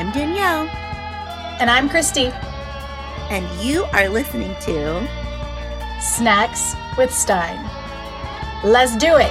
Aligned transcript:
I'm 0.00 0.10
Danielle. 0.12 0.66
And 1.60 1.68
I'm 1.68 1.86
Christy. 1.86 2.28
And 3.28 3.46
you 3.62 3.84
are 3.92 4.08
listening 4.08 4.54
to 4.62 5.06
Snacks 6.00 6.74
with 6.96 7.12
Stine. 7.12 7.62
Let's 8.64 8.96
do 8.96 9.18
it. 9.18 9.30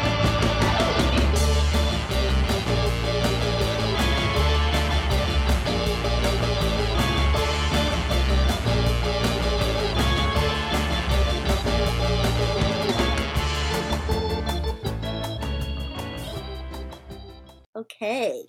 Okay, 17.75 18.45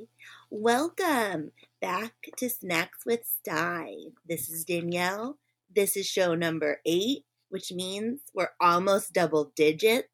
welcome 0.51 1.51
back 1.81 2.13
to 2.37 2.51
Snacks 2.51 3.07
with 3.07 3.21
Stine. 3.25 4.13
This 4.29 4.51
is 4.51 4.65
Danielle. 4.65 5.39
This 5.75 5.97
is 5.97 6.07
show 6.07 6.35
number 6.35 6.81
eight, 6.85 7.25
which 7.49 7.73
means 7.73 8.21
we're 8.35 8.51
almost 8.61 9.13
double 9.13 9.53
digits. 9.57 10.09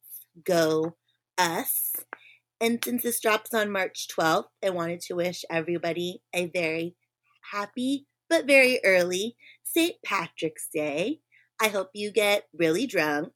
Go 0.45 0.97
us. 1.37 1.93
And 2.61 2.83
since 2.83 3.03
this 3.03 3.21
drops 3.21 3.53
on 3.53 3.71
March 3.71 4.07
12th, 4.09 4.47
I 4.65 4.71
wanted 4.71 5.01
to 5.03 5.15
wish 5.15 5.45
everybody 5.51 6.23
a 6.35 6.47
very 6.47 6.97
happy 7.53 8.07
but 8.29 8.47
very 8.47 8.81
early 8.85 9.37
St. 9.63 9.97
Patrick's 10.05 10.69
Day. 10.73 11.21
I 11.61 11.69
hope 11.69 11.91
you 11.95 12.11
get 12.11 12.45
really 12.53 12.87
drunk 12.87 13.33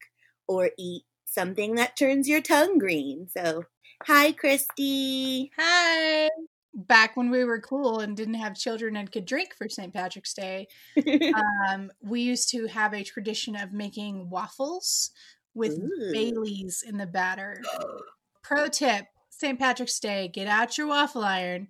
or 0.46 0.70
eat 0.78 1.04
something 1.26 1.74
that 1.76 1.96
turns 1.96 2.28
your 2.28 2.40
tongue 2.40 2.78
green. 2.78 3.28
So, 3.36 3.64
hi, 4.04 4.32
Christy. 4.32 5.50
Hi. 5.59 6.28
Back 6.73 7.16
when 7.16 7.30
we 7.30 7.45
were 7.45 7.60
cool 7.60 8.01
and 8.01 8.16
didn't 8.16 8.35
have 8.35 8.54
children 8.54 8.96
and 8.96 9.10
could 9.10 9.24
drink 9.24 9.54
for 9.57 9.68
St. 9.68 9.93
Patrick's 9.93 10.35
Day, 10.35 10.68
um, 11.68 11.90
we 12.01 12.21
used 12.21 12.49
to 12.51 12.66
have 12.66 12.95
a 12.95 13.02
tradition 13.02 13.57
of 13.57 13.73
making 13.73 14.30
waffles 14.30 15.10
with 15.54 15.73
Ooh. 15.73 16.12
Baileys 16.12 16.85
in 16.87 16.96
the 16.96 17.07
batter. 17.07 17.60
Pro 18.43 18.68
tip 18.68 19.07
St. 19.30 19.59
Patrick's 19.59 19.99
Day, 19.99 20.29
get 20.29 20.46
out 20.46 20.77
your 20.77 20.87
waffle 20.87 21.24
iron, 21.24 21.68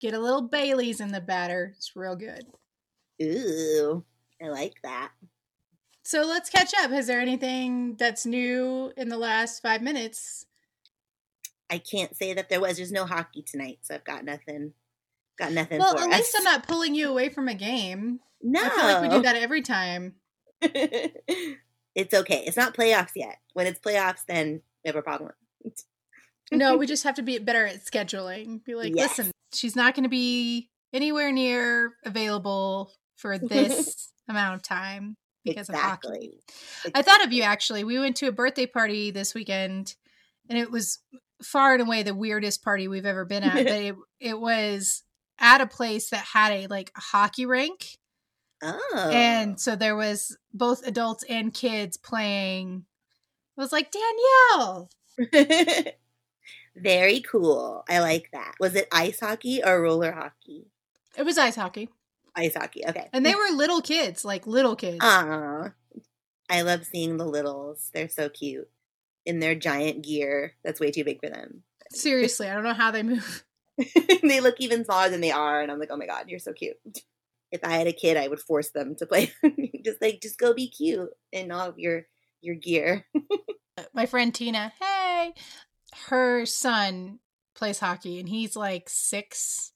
get 0.00 0.14
a 0.14 0.20
little 0.20 0.42
Baileys 0.42 1.00
in 1.00 1.10
the 1.10 1.20
batter. 1.20 1.74
It's 1.76 1.96
real 1.96 2.14
good. 2.14 2.46
Ooh, 3.20 4.04
I 4.40 4.48
like 4.48 4.74
that. 4.82 5.10
So 6.04 6.22
let's 6.22 6.50
catch 6.50 6.72
up. 6.80 6.90
Is 6.92 7.06
there 7.06 7.20
anything 7.20 7.96
that's 7.96 8.26
new 8.26 8.92
in 8.96 9.08
the 9.08 9.18
last 9.18 9.62
five 9.62 9.82
minutes? 9.82 10.46
I 11.72 11.78
can't 11.78 12.14
say 12.14 12.34
that 12.34 12.50
there 12.50 12.60
was. 12.60 12.76
There's 12.76 12.92
no 12.92 13.06
hockey 13.06 13.42
tonight, 13.42 13.78
so 13.80 13.94
I've 13.94 14.04
got 14.04 14.24
nothing. 14.26 14.74
Got 15.38 15.52
nothing. 15.52 15.78
Well, 15.78 15.98
at 15.98 16.10
us. 16.10 16.18
least 16.18 16.34
I'm 16.36 16.44
not 16.44 16.68
pulling 16.68 16.94
you 16.94 17.08
away 17.08 17.30
from 17.30 17.48
a 17.48 17.54
game. 17.54 18.20
No, 18.42 18.60
I 18.62 18.68
feel 18.68 18.84
like 18.84 19.02
we 19.02 19.08
do 19.08 19.22
that 19.22 19.36
every 19.36 19.62
time. 19.62 20.16
it's 20.60 22.12
okay. 22.14 22.44
It's 22.46 22.58
not 22.58 22.74
playoffs 22.76 23.12
yet. 23.16 23.38
When 23.54 23.66
it's 23.66 23.80
playoffs, 23.80 24.26
then 24.28 24.60
we 24.84 24.88
have 24.88 24.96
a 24.96 25.02
problem. 25.02 25.32
No, 26.54 26.76
we 26.76 26.86
just 26.86 27.04
have 27.04 27.14
to 27.14 27.22
be 27.22 27.38
better 27.38 27.64
at 27.64 27.82
scheduling. 27.82 28.62
Be 28.62 28.74
like, 28.74 28.94
Yes. 28.94 29.16
listen, 29.16 29.32
she's 29.54 29.74
not 29.74 29.94
going 29.94 30.02
to 30.02 30.10
be 30.10 30.68
anywhere 30.92 31.32
near 31.32 31.94
available 32.04 32.92
for 33.16 33.38
this 33.38 34.12
amount 34.28 34.56
of 34.56 34.62
time 34.62 35.16
because 35.46 35.70
of 35.70 35.76
hockey. 35.76 36.08
exactly. 36.84 36.92
I 36.94 37.00
thought 37.00 37.24
of 37.24 37.32
you 37.32 37.42
actually. 37.42 37.84
We 37.84 37.98
went 37.98 38.16
to 38.16 38.26
a 38.26 38.32
birthday 38.32 38.66
party 38.66 39.10
this 39.10 39.34
weekend, 39.34 39.94
and 40.50 40.58
it 40.58 40.70
was 40.70 40.98
far 41.42 41.72
and 41.74 41.82
away 41.82 42.02
the 42.02 42.14
weirdest 42.14 42.62
party 42.62 42.88
we've 42.88 43.06
ever 43.06 43.24
been 43.24 43.42
at. 43.42 43.54
but 43.54 43.66
it 43.66 43.94
it 44.20 44.40
was 44.40 45.02
at 45.38 45.60
a 45.60 45.66
place 45.66 46.10
that 46.10 46.24
had 46.24 46.52
a 46.52 46.66
like 46.68 46.90
a 46.96 47.00
hockey 47.00 47.46
rink, 47.46 47.98
Oh, 48.62 49.10
and 49.12 49.60
so 49.60 49.74
there 49.76 49.96
was 49.96 50.36
both 50.54 50.86
adults 50.86 51.24
and 51.28 51.52
kids 51.52 51.96
playing. 51.96 52.84
I 53.58 53.60
was 53.60 53.72
like 53.72 53.90
Danielle. 53.90 54.88
very 56.76 57.20
cool. 57.20 57.84
I 57.88 57.98
like 58.00 58.30
that. 58.32 58.54
Was 58.60 58.74
it 58.74 58.88
ice 58.92 59.20
hockey 59.20 59.62
or 59.64 59.82
roller 59.82 60.12
hockey? 60.12 60.66
It 61.16 61.24
was 61.24 61.36
ice 61.38 61.56
hockey, 61.56 61.90
Ice 62.34 62.54
hockey. 62.54 62.82
Okay. 62.88 63.08
and 63.12 63.26
they 63.26 63.34
were 63.34 63.50
little 63.54 63.82
kids, 63.82 64.24
like 64.24 64.46
little 64.46 64.76
kids. 64.76 64.98
Aw. 65.02 65.72
I 66.48 66.62
love 66.62 66.84
seeing 66.84 67.16
the 67.18 67.26
littles. 67.26 67.90
They're 67.92 68.08
so 68.08 68.28
cute 68.30 68.68
in 69.26 69.40
their 69.40 69.54
giant 69.54 70.04
gear. 70.04 70.54
That's 70.64 70.80
way 70.80 70.90
too 70.90 71.04
big 71.04 71.20
for 71.20 71.30
them. 71.30 71.62
Seriously, 71.92 72.48
I 72.48 72.54
don't 72.54 72.64
know 72.64 72.74
how 72.74 72.90
they 72.90 73.02
move. 73.02 73.44
they 74.22 74.40
look 74.40 74.56
even 74.58 74.84
smaller 74.84 75.10
than 75.10 75.20
they 75.20 75.30
are, 75.30 75.60
and 75.60 75.70
I'm 75.70 75.78
like, 75.78 75.90
oh 75.90 75.96
my 75.96 76.06
god, 76.06 76.28
you're 76.28 76.38
so 76.38 76.52
cute. 76.52 76.76
If 77.50 77.64
I 77.64 77.72
had 77.72 77.86
a 77.86 77.92
kid, 77.92 78.16
I 78.16 78.28
would 78.28 78.40
force 78.40 78.70
them 78.70 78.94
to 78.96 79.06
play. 79.06 79.32
just 79.84 80.00
like, 80.00 80.20
just 80.22 80.38
go 80.38 80.54
be 80.54 80.68
cute 80.68 81.10
in 81.32 81.50
all 81.50 81.68
of 81.68 81.78
your 81.78 82.06
your 82.40 82.54
gear. 82.54 83.06
My 83.94 84.06
friend 84.06 84.34
Tina, 84.34 84.72
hey, 84.80 85.34
her 86.08 86.46
son 86.46 87.18
plays 87.54 87.78
hockey, 87.78 88.18
and 88.20 88.28
he's 88.28 88.56
like 88.56 88.88
six. 88.88 89.71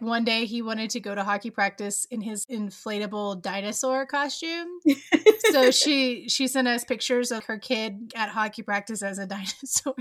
One 0.00 0.24
day 0.24 0.44
he 0.44 0.62
wanted 0.62 0.90
to 0.90 1.00
go 1.00 1.14
to 1.14 1.24
hockey 1.24 1.50
practice 1.50 2.04
in 2.10 2.20
his 2.20 2.46
inflatable 2.46 3.40
dinosaur 3.42 4.06
costume. 4.06 4.68
So 5.50 5.70
she 5.72 6.28
she 6.28 6.46
sent 6.48 6.68
us 6.68 6.84
pictures 6.84 7.30
of 7.32 7.44
her 7.46 7.58
kid 7.58 8.12
at 8.14 8.28
hockey 8.30 8.62
practice 8.62 9.02
as 9.02 9.18
a 9.18 9.26
dinosaur. 9.34 9.94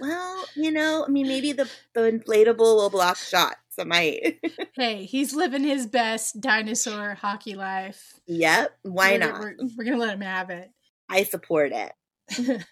well, 0.00 0.44
you 0.56 0.70
know, 0.70 1.04
I 1.06 1.10
mean, 1.10 1.28
maybe 1.28 1.52
the 1.52 1.68
the 1.94 2.00
inflatable 2.02 2.58
will 2.76 2.90
block 2.90 3.16
shots. 3.16 3.56
It 3.78 3.86
might. 3.86 4.38
hey, 4.74 5.04
he's 5.04 5.34
living 5.34 5.64
his 5.64 5.86
best 5.86 6.40
dinosaur 6.40 7.14
hockey 7.14 7.54
life. 7.54 8.14
yep. 8.26 8.70
Why 8.82 9.12
We're- 9.12 9.18
not? 9.18 9.40
We're, 9.40 9.56
we're 9.76 9.84
gonna 9.84 9.98
let 9.98 10.14
him 10.14 10.20
have 10.20 10.50
it. 10.50 10.70
I 11.08 11.24
support 11.24 11.72
it. 11.72 11.92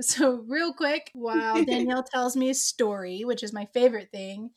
so, 0.00 0.36
real 0.48 0.72
quick, 0.72 1.10
while 1.14 1.62
Danielle 1.64 2.04
tells 2.04 2.36
me 2.36 2.50
a 2.50 2.54
story, 2.54 3.24
which 3.24 3.42
is 3.42 3.52
my 3.52 3.66
favorite 3.74 4.10
thing, 4.12 4.50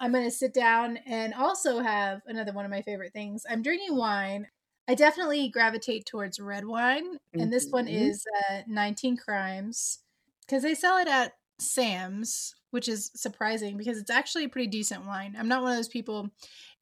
I'm 0.00 0.12
going 0.12 0.24
to 0.24 0.30
sit 0.30 0.52
down 0.54 0.96
and 0.98 1.32
also 1.34 1.78
have 1.80 2.22
another 2.26 2.52
one 2.52 2.64
of 2.64 2.70
my 2.70 2.82
favorite 2.82 3.12
things. 3.12 3.44
I'm 3.48 3.62
drinking 3.62 3.96
wine. 3.96 4.48
I 4.88 4.94
definitely 4.94 5.48
gravitate 5.48 6.06
towards 6.06 6.40
red 6.40 6.66
wine, 6.66 7.18
and 7.38 7.52
this 7.52 7.68
one 7.70 7.88
Mhm. 7.88 7.88
is 7.88 8.24
uh, 8.50 8.62
19 8.66 9.16
Crimes 9.16 10.00
because 10.46 10.62
they 10.62 10.74
sell 10.74 10.98
it 10.98 11.08
at 11.08 11.34
Sam's, 11.60 12.54
which 12.70 12.88
is 12.88 13.10
surprising 13.14 13.76
because 13.78 13.98
it's 13.98 14.10
actually 14.10 14.44
a 14.44 14.48
pretty 14.48 14.68
decent 14.68 15.06
wine. 15.06 15.36
I'm 15.38 15.48
not 15.48 15.62
one 15.62 15.70
of 15.72 15.78
those 15.78 15.88
people. 15.88 16.30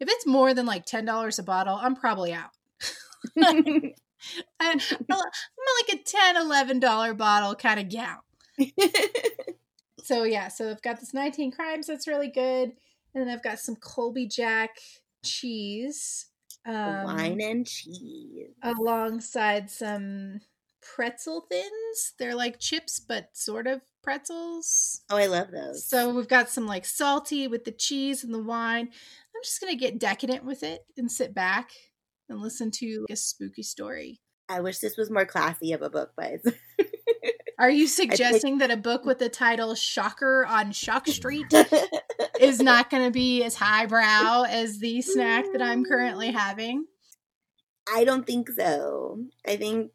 If 0.00 0.08
it's 0.08 0.26
more 0.26 0.54
than 0.54 0.66
like 0.66 0.84
$10 0.86 1.38
a 1.38 1.42
bottle, 1.44 1.76
I'm 1.76 1.94
probably 1.94 2.32
out. 2.32 2.50
I'm 4.60 4.78
like 4.78 5.94
a 5.94 6.02
10 6.02 6.36
11 6.36 6.80
dollar 6.80 7.14
bottle 7.14 7.54
kind 7.54 7.80
of 7.80 7.88
gal. 7.88 8.24
So 10.04 10.24
yeah 10.24 10.48
so 10.48 10.68
i've 10.68 10.82
got 10.82 10.98
this 10.98 11.14
19 11.14 11.52
crimes 11.52 11.86
that's 11.86 12.08
really 12.08 12.28
good 12.28 12.72
and 13.14 13.24
then 13.24 13.28
i've 13.28 13.42
got 13.42 13.60
some 13.60 13.76
colby 13.76 14.26
jack 14.26 14.70
cheese 15.24 16.26
um, 16.66 17.04
Wine 17.04 17.40
and 17.40 17.66
cheese. 17.66 18.50
alongside 18.62 19.68
some 19.70 20.40
pretzel 20.80 21.46
thins. 21.50 22.14
They're 22.18 22.36
like 22.36 22.60
chips 22.60 23.00
but 23.00 23.30
sort 23.32 23.66
of 23.66 23.80
pretzels. 24.02 25.00
Oh, 25.10 25.16
I 25.16 25.26
love 25.26 25.50
those. 25.50 25.84
so 25.84 26.14
we've 26.14 26.28
got 26.28 26.48
some 26.48 26.66
like 26.66 26.84
salty 26.84 27.48
with 27.48 27.64
the 27.64 27.72
cheese 27.72 28.22
and 28.22 28.32
the 28.32 28.42
wine. 28.42 28.88
I'm 29.34 29.42
just 29.42 29.60
gonna 29.60 29.74
get 29.74 29.98
decadent 29.98 30.44
with 30.44 30.62
it 30.62 30.84
and 30.96 31.10
sit 31.10 31.34
back 31.34 31.72
and 32.32 32.40
listen 32.40 32.70
to 32.70 33.06
a 33.10 33.16
spooky 33.16 33.62
story 33.62 34.20
I 34.48 34.60
wish 34.60 34.78
this 34.78 34.96
was 34.98 35.10
more 35.10 35.24
classy 35.24 35.72
of 35.72 35.82
a 35.82 35.88
book, 35.88 36.12
but 36.16 36.40
Are 37.58 37.70
you 37.70 37.86
suggesting 37.86 38.58
that 38.58 38.70
a 38.70 38.76
book 38.76 39.04
with 39.04 39.18
the 39.18 39.28
title 39.28 39.74
Shocker 39.74 40.44
on 40.44 40.72
Shock 40.72 41.06
Street 41.06 41.46
is 42.40 42.60
not 42.60 42.90
going 42.90 43.04
to 43.04 43.10
be 43.10 43.44
as 43.44 43.54
highbrow 43.54 44.42
as 44.42 44.78
the 44.78 45.00
snack 45.00 45.46
that 45.52 45.62
I'm 45.62 45.84
currently 45.84 46.30
mm. 46.30 46.34
having? 46.34 46.86
I 47.92 48.04
don't 48.04 48.26
think 48.26 48.50
so. 48.50 49.24
I 49.46 49.56
think 49.56 49.90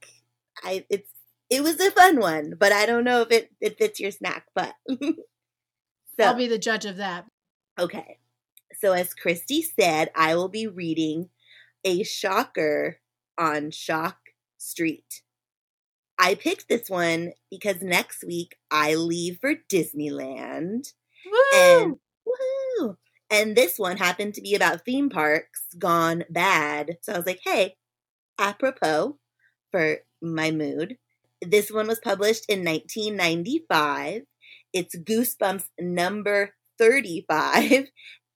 I 0.64 0.86
it's 0.90 1.12
it 1.50 1.62
was 1.62 1.80
a 1.80 1.92
fun 1.92 2.20
one, 2.20 2.54
but 2.58 2.72
I 2.72 2.86
don't 2.86 3.04
know 3.04 3.22
if 3.22 3.32
it, 3.32 3.52
it 3.62 3.78
fits 3.78 4.00
your 4.00 4.12
snack. 4.12 4.46
But 4.56 4.74
so 4.90 5.06
I'll 6.20 6.36
be 6.36 6.48
the 6.48 6.58
judge 6.58 6.86
of 6.86 6.98
that. 6.98 7.26
okay. 7.78 8.18
So 8.80 8.94
as 8.94 9.14
Christy 9.14 9.62
said, 9.62 10.10
I 10.16 10.36
will 10.36 10.50
be 10.50 10.68
reading 10.68 11.30
a 11.84 12.04
shocker 12.04 13.00
on 13.38 13.72
Shock 13.72 14.18
Street. 14.58 15.22
I 16.20 16.36
picked 16.36 16.68
this 16.68 16.90
one 16.90 17.34
because 17.52 17.82
next 17.82 18.24
week 18.24 18.56
I 18.72 18.96
leave 18.96 19.38
for 19.40 19.54
Disneyland. 19.72 20.94
Woo! 21.26 21.60
and 21.60 21.96
woohoo! 22.28 22.98
And 23.30 23.56
this 23.56 23.78
one 23.78 23.98
happened 23.98 24.34
to 24.36 24.42
be 24.42 24.56
about 24.56 24.86
theme 24.86 25.10
parks 25.10 25.66
gone 25.78 26.24
bad. 26.30 26.98
So 27.02 27.14
I 27.14 27.18
was 27.18 27.28
like, 27.28 27.42
hey, 27.44 27.76
apropos 28.40 29.18
for 29.72 29.98
my 30.22 30.52
mood. 30.52 30.98
This 31.42 31.72
one 31.72 31.88
was 31.88 32.00
published 32.00 32.46
in 32.50 32.64
1995. 32.66 34.24
It's 34.74 34.96
Goosebumps 34.96 35.66
number 35.80 36.56
35 36.80 37.88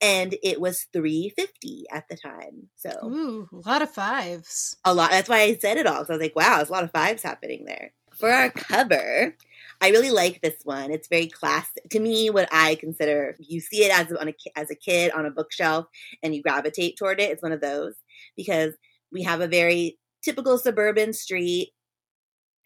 and 0.02 0.36
it 0.44 0.60
was 0.60 0.88
350 0.94 1.86
at 1.92 2.08
the 2.10 2.18
time. 2.18 2.70
So 2.76 2.90
Ooh, 3.06 3.50
a 3.54 3.70
lot 3.70 3.82
of 3.82 3.92
fives. 3.92 4.76
a 4.84 4.94
lot. 4.94 5.12
That's 5.12 5.30
why 5.30 5.42
I 5.42 5.56
said 5.56 5.78
it 5.78 5.88
all. 5.88 6.06
So 6.06 6.14
I 6.14 6.18
was 6.18 6.22
like, 6.22 6.36
wow, 6.36 6.58
there's 6.58 6.70
a 6.70 6.74
lot 6.74 6.84
of 6.84 6.92
fives 6.92 7.24
happening 7.24 7.66
there. 7.66 7.94
For 8.14 8.30
our 8.30 8.50
cover, 8.50 9.36
I 9.80 9.90
really 9.90 10.12
like 10.12 10.42
this 10.42 10.58
one. 10.64 10.92
It's 10.92 11.08
very 11.08 11.28
classic 11.28 11.90
to 11.90 12.00
me. 12.00 12.30
What 12.30 12.50
I 12.52 12.76
consider, 12.76 13.36
you 13.40 13.60
see 13.62 13.84
it 13.86 13.98
as 13.98 14.12
on 14.12 14.28
a 14.30 14.34
as 14.56 14.70
a 14.70 14.76
kid 14.76 15.12
on 15.14 15.26
a 15.26 15.32
bookshelf, 15.32 15.88
and 16.22 16.36
you 16.36 16.42
gravitate 16.44 16.98
toward 16.98 17.20
it. 17.20 17.32
It's 17.32 17.42
one 17.42 17.52
of 17.54 17.62
those 17.62 17.96
because 18.36 18.74
we 19.12 19.24
have 19.24 19.42
a 19.42 19.48
very 19.48 19.98
typical 20.24 20.58
suburban 20.58 21.14
street. 21.14 21.72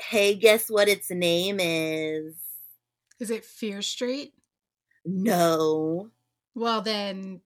Hey, 0.01 0.35
guess 0.35 0.67
what 0.69 0.89
its 0.89 1.09
name 1.09 1.59
is? 1.61 2.35
Is 3.19 3.29
it 3.29 3.45
Fear 3.45 3.81
Street? 3.81 4.33
No, 5.05 6.09
Well, 6.55 6.81
then. 6.81 7.41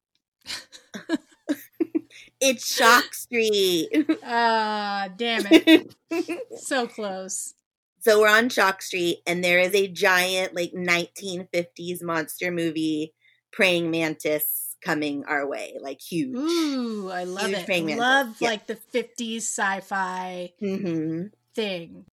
it's 2.39 2.73
Shock 2.73 3.13
Street. 3.13 3.89
Ah, 4.21 5.09
damn 5.15 5.45
it. 5.45 5.93
So 6.53 6.87
close. 6.87 7.53
So 8.01 8.19
we're 8.21 8.29
on 8.29 8.49
Shock 8.49 8.81
Street, 8.81 9.19
and 9.27 9.43
there 9.43 9.59
is 9.59 9.73
a 9.75 9.87
giant, 9.87 10.55
like 10.55 10.73
1950s 10.73 12.01
monster 12.01 12.51
movie 12.51 13.13
praying 13.51 13.91
mantis 13.91 14.77
coming 14.81 15.25
our 15.25 15.47
way, 15.47 15.75
like 15.81 16.01
huge. 16.01 16.37
Ooh, 16.37 17.09
I 17.11 17.23
love 17.23 17.51
Huge 17.51 17.59
it. 17.59 17.65
praying 17.65 17.85
I 17.85 17.87
mantis. 17.87 17.99
love 17.99 18.41
Yeah. 18.41 18.49
like 18.49 18.67
the 18.67 18.75
50s 18.75 19.47
sci 19.47 19.79
fi 19.81 20.53
hmm 20.59 21.27
thing. 21.55 22.05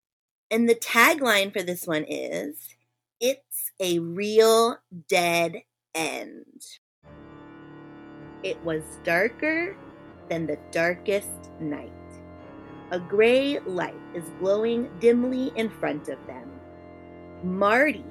And 0.49 0.69
the 0.69 0.75
tagline 0.75 1.51
for 1.53 1.61
this 1.63 1.85
one 1.85 2.05
is 2.07 2.57
It's 3.19 3.71
a 3.79 3.99
real 3.99 4.77
dead 5.07 5.63
end. 5.95 6.61
It 8.43 8.63
was 8.63 8.83
darker 9.03 9.75
than 10.29 10.45
the 10.45 10.59
darkest 10.71 11.51
night. 11.59 11.91
A 12.91 12.99
gray 12.99 13.59
light 13.59 13.99
is 14.13 14.23
glowing 14.39 14.89
dimly 14.99 15.51
in 15.55 15.69
front 15.69 16.07
of 16.07 16.25
them. 16.27 16.51
Marty 17.43 18.05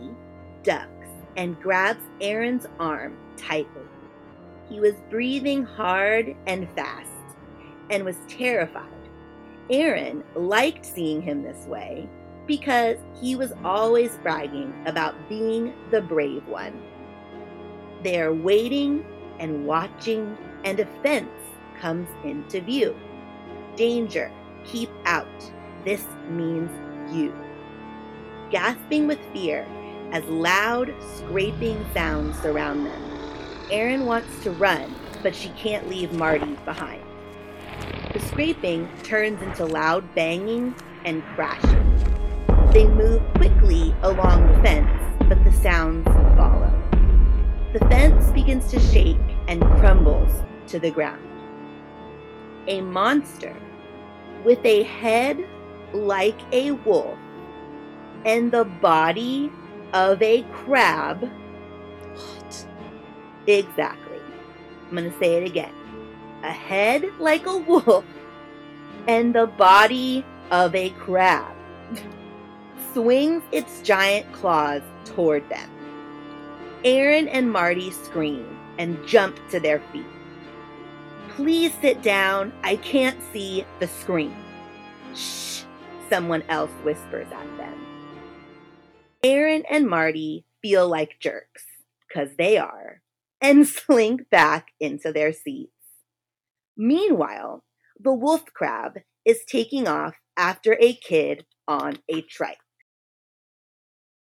ducks 0.63 1.09
and 1.37 1.61
grabs 1.61 2.03
Erin's 2.21 2.67
arm 2.79 3.17
tightly. 3.37 3.83
He 4.69 4.81
was 4.81 4.95
breathing 5.11 5.65
hard 5.65 6.35
and 6.47 6.69
fast 6.75 7.11
and 7.91 8.05
was 8.05 8.17
terrified. 8.29 8.91
Erin 9.71 10.25
liked 10.35 10.85
seeing 10.85 11.23
him 11.23 11.43
this 11.43 11.67
way 11.67 12.09
because 12.47 12.99
he 13.21 13.37
was 13.37 13.53
always 13.65 14.19
bragging 14.19 14.75
about 14.87 15.29
being 15.29 15.73
the 15.91 16.01
brave 16.01 16.47
one. 16.47 16.83
They 18.03 18.21
are 18.21 18.35
waiting 18.35 19.05
and 19.39 19.67
watching, 19.67 20.37
and 20.65 20.81
a 20.81 20.87
fence 21.03 21.31
comes 21.81 22.09
into 22.25 22.61
view. 22.61 22.97
Danger, 23.77 24.33
keep 24.65 24.91
out. 25.05 25.29
This 25.85 26.05
means 26.29 26.71
you. 27.15 27.35
Gasping 28.51 29.07
with 29.07 29.19
fear 29.33 29.67
as 30.13 30.25
loud 30.25 30.95
scraping 31.17 31.85
sounds 31.93 32.39
surround 32.41 32.87
them, 32.87 33.03
Erin 33.71 34.07
wants 34.07 34.43
to 34.45 34.51
run, 34.53 34.95
but 35.23 35.35
she 35.35 35.49
can't 35.51 35.89
leave 35.89 36.13
Marty 36.13 36.57
behind. 36.65 37.03
The 38.13 38.21
scraping 38.21 38.89
turns 39.03 39.43
into 39.43 39.65
loud 39.65 40.15
banging 40.15 40.75
and 41.05 41.23
crashing. 41.35 42.07
They 42.73 42.87
move 42.87 43.23
quickly 43.35 43.95
along 44.03 44.47
the 44.47 44.63
fence, 44.63 45.17
but 45.29 45.43
the 45.45 45.53
sounds 45.53 46.07
follow. 46.37 46.73
The 47.73 47.81
fence 47.91 48.31
begins 48.31 48.71
to 48.71 48.81
shake 48.81 49.19
and 49.49 49.63
crumbles 49.79 50.43
to 50.69 50.79
the 50.79 50.91
ground. 50.91 51.23
A 52.67 52.81
monster 52.81 53.57
with 54.45 54.65
a 54.65 54.83
head 54.83 55.45
like 55.93 56.39
a 56.53 56.73
wolf 56.73 57.19
and 58.25 58.51
the 58.51 58.65
body 58.65 59.51
of 59.93 60.21
a 60.21 60.43
crab. 60.53 61.31
What? 62.15 62.67
Exactly. 63.47 64.19
I'm 64.89 64.97
going 64.97 65.11
to 65.11 65.19
say 65.19 65.37
it 65.37 65.47
again. 65.47 65.73
A 66.43 66.51
head 66.51 67.05
like 67.19 67.47
a 67.47 67.57
wolf 67.57 68.05
and 69.07 69.35
the 69.35 69.47
body 69.47 70.25
of 70.51 70.75
a 70.75 70.91
crab 70.91 71.57
swings 72.93 73.43
its 73.53 73.81
giant 73.83 74.31
claws 74.33 74.83
toward 75.05 75.49
them. 75.49 75.71
Erin 76.85 77.29
and 77.29 77.51
Marty 77.51 77.91
scream 77.91 78.56
and 78.79 79.05
jump 79.07 79.39
to 79.51 79.61
their 79.61 79.81
feet. 79.93 80.07
Please 81.31 81.73
sit 81.81 82.03
down. 82.03 82.53
I 82.63 82.77
can't 82.77 83.19
see 83.33 83.65
the 83.79 83.89
screen. 83.89 84.35
Shh, 85.15 85.63
someone 86.09 86.43
else 86.49 86.71
whispers 86.83 87.27
at 87.33 87.57
them. 87.57 87.87
Erin 89.23 89.65
and 89.71 89.89
Marty 89.89 90.45
feel 90.63 90.89
like 90.89 91.19
jerks, 91.21 91.65
because 92.07 92.37
they 92.37 92.59
are, 92.59 93.03
and 93.41 93.67
slink 93.69 94.31
back 94.31 94.69
into 94.81 95.13
their 95.13 95.33
seats. 95.33 95.73
Meanwhile, 96.77 97.65
the 97.99 98.13
wolf 98.13 98.45
crab 98.53 98.99
is 99.25 99.41
taking 99.47 99.89
off 99.89 100.15
after 100.37 100.77
a 100.81 100.95
kid 100.95 101.45
on 101.67 101.99
a 102.09 102.21
trike. 102.23 102.59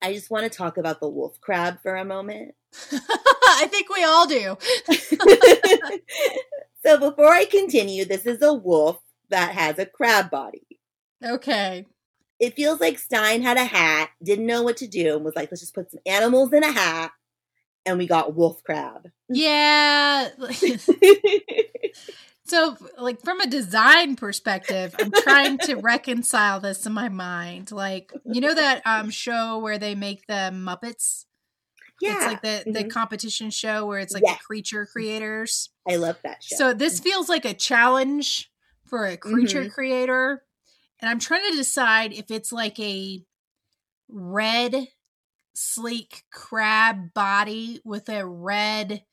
I 0.01 0.13
just 0.13 0.31
want 0.31 0.43
to 0.43 0.57
talk 0.57 0.77
about 0.77 0.99
the 0.99 1.07
wolf 1.07 1.39
crab 1.41 1.81
for 1.83 1.95
a 1.95 2.03
moment. 2.03 2.55
I 2.91 3.67
think 3.69 3.89
we 3.89 4.03
all 4.03 4.27
do. 4.27 4.57
so 6.85 6.97
before 6.99 7.31
I 7.31 7.45
continue, 7.45 8.05
this 8.05 8.25
is 8.25 8.41
a 8.41 8.53
wolf 8.53 8.99
that 9.29 9.53
has 9.53 9.79
a 9.79 9.85
crab 9.85 10.29
body. 10.29 10.65
Okay. 11.23 11.85
It 12.39 12.55
feels 12.55 12.79
like 12.79 12.97
Stine 12.97 13.41
had 13.41 13.57
a 13.57 13.65
hat, 13.65 14.09
didn't 14.23 14.47
know 14.47 14.63
what 14.63 14.77
to 14.77 14.87
do, 14.87 15.15
and 15.15 15.23
was 15.23 15.35
like, 15.35 15.51
let's 15.51 15.61
just 15.61 15.75
put 15.75 15.91
some 15.91 15.99
animals 16.05 16.53
in 16.53 16.63
a 16.63 16.71
hat, 16.71 17.11
and 17.85 17.97
we 17.97 18.07
got 18.07 18.35
wolf 18.35 18.63
crab. 18.63 19.09
Yeah. 19.29 20.29
so, 22.45 22.77
like, 22.97 23.21
from 23.21 23.41
a 23.41 23.47
design 23.47 24.15
perspective, 24.15 24.95
I'm 24.99 25.11
trying 25.11 25.59
to 25.59 25.75
reconcile 25.75 26.59
this 26.59 26.85
in 26.87 26.93
my 26.93 27.09
mind. 27.09 27.71
Like, 27.71 28.11
you 28.25 28.41
know 28.41 28.55
that 28.55 28.81
um 28.87 29.11
show 29.11 29.59
where 29.59 29.77
they 29.77 29.93
make 29.93 30.25
the 30.25 30.49
Muppets? 30.51 31.25
Yeah. 32.01 32.15
It's 32.15 32.25
like 32.25 32.41
the, 32.41 32.71
the 32.71 32.83
Mhm. 32.85 32.89
competition 32.91 33.49
show 33.51 33.85
where 33.85 33.99
it's 33.99 34.13
like 34.13 34.23
Yes. 34.25 34.39
the 34.39 34.43
creature 34.43 34.85
creators. 34.85 35.69
I 35.87 35.95
love 35.97 36.17
that 36.23 36.43
show. 36.43 36.55
So 36.57 36.73
this 36.73 36.99
feels 36.99 37.29
like 37.29 37.45
a 37.45 37.53
challenge 37.53 38.51
for 38.85 39.05
a 39.05 39.17
creature 39.17 39.69
creator. 39.69 40.43
And 40.99 41.09
I'm 41.09 41.19
trying 41.19 41.49
to 41.51 41.57
decide 41.57 42.13
if 42.13 42.29
it's 42.31 42.51
like 42.51 42.79
a 42.79 43.23
red, 44.09 44.87
sleek 45.53 46.23
crab 46.31 47.13
body 47.13 47.81
with 47.83 48.09
a 48.09 48.25
red, 48.25 49.03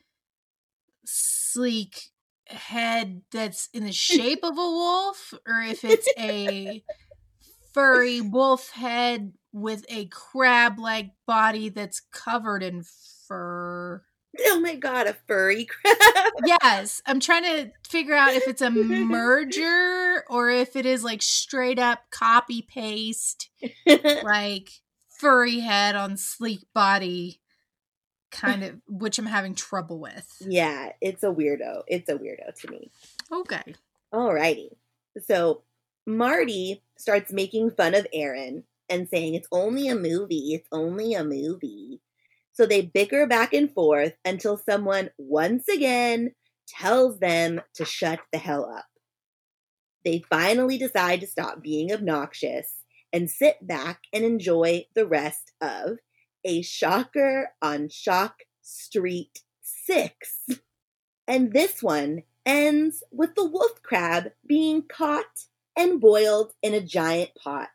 sleek 1.04 2.10
head 2.46 3.22
that's 3.30 3.68
in 3.72 3.84
the 3.84 3.92
shape 3.92 4.40
of 4.42 4.52
a 4.56 4.60
wolf, 4.60 5.34
or 5.46 5.60
if 5.62 5.84
it's 5.84 6.08
a 6.18 6.82
furry 7.74 8.20
wolf 8.20 8.70
head 8.70 9.32
with 9.52 9.84
a 9.88 10.06
crab 10.06 10.78
like 10.78 11.10
body 11.26 11.68
that's 11.68 12.00
covered 12.12 12.62
in 12.62 12.84
fur. 13.26 14.02
oh 14.46 14.60
my 14.60 14.74
god, 14.74 15.06
a 15.06 15.14
furry 15.26 15.64
crab. 15.64 15.96
Yes, 16.46 17.02
I'm 17.04 17.18
trying 17.18 17.42
to 17.42 17.72
figure 17.88 18.14
out 18.14 18.32
if 18.32 18.46
it's 18.46 18.62
a 18.62 18.70
merger 18.70 20.22
or 20.30 20.50
if 20.50 20.76
it 20.76 20.86
is 20.86 21.02
like 21.02 21.20
straight 21.22 21.78
up 21.78 22.00
copy 22.10 22.62
paste, 22.62 23.50
like 24.22 24.70
furry 25.08 25.58
head 25.58 25.96
on 25.96 26.16
sleek 26.16 26.60
body, 26.74 27.40
kind 28.30 28.62
of, 28.62 28.76
which 28.86 29.18
I'm 29.18 29.26
having 29.26 29.54
trouble 29.54 29.98
with. 29.98 30.30
yeah, 30.40 30.92
it's 31.00 31.24
a 31.24 31.28
weirdo. 31.28 31.82
It's 31.88 32.08
a 32.08 32.14
weirdo 32.14 32.54
to 32.60 32.70
me. 32.70 32.90
Okay. 33.32 33.74
Alrighty. 34.14 34.68
So 35.26 35.62
Marty 36.06 36.82
starts 36.96 37.32
making 37.32 37.70
fun 37.72 37.94
of 37.94 38.06
Erin 38.12 38.62
and 38.88 39.08
saying 39.08 39.34
it's 39.34 39.48
only 39.52 39.88
a 39.88 39.94
movie, 39.94 40.54
it's 40.54 40.68
only 40.72 41.14
a 41.14 41.24
movie. 41.24 42.00
So 42.52 42.66
they 42.66 42.82
bicker 42.82 43.26
back 43.26 43.52
and 43.52 43.72
forth 43.72 44.14
until 44.24 44.56
someone 44.56 45.10
once 45.16 45.68
again 45.68 46.32
tells 46.66 47.18
them 47.18 47.60
to 47.74 47.84
shut 47.84 48.20
the 48.32 48.38
hell 48.38 48.70
up. 48.70 48.86
They 50.04 50.22
finally 50.30 50.78
decide 50.78 51.20
to 51.20 51.26
stop 51.26 51.62
being 51.62 51.92
obnoxious 51.92 52.82
and 53.12 53.30
sit 53.30 53.66
back 53.66 54.00
and 54.12 54.24
enjoy 54.24 54.86
the 54.94 55.06
rest 55.06 55.52
of 55.60 55.98
A 56.44 56.62
Shocker 56.62 57.50
on 57.62 57.88
Shock 57.88 58.40
Street 58.62 59.40
6. 59.62 60.46
And 61.26 61.52
this 61.52 61.82
one 61.82 62.22
ends 62.46 63.02
with 63.10 63.34
the 63.34 63.44
wolf 63.44 63.82
crab 63.82 64.32
being 64.46 64.82
caught 64.82 65.44
and 65.76 66.00
boiled 66.00 66.52
in 66.62 66.74
a 66.74 66.80
giant 66.80 67.30
pot, 67.42 67.68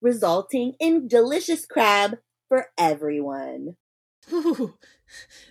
resulting 0.00 0.74
in 0.80 1.08
delicious 1.08 1.66
crab 1.66 2.18
for 2.48 2.66
everyone. 2.78 3.76
Ooh, 4.32 4.74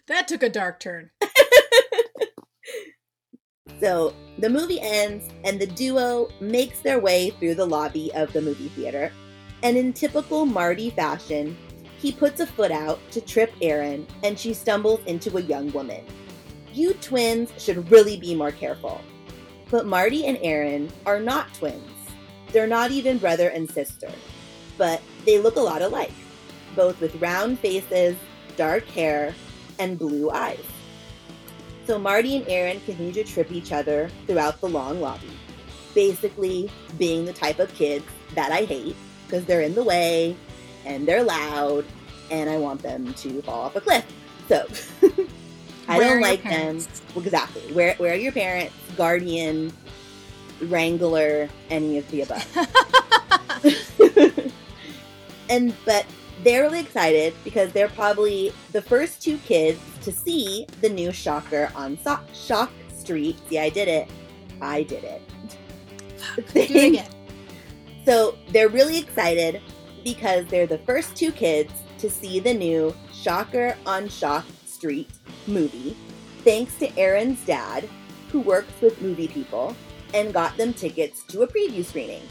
that 0.07 0.27
took 0.27 0.43
a 0.43 0.49
dark 0.49 0.79
turn. 0.79 1.11
So 3.79 4.13
the 4.39 4.49
movie 4.49 4.79
ends, 4.81 5.29
and 5.43 5.59
the 5.59 5.67
duo 5.67 6.29
makes 6.39 6.79
their 6.79 6.99
way 6.99 7.29
through 7.31 7.55
the 7.55 7.65
lobby 7.65 8.11
of 8.15 8.33
the 8.33 8.41
movie 8.41 8.69
theater. 8.69 9.11
And 9.61 9.77
in 9.77 9.93
typical 9.93 10.45
Marty 10.45 10.89
fashion, 10.89 11.55
he 11.99 12.11
puts 12.11 12.39
a 12.39 12.47
foot 12.47 12.71
out 12.71 12.99
to 13.11 13.21
trip 13.21 13.53
Erin, 13.61 14.07
and 14.23 14.37
she 14.37 14.53
stumbles 14.53 15.01
into 15.05 15.37
a 15.37 15.41
young 15.41 15.71
woman. 15.73 16.03
You 16.73 16.93
twins 16.95 17.51
should 17.57 17.89
really 17.91 18.17
be 18.17 18.35
more 18.35 18.51
careful. 18.51 19.01
But 19.69 19.85
Marty 19.85 20.25
and 20.25 20.37
Erin 20.41 20.91
are 21.05 21.19
not 21.19 21.53
twins. 21.53 21.83
They're 22.51 22.67
not 22.67 22.91
even 22.91 23.17
brother 23.17 23.49
and 23.49 23.69
sister. 23.69 24.09
But 24.77 25.01
they 25.25 25.39
look 25.39 25.55
a 25.55 25.61
lot 25.61 25.81
alike, 25.81 26.13
both 26.75 26.99
with 27.01 27.15
round 27.15 27.59
faces, 27.59 28.15
dark 28.55 28.85
hair, 28.87 29.33
and 29.79 29.97
blue 29.97 30.29
eyes. 30.31 30.63
So 31.85 31.97
Marty 31.97 32.35
and 32.35 32.47
Erin 32.49 32.81
continue 32.81 33.13
to 33.13 33.23
trip 33.23 33.51
each 33.51 33.71
other 33.71 34.09
throughout 34.25 34.59
the 34.59 34.67
long 34.67 34.99
lobby, 34.99 35.31
basically 35.95 36.69
being 36.97 37.25
the 37.25 37.33
type 37.33 37.59
of 37.59 37.73
kids 37.73 38.05
that 38.35 38.51
I 38.51 38.65
hate 38.65 38.95
because 39.25 39.45
they're 39.45 39.61
in 39.61 39.73
the 39.73 39.83
way 39.83 40.35
and 40.85 41.07
they're 41.07 41.23
loud 41.23 41.85
and 42.29 42.49
I 42.49 42.57
want 42.57 42.81
them 42.81 43.13
to 43.13 43.41
fall 43.41 43.61
off 43.61 43.75
a 43.75 43.81
cliff. 43.81 44.05
So 44.49 44.67
I 45.87 45.97
Where 45.97 46.09
don't 46.09 46.21
like 46.21 46.43
them. 46.43 46.85
Well, 47.15 47.23
exactly. 47.23 47.61
Where 47.73 47.95
where 47.95 48.11
are 48.13 48.17
your 48.17 48.33
parents? 48.33 48.73
Guardian, 48.97 49.71
Wrangler, 50.63 51.49
any 51.69 51.97
of 51.97 52.09
the 52.11 52.21
above. 52.21 52.45
and 55.49 55.73
but 55.85 56.05
they're 56.43 56.63
really 56.63 56.79
excited 56.79 57.33
because 57.43 57.71
they're 57.71 57.89
probably 57.89 58.53
the 58.71 58.81
first 58.81 59.21
two 59.21 59.37
kids 59.39 59.79
to 60.01 60.11
see 60.11 60.67
the 60.81 60.89
new 60.89 61.11
Shocker 61.11 61.71
on 61.75 61.97
so- 61.97 62.19
Shock 62.33 62.71
Street. 62.93 63.37
See, 63.49 63.59
I 63.59 63.69
did 63.69 63.87
it. 63.87 64.09
I 64.61 64.83
did 64.83 65.03
it. 65.03 65.21
Do 66.37 66.51
it. 66.55 67.09
So 68.05 68.37
they're 68.53 68.69
really 68.69 68.97
excited 68.97 69.61
because 70.01 70.45
they're 70.45 70.65
the 70.65 70.77
first 70.77 71.17
two 71.17 71.29
kids 71.29 71.73
to 71.97 72.09
see 72.09 72.39
the 72.39 72.53
new 72.53 72.95
Shocker 73.11 73.75
on 73.85 74.07
Shock 74.07 74.45
Street 74.65 75.09
movie, 75.45 75.97
thanks 76.45 76.75
to 76.77 76.97
Erin's 76.97 77.43
dad, 77.45 77.89
who 78.31 78.39
works 78.39 78.71
with 78.79 79.01
movie 79.01 79.27
people 79.27 79.75
and 80.13 80.33
got 80.33 80.55
them 80.55 80.73
tickets 80.73 81.23
to 81.25 81.41
a 81.41 81.47
preview 81.47 81.83
screening. 81.83 82.21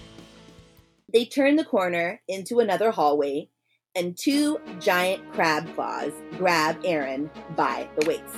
They 1.16 1.25
turn 1.25 1.56
the 1.56 1.64
corner 1.64 2.20
into 2.28 2.61
another 2.61 2.90
hallway, 2.90 3.49
and 3.94 4.14
two 4.18 4.61
giant 4.78 5.32
crab 5.32 5.66
claws 5.75 6.12
grab 6.37 6.78
Erin 6.85 7.30
by 7.56 7.88
the 7.96 8.06
waist. 8.06 8.37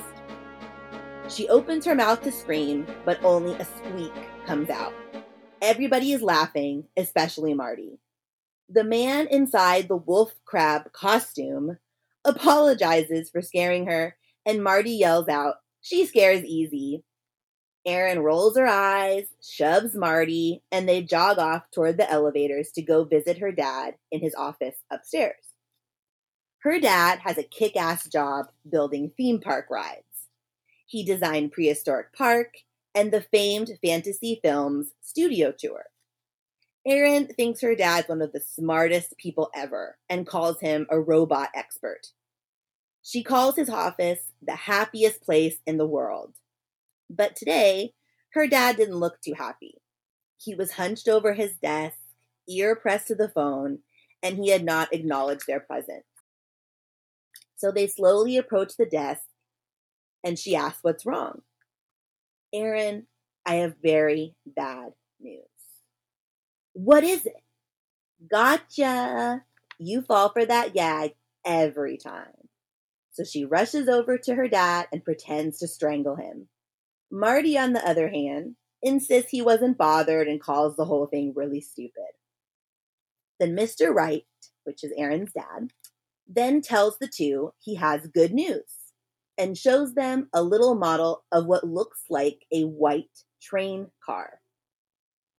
She 1.29 1.49
opens 1.49 1.85
her 1.87 1.97
mouth 1.97 2.23
to 2.23 2.31
scream, 2.31 2.87
but 3.05 3.19
only 3.25 3.55
a 3.55 3.65
squeak 3.65 4.13
comes 4.47 4.71
out. 4.71 4.93
Everybody 5.61 6.13
is 6.13 6.23
laughing, 6.23 6.85
especially 6.97 7.53
Marty. 7.53 7.99
The 8.69 8.85
man 8.85 9.27
inside 9.27 9.89
the 9.89 9.97
wolf 9.97 10.37
crab 10.45 10.93
costume 10.93 11.79
apologizes 12.25 13.29
for 13.29 13.43
scaring 13.43 13.87
her, 13.87 14.15
and 14.47 14.63
Marty 14.63 14.93
yells 14.93 15.27
out, 15.27 15.57
She 15.81 16.07
scares 16.07 16.45
easy. 16.45 17.03
Erin 17.89 18.19
rolls 18.19 18.59
her 18.59 18.67
eyes, 18.67 19.29
shoves 19.43 19.95
Marty, 19.95 20.63
and 20.71 20.87
they 20.87 21.01
jog 21.01 21.39
off 21.39 21.71
toward 21.71 21.97
the 21.97 22.11
elevators 22.11 22.71
to 22.73 22.83
go 22.83 23.05
visit 23.05 23.39
her 23.39 23.51
dad 23.51 23.95
in 24.11 24.21
his 24.21 24.35
office 24.35 24.77
upstairs. 24.91 25.55
Her 26.59 26.79
dad 26.79 27.21
has 27.21 27.39
a 27.39 27.43
kick 27.43 27.77
ass 27.77 28.07
job 28.07 28.49
building 28.69 29.13
theme 29.17 29.41
park 29.41 29.69
rides. 29.71 30.03
He 30.87 31.03
designed 31.03 31.53
Prehistoric 31.53 32.13
Park 32.13 32.59
and 32.95 33.11
the 33.11 33.23
famed 33.23 33.71
fantasy 33.83 34.39
films 34.43 34.89
studio 35.01 35.51
tour. 35.59 35.87
Erin 36.87 37.29
thinks 37.29 37.63
her 37.63 37.75
dad's 37.75 38.09
one 38.09 38.21
of 38.21 38.33
the 38.33 38.41
smartest 38.41 39.17
people 39.17 39.51
ever 39.55 39.97
and 40.11 40.27
calls 40.27 40.61
him 40.61 40.87
a 40.91 41.01
robot 41.01 41.49
expert. 41.55 42.09
She 43.03 43.23
calls 43.23 43.57
his 43.57 43.71
office 43.71 44.33
the 44.43 44.57
happiest 44.57 45.23
place 45.23 45.57
in 45.67 45.79
the 45.79 45.87
world. 45.87 46.35
But 47.11 47.37
today, 47.37 47.95
her 48.35 48.47
dad 48.47 48.77
didn't 48.77 48.97
look 48.97 49.21
too 49.21 49.35
happy. 49.35 49.81
He 50.37 50.55
was 50.55 50.73
hunched 50.73 51.09
over 51.09 51.33
his 51.33 51.57
desk, 51.57 51.97
ear 52.49 52.77
pressed 52.77 53.09
to 53.09 53.15
the 53.15 53.29
phone, 53.29 53.81
and 54.23 54.37
he 54.37 54.51
had 54.51 54.65
not 54.65 54.93
acknowledged 54.93 55.47
their 55.47 55.61
presence. 55.61 56.05
So 57.57 57.73
they 57.73 57.87
slowly 57.87 58.37
approach 58.37 58.77
the 58.77 58.87
desk, 58.87 59.23
and 60.23 60.39
she 60.39 60.55
asks 60.55 60.83
what's 60.83 61.07
wrong. 61.07 61.43
Erin, 62.53 63.07
I 63.45 63.57
have 63.57 63.75
very 63.83 64.35
bad 64.47 64.93
news. 65.21 65.43
What 66.73 67.03
is 67.05 67.27
it? 67.27 67.43
Gotcha. 68.31 69.45
You 69.79 70.03
fall 70.03 70.31
for 70.31 70.45
that 70.45 70.75
gag 70.75 71.15
every 71.45 71.97
time. 71.97 72.49
So 73.13 73.25
she 73.25 73.45
rushes 73.45 73.89
over 73.89 74.19
to 74.19 74.35
her 74.35 74.49
dad 74.49 74.87
and 74.93 75.05
pretends 75.05 75.59
to 75.59 75.69
strangle 75.69 76.15
him. 76.15 76.49
Marty, 77.11 77.57
on 77.57 77.73
the 77.73 77.87
other 77.89 78.09
hand, 78.09 78.57
insists 78.83 79.31
he 79.31 79.43
wasn't 79.43 79.79
bothered 79.79 80.29
and 80.29 80.41
calls 80.41 80.77
the 80.77 80.85
whole 80.85 81.07
thing 81.07 81.33
really 81.35 81.61
stupid. 81.61 82.13
Then 83.41 83.57
Mr. 83.57 83.95
Wright, 83.95 84.27
which 84.65 84.85
is 84.85 84.93
Erin's 84.97 85.33
dad, 85.33 85.73
then 86.27 86.61
tells 86.61 86.99
the 86.99 87.09
two 87.09 87.53
he 87.59 87.77
has 87.77 88.07
good 88.09 88.33
news 88.33 88.65
and 89.39 89.57
shows 89.57 89.95
them 89.95 90.29
a 90.33 90.43
little 90.43 90.75
model 90.75 91.25
of 91.33 91.47
what 91.47 91.65
looks 91.65 92.03
like 92.11 92.45
a 92.53 92.65
white 92.65 93.25
train 93.41 93.89
car. 94.05 94.41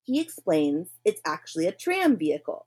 He 0.03 0.19
explains 0.19 0.87
it's 1.05 1.21
actually 1.25 1.67
a 1.67 1.71
tram 1.71 2.17
vehicle, 2.17 2.65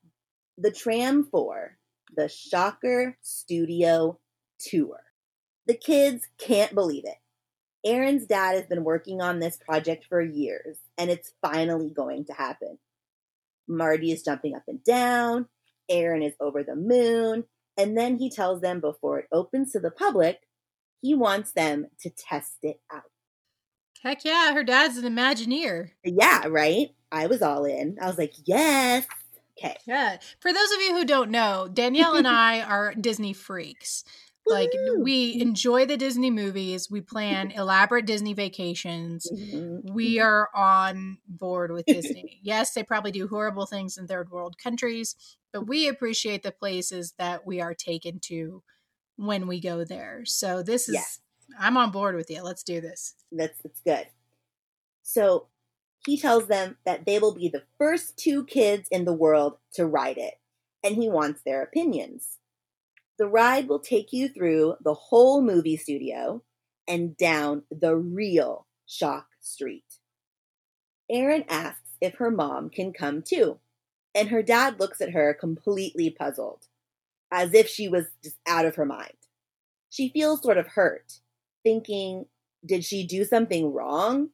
the 0.58 0.70
Tram 0.70 1.24
4, 1.24 1.78
the 2.14 2.28
Shocker 2.28 3.16
Studio 3.22 4.18
Tour. 4.60 5.00
The 5.66 5.74
kids 5.74 6.28
can't 6.38 6.74
believe 6.74 7.04
it. 7.04 7.16
Erin's 7.84 8.26
dad 8.26 8.54
has 8.54 8.66
been 8.66 8.84
working 8.84 9.20
on 9.20 9.40
this 9.40 9.56
project 9.56 10.06
for 10.08 10.20
years, 10.20 10.78
and 10.96 11.10
it's 11.10 11.32
finally 11.42 11.90
going 11.90 12.24
to 12.26 12.32
happen. 12.32 12.78
Marty 13.68 14.12
is 14.12 14.22
jumping 14.22 14.54
up 14.54 14.62
and 14.68 14.82
down, 14.84 15.46
Erin 15.88 16.22
is 16.22 16.34
over 16.40 16.62
the 16.62 16.76
moon, 16.76 17.44
and 17.76 17.96
then 17.96 18.18
he 18.18 18.30
tells 18.30 18.60
them 18.60 18.80
before 18.80 19.20
it 19.20 19.28
opens 19.32 19.72
to 19.72 19.80
the 19.80 19.90
public, 19.90 20.40
he 21.00 21.14
wants 21.14 21.52
them 21.52 21.86
to 22.00 22.10
test 22.10 22.58
it 22.62 22.80
out. 22.92 23.02
Heck 24.02 24.24
yeah, 24.24 24.52
her 24.52 24.64
dad's 24.64 24.96
an 24.96 25.12
Imagineer. 25.14 25.90
Yeah, 26.04 26.46
right? 26.48 26.88
I 27.10 27.26
was 27.26 27.42
all 27.42 27.64
in. 27.64 27.98
I 28.00 28.06
was 28.06 28.18
like, 28.18 28.34
yes. 28.44 29.06
Okay. 29.58 29.76
Yeah. 29.86 30.16
For 30.40 30.52
those 30.52 30.72
of 30.72 30.80
you 30.80 30.96
who 30.96 31.04
don't 31.04 31.30
know, 31.30 31.68
Danielle 31.72 32.14
and 32.14 32.26
I 32.28 32.62
are 32.62 32.94
Disney 32.94 33.32
freaks. 33.32 34.04
Like 34.46 34.70
Woo! 34.74 35.02
we 35.04 35.40
enjoy 35.40 35.86
the 35.86 35.96
Disney 35.96 36.30
movies. 36.30 36.90
We 36.90 37.00
plan 37.00 37.50
elaborate 37.56 38.06
Disney 38.06 38.34
vacations. 38.34 39.30
Mhm. 39.32 39.92
We 39.94 40.18
are 40.20 40.48
on 40.54 41.18
board 41.28 41.72
with 41.72 41.86
Disney. 41.86 42.40
yes, 42.42 42.72
they 42.74 42.82
probably 42.82 43.12
do 43.12 43.28
horrible 43.28 43.66
things 43.66 43.96
in 43.96 44.06
third 44.06 44.30
world 44.30 44.56
countries, 44.58 45.16
but 45.52 45.66
we 45.66 45.88
appreciate 45.88 46.42
the 46.42 46.52
places 46.52 47.14
that 47.18 47.46
we 47.46 47.60
are 47.60 47.74
taken 47.74 48.18
to 48.20 48.62
when 49.16 49.46
we 49.46 49.60
go 49.60 49.84
there. 49.84 50.24
So 50.24 50.62
this 50.62 50.88
is 50.88 50.94
Yes. 50.94 51.20
I'm 51.58 51.76
on 51.76 51.90
board 51.90 52.14
with 52.16 52.30
you. 52.30 52.42
Let's 52.42 52.62
do 52.62 52.80
this. 52.80 53.14
That's 53.30 53.58
that's 53.62 53.80
good. 53.80 54.06
So 55.02 55.48
he 56.06 56.18
tells 56.18 56.46
them 56.48 56.76
that 56.84 57.04
they 57.06 57.18
will 57.18 57.34
be 57.34 57.48
the 57.48 57.64
first 57.78 58.16
two 58.16 58.44
kids 58.44 58.88
in 58.90 59.04
the 59.04 59.12
world 59.12 59.58
to 59.74 59.86
ride 59.86 60.18
it, 60.18 60.34
and 60.82 60.96
he 60.96 61.08
wants 61.08 61.42
their 61.44 61.62
opinions. 61.62 62.38
The 63.18 63.26
ride 63.26 63.68
will 63.68 63.78
take 63.78 64.12
you 64.12 64.28
through 64.28 64.76
the 64.82 64.94
whole 64.94 65.42
movie 65.42 65.76
studio 65.76 66.42
and 66.88 67.16
down 67.16 67.62
the 67.70 67.96
real 67.96 68.66
Shock 68.86 69.26
Street. 69.40 69.84
Erin 71.10 71.44
asks 71.48 71.96
if 72.00 72.14
her 72.16 72.30
mom 72.30 72.70
can 72.70 72.92
come 72.92 73.22
too, 73.22 73.58
and 74.14 74.28
her 74.28 74.42
dad 74.42 74.80
looks 74.80 75.00
at 75.00 75.12
her 75.12 75.34
completely 75.34 76.10
puzzled, 76.10 76.66
as 77.30 77.54
if 77.54 77.68
she 77.68 77.88
was 77.88 78.06
just 78.22 78.36
out 78.46 78.66
of 78.66 78.74
her 78.76 78.84
mind. 78.84 79.12
She 79.90 80.10
feels 80.10 80.42
sort 80.42 80.58
of 80.58 80.66
hurt, 80.66 81.20
thinking, 81.62 82.26
did 82.64 82.84
she 82.84 83.06
do 83.06 83.24
something 83.24 83.72
wrong? 83.72 84.30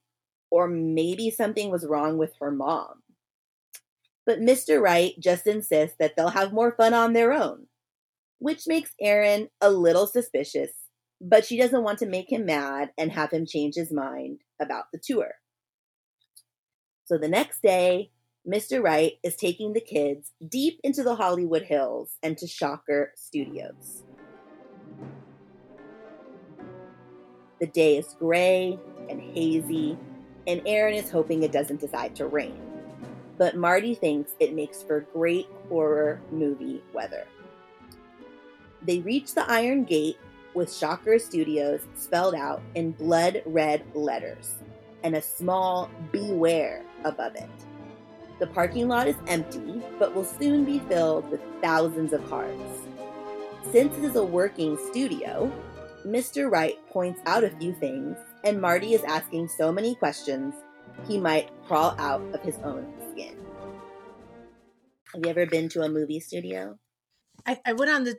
Or 0.51 0.69
maybe 0.69 1.31
something 1.31 1.71
was 1.71 1.87
wrong 1.87 2.17
with 2.17 2.33
her 2.41 2.51
mom. 2.51 3.03
But 4.27 4.41
Mr. 4.41 4.81
Wright 4.81 5.15
just 5.19 5.47
insists 5.47 5.97
that 5.99 6.17
they'll 6.17 6.29
have 6.29 6.53
more 6.53 6.73
fun 6.73 6.93
on 6.93 7.13
their 7.13 7.33
own, 7.33 7.68
which 8.39 8.67
makes 8.67 8.95
Erin 9.01 9.49
a 9.61 9.71
little 9.71 10.07
suspicious, 10.07 10.71
but 11.21 11.45
she 11.45 11.59
doesn't 11.59 11.83
want 11.83 11.99
to 11.99 12.07
make 12.07 12.31
him 12.31 12.47
mad 12.47 12.91
and 12.97 13.13
have 13.13 13.31
him 13.31 13.47
change 13.47 13.75
his 13.75 13.93
mind 13.93 14.41
about 14.61 14.85
the 14.93 15.01
tour. 15.03 15.33
So 17.05 17.19
the 17.19 17.29
next 17.29 17.63
day, 17.63 18.11
Mr. 18.47 18.83
Wright 18.83 19.15
is 19.23 19.37
taking 19.37 19.73
the 19.73 19.81
kids 19.81 20.33
deep 20.47 20.81
into 20.85 21.03
the 21.03 21.17
Hollywood 21.17 21.63
Hills 21.63 22.17
and 22.23 22.39
to 22.39 22.47
Shocker 22.47 23.13
Studios. 23.17 24.05
The 27.61 27.67
day 27.67 27.99
is 27.99 28.15
gray 28.19 28.79
and 29.11 29.21
hazy, 29.21 29.99
and 30.47 30.63
Erin 30.65 30.95
is 30.95 31.11
hoping 31.11 31.43
it 31.43 31.53
doesn't 31.53 31.81
decide 31.81 32.15
to 32.17 32.27
rain. 32.27 32.61
But 33.37 33.57
Marty 33.57 33.95
thinks 33.95 34.33
it 34.39 34.55
makes 34.55 34.83
for 34.83 35.01
great 35.13 35.49
horror 35.69 36.21
movie 36.31 36.83
weather. 36.93 37.27
They 38.83 39.01
reach 39.01 39.35
the 39.35 39.51
Iron 39.51 39.85
Gate 39.85 40.19
with 40.55 40.73
Shocker 40.73 41.19
Studios 41.19 41.81
spelled 41.95 42.35
out 42.35 42.63
in 42.75 42.93
blood 42.93 43.43
red 43.45 43.85
letters 43.95 44.55
and 45.03 45.15
a 45.15 45.23
small 45.23 45.91
beware 46.11 46.83
above 47.05 47.37
it. 47.37 47.49
The 48.39 48.47
parking 48.47 48.89
lot 48.89 49.09
is 49.09 49.17
empty, 49.27 49.83
but 49.99 50.15
will 50.15 50.25
soon 50.25 50.65
be 50.65 50.79
filled 50.81 51.29
with 51.31 51.41
thousands 51.61 52.13
of 52.13 52.29
cars. 52.29 52.61
Since 53.73 53.99
it 53.99 54.05
is 54.05 54.17
a 54.17 54.25
working 54.25 54.79
studio, 54.91 55.53
Mr. 56.07 56.51
Wright 56.51 56.79
points 56.89 57.21
out 57.27 57.45
a 57.45 57.51
few 57.51 57.73
things, 57.75 58.17
and 58.45 58.61
Marty 58.61 58.95
is 58.95 59.03
asking 59.05 59.49
so 59.49 59.73
many 59.73 59.95
questions 59.97 60.55
he 61.07 61.19
might 61.19 61.51
crawl 61.67 61.95
out 61.99 62.23
of 62.33 62.41
his 62.43 62.57
own 62.65 62.93
skin. 63.11 63.37
Have 65.13 65.25
you 65.25 65.31
ever 65.31 65.47
been 65.47 65.69
to 65.71 65.83
a 65.83 65.89
movie 65.89 66.21
studio? 66.21 66.79
I, 67.47 67.59
I 67.65 67.73
went 67.73 67.91
on 67.91 68.05
the. 68.05 68.19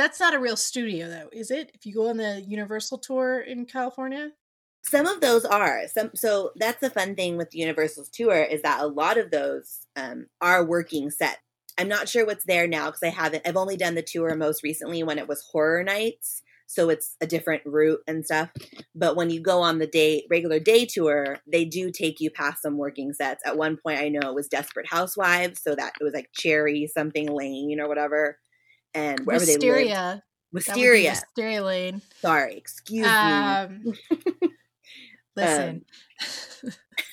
That's 0.00 0.18
not 0.18 0.32
a 0.32 0.38
real 0.38 0.56
studio, 0.56 1.10
though, 1.10 1.28
is 1.30 1.50
it? 1.50 1.72
If 1.74 1.84
you 1.84 1.92
go 1.92 2.08
on 2.08 2.16
the 2.16 2.42
Universal 2.48 3.00
tour 3.00 3.40
in 3.40 3.66
California, 3.66 4.30
some 4.82 5.06
of 5.06 5.20
those 5.20 5.44
are 5.44 5.82
some. 5.88 6.12
So 6.14 6.52
that's 6.56 6.80
the 6.80 6.88
fun 6.88 7.14
thing 7.14 7.36
with 7.36 7.54
Universal's 7.54 8.08
tour 8.08 8.42
is 8.42 8.62
that 8.62 8.80
a 8.80 8.86
lot 8.86 9.18
of 9.18 9.30
those 9.30 9.80
um, 9.96 10.28
are 10.40 10.64
working 10.64 11.10
set. 11.10 11.40
I'm 11.78 11.88
not 11.88 12.08
sure 12.08 12.24
what's 12.24 12.46
there 12.46 12.66
now 12.66 12.86
because 12.86 13.02
I 13.02 13.10
haven't. 13.10 13.46
I've 13.46 13.58
only 13.58 13.76
done 13.76 13.94
the 13.94 14.00
tour 14.00 14.34
most 14.36 14.62
recently 14.62 15.02
when 15.02 15.18
it 15.18 15.28
was 15.28 15.46
Horror 15.52 15.84
Nights, 15.84 16.40
so 16.66 16.88
it's 16.88 17.16
a 17.20 17.26
different 17.26 17.60
route 17.66 18.00
and 18.08 18.24
stuff. 18.24 18.48
But 18.94 19.16
when 19.16 19.28
you 19.28 19.42
go 19.42 19.60
on 19.60 19.80
the 19.80 19.86
day 19.86 20.24
regular 20.30 20.60
day 20.60 20.86
tour, 20.86 21.40
they 21.46 21.66
do 21.66 21.90
take 21.90 22.20
you 22.20 22.30
past 22.30 22.62
some 22.62 22.78
working 22.78 23.12
sets. 23.12 23.42
At 23.44 23.58
one 23.58 23.76
point, 23.76 24.00
I 24.00 24.08
know 24.08 24.30
it 24.30 24.34
was 24.34 24.48
Desperate 24.48 24.88
Housewives, 24.88 25.60
so 25.62 25.74
that 25.74 25.92
it 26.00 26.04
was 26.04 26.14
like 26.14 26.30
Cherry 26.32 26.86
something 26.86 27.26
Lane 27.26 27.80
or 27.82 27.86
whatever, 27.86 28.38
and 28.94 29.20
wherever 29.20 29.44
Wisteria. 29.44 29.52
they 29.52 29.70
lived. 29.70 29.90
That 29.90 30.22
would 30.52 30.64
be 30.64 30.80
Wisteria. 30.82 31.10
Wisteria 31.10 31.64
Lane. 31.64 32.02
Sorry, 32.20 32.56
excuse 32.56 33.06
me. 33.06 33.12
Um, 33.12 33.84
listen. 35.36 35.84
me. 36.62 36.70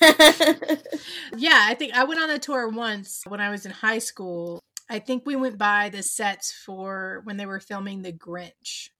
yeah, 1.36 1.64
I 1.64 1.74
think 1.78 1.94
I 1.94 2.04
went 2.04 2.20
on 2.20 2.30
a 2.30 2.38
tour 2.38 2.68
once 2.68 3.22
when 3.26 3.40
I 3.40 3.50
was 3.50 3.64
in 3.64 3.72
high 3.72 3.98
school. 3.98 4.60
I 4.90 4.98
think 4.98 5.24
we 5.26 5.36
went 5.36 5.58
by 5.58 5.90
the 5.90 6.02
sets 6.02 6.52
for 6.52 7.20
when 7.24 7.36
they 7.36 7.46
were 7.46 7.60
filming 7.60 8.02
The 8.02 8.12
Grinch. 8.12 8.90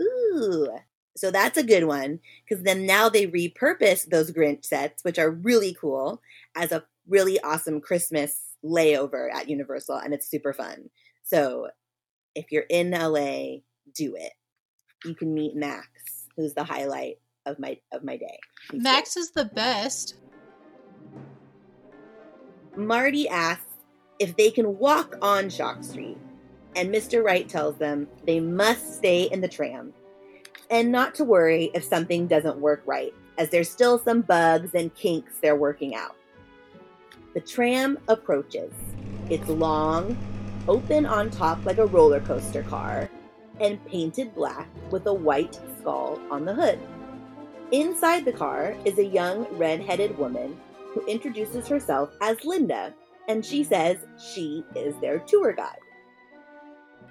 Ooh. 0.00 0.68
So 1.16 1.30
that's 1.30 1.58
a 1.58 1.62
good 1.62 1.84
one 1.84 2.20
because 2.48 2.64
then 2.64 2.86
now 2.86 3.08
they 3.08 3.26
repurpose 3.26 4.06
those 4.06 4.30
Grinch 4.32 4.64
sets, 4.64 5.04
which 5.04 5.18
are 5.18 5.30
really 5.30 5.76
cool, 5.78 6.22
as 6.56 6.72
a 6.72 6.84
really 7.08 7.40
awesome 7.40 7.80
Christmas 7.80 8.40
layover 8.64 9.32
at 9.32 9.48
Universal, 9.48 9.96
and 9.96 10.14
it's 10.14 10.30
super 10.30 10.52
fun. 10.52 10.90
So 11.22 11.68
if 12.34 12.52
you're 12.52 12.66
in 12.68 12.90
LA, 12.90 13.58
do 13.94 14.14
it. 14.16 14.32
You 15.04 15.14
can 15.14 15.34
meet 15.34 15.56
Max, 15.56 15.88
who's 16.36 16.54
the 16.54 16.64
highlight 16.64 17.18
of 17.46 17.58
my 17.58 17.78
of 17.92 18.04
my 18.04 18.16
day. 18.16 18.38
He's 18.70 18.82
Max 18.82 19.16
is 19.16 19.30
the 19.30 19.46
best. 19.46 20.16
Marty 22.76 23.28
asks 23.28 23.64
if 24.18 24.36
they 24.36 24.50
can 24.50 24.78
walk 24.78 25.16
on 25.22 25.48
Shock 25.48 25.82
Street, 25.82 26.18
and 26.76 26.90
Mr. 26.90 27.24
Wright 27.24 27.48
tells 27.48 27.76
them 27.78 28.06
they 28.26 28.40
must 28.40 28.96
stay 28.96 29.24
in 29.24 29.40
the 29.40 29.48
tram 29.48 29.92
and 30.70 30.92
not 30.92 31.14
to 31.16 31.24
worry 31.24 31.70
if 31.74 31.84
something 31.84 32.26
doesn't 32.26 32.58
work 32.58 32.82
right, 32.86 33.12
as 33.38 33.50
there's 33.50 33.68
still 33.68 33.98
some 33.98 34.20
bugs 34.22 34.74
and 34.74 34.94
kinks 34.94 35.34
they're 35.40 35.56
working 35.56 35.94
out. 35.94 36.16
The 37.34 37.40
tram 37.40 37.98
approaches. 38.08 38.72
It's 39.28 39.48
long, 39.48 40.16
open 40.70 41.04
on 41.04 41.28
top 41.30 41.62
like 41.66 41.78
a 41.78 41.86
roller 41.86 42.20
coaster 42.20 42.62
car, 42.62 43.10
and 43.60 43.84
painted 43.86 44.32
black 44.34 44.68
with 44.90 45.04
a 45.06 45.12
white 45.12 45.58
skull 45.78 46.18
on 46.30 46.44
the 46.44 46.54
hood. 46.54 46.78
Inside 47.72 48.24
the 48.24 48.32
car 48.32 48.76
is 48.84 48.98
a 48.98 49.04
young 49.04 49.46
red-headed 49.58 50.16
woman 50.16 50.58
who 50.94 51.04
introduces 51.06 51.66
herself 51.66 52.10
as 52.22 52.44
Linda, 52.44 52.94
and 53.28 53.44
she 53.44 53.64
says 53.64 53.98
she 54.32 54.64
is 54.76 54.94
their 55.00 55.18
tour 55.18 55.52
guide. 55.52 55.78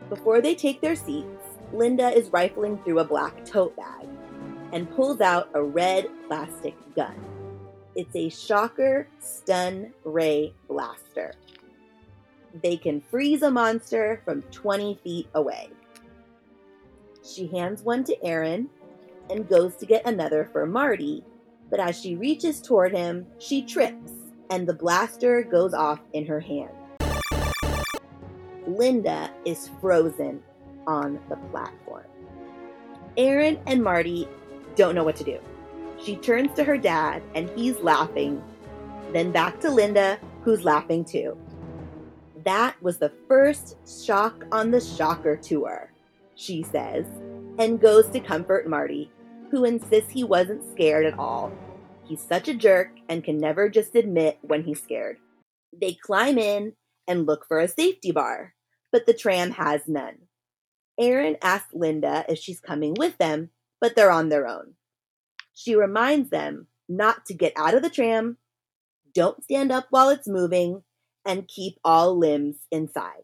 Before 0.08 0.40
they 0.40 0.56
take 0.56 0.80
their 0.80 0.96
seats, 0.96 1.44
Linda 1.74 2.10
is 2.10 2.30
rifling 2.30 2.78
through 2.80 3.00
a 3.00 3.06
black 3.06 3.46
tote 3.46 3.76
bag 3.76 4.08
and 4.72 4.90
pulls 4.96 5.20
out 5.20 5.50
a 5.54 5.62
red 5.62 6.08
plastic 6.28 6.76
gun. 6.96 7.16
It's 7.96 8.16
a 8.16 8.30
Shocker 8.30 9.08
Stun 9.20 9.94
Ray 10.06 10.54
Blaster. 10.70 11.34
They 12.62 12.78
can 12.78 13.02
freeze 13.02 13.42
a 13.42 13.52
monster 13.52 14.22
from 14.26 14.42
20 14.44 15.00
feet 15.04 15.28
away. 15.36 15.70
She 17.24 17.48
hands 17.48 17.84
one 17.84 18.04
to 18.06 18.26
Erin 18.26 18.70
and 19.30 19.48
goes 19.48 19.76
to 19.78 19.86
get 19.86 20.08
another 20.08 20.50
for 20.52 20.66
Marty, 20.66 21.24
but 21.70 21.80
as 21.80 22.00
she 22.00 22.16
reaches 22.16 22.62
toward 22.62 22.92
him, 22.92 23.28
she 23.38 23.62
trips 23.62 24.12
and 24.50 24.68
the 24.68 24.74
blaster 24.74 25.44
goes 25.44 25.74
off 25.74 26.00
in 26.14 26.26
her 26.26 26.40
hand. 26.40 26.72
Linda 28.66 29.32
is 29.46 29.70
frozen 29.80 30.42
on 30.88 31.20
the 31.30 31.36
platform. 31.52 32.06
Aaron 33.18 33.60
and 33.68 33.84
Marty 33.84 34.28
don't 34.76 34.96
know 34.96 35.04
what 35.04 35.16
to 35.18 35.24
do. 35.24 35.40
She 36.04 36.16
turns 36.16 36.54
to 36.56 36.64
her 36.64 36.78
dad 36.78 37.22
and 37.36 37.50
he's 37.52 37.78
laughing, 37.80 38.42
then 39.12 39.32
back 39.32 39.60
to 39.62 39.70
Linda, 39.70 40.18
who's 40.44 40.64
laughing 40.64 41.04
too. 41.04 41.38
That 42.46 42.82
was 42.82 42.98
the 43.00 43.12
first 43.28 43.76
shock 44.06 44.46
on 44.52 44.72
the 44.72 44.80
shocker 44.80 45.36
tour, 45.36 45.92
she 46.36 46.64
says, 46.64 47.06
and 47.58 47.82
goes 47.82 48.08
to 48.10 48.20
comfort 48.20 48.68
Marty, 48.68 49.12
who 49.52 49.66
insists 49.66 50.12
he 50.12 50.24
wasn't 50.24 50.64
scared 50.72 51.06
at 51.06 51.18
all. 51.18 51.52
He's 52.06 52.22
such 52.22 52.48
a 52.48 52.54
jerk 52.54 52.92
and 53.10 53.24
can 53.24 53.38
never 53.38 53.68
just 53.68 53.96
admit 53.96 54.38
when 54.42 54.64
he's 54.64 54.82
scared. 54.82 55.18
They 55.74 55.94
climb 55.94 56.38
in 56.38 56.74
and 57.08 57.26
look 57.26 57.46
for 57.48 57.60
a 57.60 57.68
safety 57.68 58.12
bar, 58.12 58.54
but 58.92 59.06
the 59.06 59.14
tram 59.14 59.52
has 59.52 59.82
none. 59.88 60.20
Erin 61.00 61.38
asks 61.42 61.74
Linda 61.74 62.26
if 62.30 62.40
she's 62.40 62.60
coming 62.60 62.94
with 62.94 63.18
them, 63.18 63.50
but 63.82 63.96
they're 63.96 64.12
on 64.12 64.30
their 64.30 64.48
own. 64.48 64.76
She 65.54 65.76
reminds 65.76 66.30
them 66.30 66.68
not 66.88 67.26
to 67.26 67.34
get 67.34 67.54
out 67.56 67.74
of 67.74 67.82
the 67.82 67.90
tram, 67.90 68.38
don't 69.14 69.44
stand 69.44 69.72
up 69.72 69.88
while 69.90 70.10
it's 70.10 70.28
moving, 70.28 70.84
and 71.26 71.48
keep 71.48 71.76
all 71.84 72.18
limbs 72.18 72.58
inside. 72.72 73.24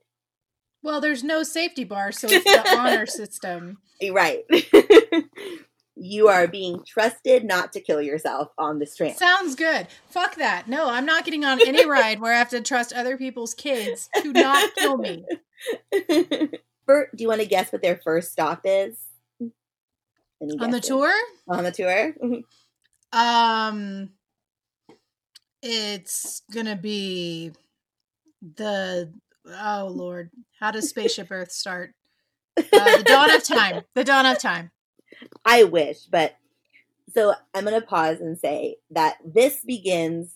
Well, 0.83 1.01
there's 1.01 1.23
no 1.23 1.43
safety 1.43 1.83
bar, 1.83 2.11
so 2.11 2.27
it's 2.29 2.43
the 2.43 2.75
honor 2.77 3.05
system. 3.05 3.79
Right. 4.11 4.43
you 5.95 6.27
are 6.27 6.47
being 6.47 6.83
trusted 6.85 7.43
not 7.43 7.73
to 7.73 7.79
kill 7.79 8.01
yourself 8.01 8.49
on 8.57 8.79
this 8.79 8.95
train. 8.95 9.15
Sounds 9.15 9.55
good. 9.55 9.87
Fuck 10.09 10.35
that. 10.35 10.67
No, 10.67 10.89
I'm 10.89 11.05
not 11.05 11.25
getting 11.25 11.45
on 11.45 11.59
any 11.65 11.85
ride 11.89 12.19
where 12.19 12.33
I 12.33 12.37
have 12.37 12.49
to 12.49 12.61
trust 12.61 12.93
other 12.93 13.17
people's 13.17 13.53
kids 13.53 14.09
to 14.21 14.31
not 14.31 14.75
kill 14.75 14.97
me. 14.97 15.25
Bert, 16.85 17.15
do 17.15 17.23
you 17.23 17.29
want 17.29 17.41
to 17.41 17.47
guess 17.47 17.71
what 17.71 17.81
their 17.81 17.97
first 18.03 18.31
stop 18.31 18.61
is? 18.63 18.97
On 20.59 20.69
the 20.69 20.81
tour? 20.81 21.11
On 21.47 21.63
the 21.63 21.71
tour? 21.71 22.13
Um 23.11 24.09
it's 25.63 26.43
gonna 26.51 26.75
be 26.75 27.53
the 28.55 29.11
oh 29.47 29.89
lord. 29.93 30.31
How 30.59 30.71
does 30.71 30.89
Spaceship 30.89 31.27
Earth 31.31 31.51
start? 31.51 31.93
Uh, 32.57 32.97
the 32.97 33.03
dawn 33.03 33.29
of 33.31 33.43
time. 33.43 33.81
The 33.95 34.03
dawn 34.05 34.25
of 34.25 34.39
time. 34.39 34.71
I 35.43 35.63
wish, 35.65 36.05
but 36.05 36.37
so 37.13 37.33
I'm 37.53 37.65
going 37.65 37.79
to 37.79 37.85
pause 37.85 38.21
and 38.21 38.37
say 38.39 38.77
that 38.91 39.17
this 39.25 39.59
begins 39.65 40.33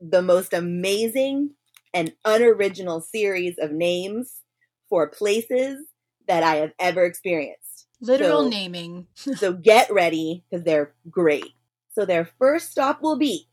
the 0.00 0.22
most 0.22 0.52
amazing 0.52 1.50
and 1.92 2.12
unoriginal 2.24 3.00
series 3.00 3.56
of 3.58 3.72
names 3.72 4.42
for 4.88 5.08
places 5.08 5.84
that 6.28 6.44
I 6.44 6.56
have 6.56 6.72
ever 6.78 7.04
experienced. 7.04 7.86
Literal 8.00 8.44
So- 8.44 8.48
naming. 8.48 9.06
So 9.16 9.52
get 9.52 9.92
ready 9.92 10.44
because 10.48 10.64
they're 10.64 10.94
great. 11.10 11.52
So 11.96 12.04
their 12.04 12.28
first 12.38 12.70
stop 12.70 13.02
will 13.02 13.18
be 13.18 13.48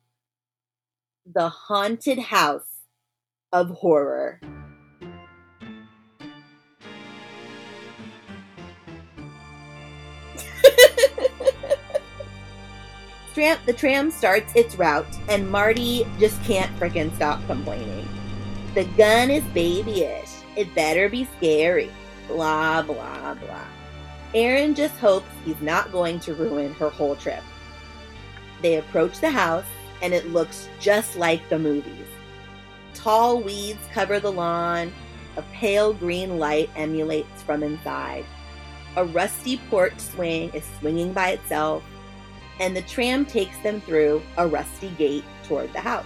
the 1.26 1.50
haunted 1.50 2.20
house 2.20 2.77
of 3.54 3.70
horror. 3.70 4.40
Tram, 13.34 13.58
the 13.66 13.74
tram 13.74 14.12
starts 14.12 14.54
its 14.56 14.76
route, 14.76 15.08
and 15.30 15.50
Marty 15.50 16.06
just 16.20 16.44
can't 16.44 16.76
frickin' 16.80 17.16
stop 17.16 17.46
complaining. 17.48 18.08
The 18.74 18.86
gun 18.98 19.32
is 19.32 19.44
babyish. 19.54 20.30
It 20.56 20.74
better 20.76 21.08
be 21.08 21.28
scary. 21.38 21.92
Blah, 22.28 22.82
blah, 22.82 23.36
blah. 23.36 23.66
Erin 24.34 24.76
just 24.76 24.96
hopes 24.96 25.30
he's 25.46 25.62
not 25.62 25.92
going 25.92 26.20
to 26.22 26.34
ruin 26.34 26.74
her 26.74 26.90
whole 26.90 27.16
trip. 27.16 27.44
They 28.62 28.76
approach 28.76 29.20
the 29.20 29.30
house, 29.30 29.66
and 30.02 30.14
it 30.14 30.28
looks 30.32 30.68
just 30.80 31.16
like 31.16 31.48
the 31.50 31.60
movies. 31.60 32.08
Tall 33.08 33.40
weeds 33.40 33.80
cover 33.94 34.20
the 34.20 34.34
lawn, 34.34 34.92
a 35.38 35.42
pale 35.54 35.94
green 35.94 36.40
light 36.40 36.70
emulates 36.76 37.42
from 37.42 37.64
inside. 37.64 38.26
A 38.98 39.06
rusty 39.06 39.62
porch 39.70 39.98
swing 39.98 40.50
is 40.54 40.66
swinging 40.78 41.14
by 41.14 41.30
itself, 41.30 41.86
and 42.60 42.76
the 42.76 42.82
tram 42.82 43.26
takes 43.26 43.58
them 43.60 43.80
through 43.80 44.22
a 44.36 44.46
rusty 44.46 44.90
gate 44.98 45.24
toward 45.46 45.72
the 45.72 45.80
house. 45.80 46.04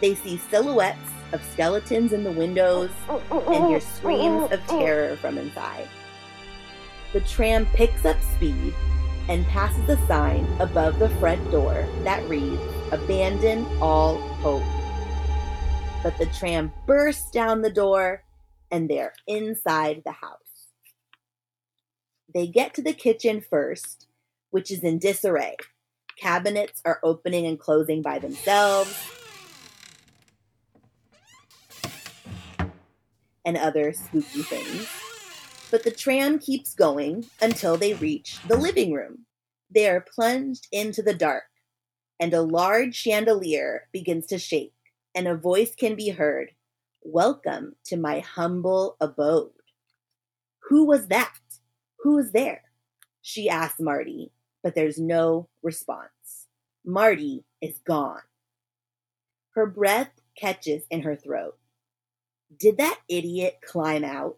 They 0.00 0.16
see 0.16 0.38
silhouettes 0.38 0.98
of 1.30 1.44
skeletons 1.52 2.12
in 2.12 2.24
the 2.24 2.32
windows 2.32 2.90
and 3.30 3.68
hear 3.68 3.78
screams 3.78 4.50
of 4.50 4.66
terror 4.66 5.14
from 5.18 5.38
inside. 5.38 5.86
The 7.12 7.20
tram 7.20 7.66
picks 7.66 8.04
up 8.04 8.20
speed 8.34 8.74
and 9.28 9.46
passes 9.46 9.88
a 9.88 10.06
sign 10.08 10.44
above 10.58 10.98
the 10.98 11.10
front 11.20 11.52
door 11.52 11.86
that 12.02 12.28
reads, 12.28 12.60
Abandon 12.90 13.64
all 13.80 14.18
hope. 14.42 14.79
But 16.02 16.16
the 16.16 16.26
tram 16.26 16.72
bursts 16.86 17.30
down 17.30 17.60
the 17.60 17.70
door 17.70 18.24
and 18.70 18.88
they're 18.88 19.12
inside 19.26 20.02
the 20.04 20.12
house. 20.12 20.38
They 22.32 22.46
get 22.46 22.72
to 22.74 22.82
the 22.82 22.94
kitchen 22.94 23.40
first, 23.42 24.06
which 24.50 24.70
is 24.70 24.80
in 24.80 24.98
disarray. 24.98 25.56
Cabinets 26.16 26.80
are 26.86 27.00
opening 27.02 27.46
and 27.46 27.58
closing 27.58 28.00
by 28.00 28.18
themselves. 28.18 28.96
And 33.44 33.58
other 33.58 33.92
spooky 33.92 34.42
things. 34.42 34.88
But 35.70 35.84
the 35.84 35.90
tram 35.90 36.38
keeps 36.38 36.74
going 36.74 37.26
until 37.42 37.76
they 37.76 37.94
reach 37.94 38.38
the 38.48 38.56
living 38.56 38.92
room. 38.94 39.26
They 39.70 39.88
are 39.88 40.00
plunged 40.14 40.66
into 40.72 41.02
the 41.02 41.14
dark, 41.14 41.44
and 42.18 42.32
a 42.32 42.42
large 42.42 42.94
chandelier 42.94 43.88
begins 43.92 44.26
to 44.26 44.38
shake, 44.38 44.74
and 45.14 45.26
a 45.26 45.34
voice 45.34 45.74
can 45.74 45.94
be 45.94 46.10
heard 46.10 46.52
Welcome 47.02 47.76
to 47.86 47.96
my 47.96 48.20
humble 48.20 48.96
abode. 49.00 49.52
Who 50.68 50.84
was 50.84 51.06
that? 51.06 51.32
Who 52.00 52.18
is 52.18 52.32
there? 52.32 52.62
She 53.22 53.48
asks 53.48 53.80
Marty, 53.80 54.32
but 54.62 54.74
there's 54.74 54.98
no 54.98 55.48
response. 55.62 56.46
Marty 56.84 57.44
is 57.62 57.78
gone. 57.86 58.20
Her 59.54 59.64
breath 59.64 60.10
catches 60.36 60.82
in 60.90 61.00
her 61.02 61.16
throat. 61.16 61.56
Did 62.58 62.76
that 62.76 63.00
idiot 63.08 63.60
climb 63.64 64.04
out? 64.04 64.36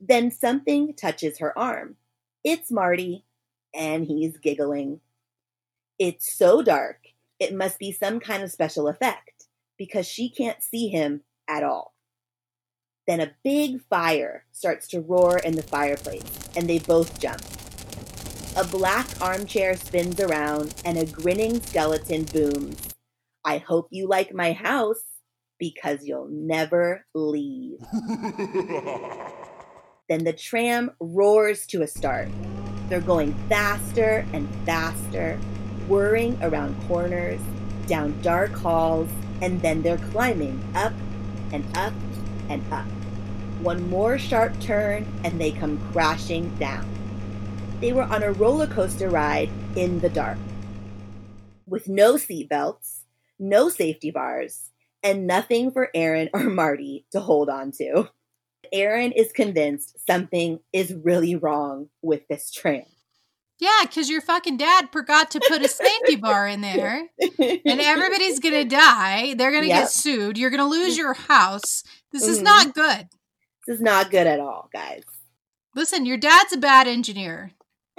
Then 0.00 0.32
something 0.32 0.94
touches 0.94 1.38
her 1.38 1.56
arm. 1.56 1.94
It's 2.42 2.70
Marty, 2.70 3.24
and 3.72 4.04
he's 4.04 4.36
giggling. 4.38 5.00
It's 6.00 6.32
so 6.32 6.62
dark, 6.62 6.98
it 7.38 7.54
must 7.54 7.78
be 7.78 7.92
some 7.92 8.18
kind 8.18 8.42
of 8.42 8.50
special 8.50 8.88
effect 8.88 9.39
because 9.80 10.06
she 10.06 10.28
can't 10.28 10.62
see 10.62 10.88
him 10.88 11.22
at 11.48 11.64
all. 11.64 11.94
Then 13.06 13.18
a 13.18 13.32
big 13.42 13.80
fire 13.88 14.44
starts 14.52 14.86
to 14.88 15.00
roar 15.00 15.38
in 15.38 15.56
the 15.56 15.62
fireplace, 15.62 16.22
and 16.54 16.68
they 16.68 16.80
both 16.80 17.18
jump. 17.18 17.40
A 18.58 18.64
black 18.64 19.06
armchair 19.22 19.74
spins 19.78 20.20
around, 20.20 20.74
and 20.84 20.98
a 20.98 21.06
grinning 21.06 21.62
skeleton 21.62 22.24
booms. 22.24 22.90
I 23.42 23.56
hope 23.56 23.88
you 23.90 24.06
like 24.06 24.34
my 24.34 24.52
house 24.52 25.02
because 25.58 26.04
you'll 26.04 26.28
never 26.30 27.06
leave. 27.14 27.78
then 30.10 30.24
the 30.24 30.34
tram 30.36 30.90
roars 31.00 31.66
to 31.68 31.80
a 31.80 31.86
start. 31.86 32.28
They're 32.90 33.00
going 33.00 33.32
faster 33.48 34.26
and 34.34 34.46
faster, 34.66 35.38
whirring 35.88 36.38
around 36.42 36.76
corners, 36.86 37.40
down 37.86 38.20
dark 38.20 38.52
halls, 38.52 39.08
and 39.40 39.60
then 39.62 39.82
they're 39.82 39.98
climbing 39.98 40.62
up 40.74 40.92
and 41.52 41.64
up 41.76 41.92
and 42.48 42.62
up. 42.72 42.86
One 43.62 43.88
more 43.90 44.18
sharp 44.18 44.58
turn, 44.60 45.06
and 45.24 45.40
they 45.40 45.50
come 45.50 45.78
crashing 45.92 46.54
down. 46.56 46.86
They 47.80 47.92
were 47.92 48.04
on 48.04 48.22
a 48.22 48.32
roller 48.32 48.66
coaster 48.66 49.08
ride 49.08 49.50
in 49.76 50.00
the 50.00 50.08
dark, 50.08 50.38
with 51.66 51.88
no 51.88 52.14
seatbelts, 52.14 53.00
no 53.38 53.68
safety 53.68 54.10
bars, 54.10 54.70
and 55.02 55.26
nothing 55.26 55.70
for 55.70 55.88
Erin 55.94 56.30
or 56.32 56.40
Marty 56.50 57.06
to 57.12 57.20
hold 57.20 57.48
on 57.48 57.72
to. 57.72 58.08
Erin 58.72 59.12
is 59.12 59.32
convinced 59.32 60.06
something 60.06 60.60
is 60.72 60.94
really 60.94 61.34
wrong 61.36 61.88
with 62.02 62.28
this 62.28 62.50
tram. 62.50 62.84
Yeah, 63.60 63.82
because 63.82 64.08
your 64.08 64.22
fucking 64.22 64.56
dad 64.56 64.88
forgot 64.90 65.30
to 65.32 65.40
put 65.46 65.62
a 65.62 65.68
safety 65.68 66.16
bar 66.16 66.48
in 66.48 66.60
there, 66.62 67.08
and 67.38 67.80
everybody's 67.80 68.38
gonna 68.40 68.64
die. 68.64 69.34
They're 69.34 69.52
gonna 69.52 69.66
yep. 69.66 69.82
get 69.82 69.90
sued. 69.90 70.38
You're 70.38 70.50
gonna 70.50 70.66
lose 70.66 70.96
your 70.96 71.12
house. 71.12 71.84
This 72.10 72.22
mm-hmm. 72.22 72.32
is 72.32 72.42
not 72.42 72.74
good. 72.74 73.08
This 73.66 73.76
is 73.76 73.82
not 73.82 74.10
good 74.10 74.26
at 74.26 74.40
all, 74.40 74.70
guys. 74.72 75.02
Listen, 75.76 76.06
your 76.06 76.16
dad's 76.16 76.54
a 76.54 76.56
bad 76.56 76.88
engineer. 76.88 77.52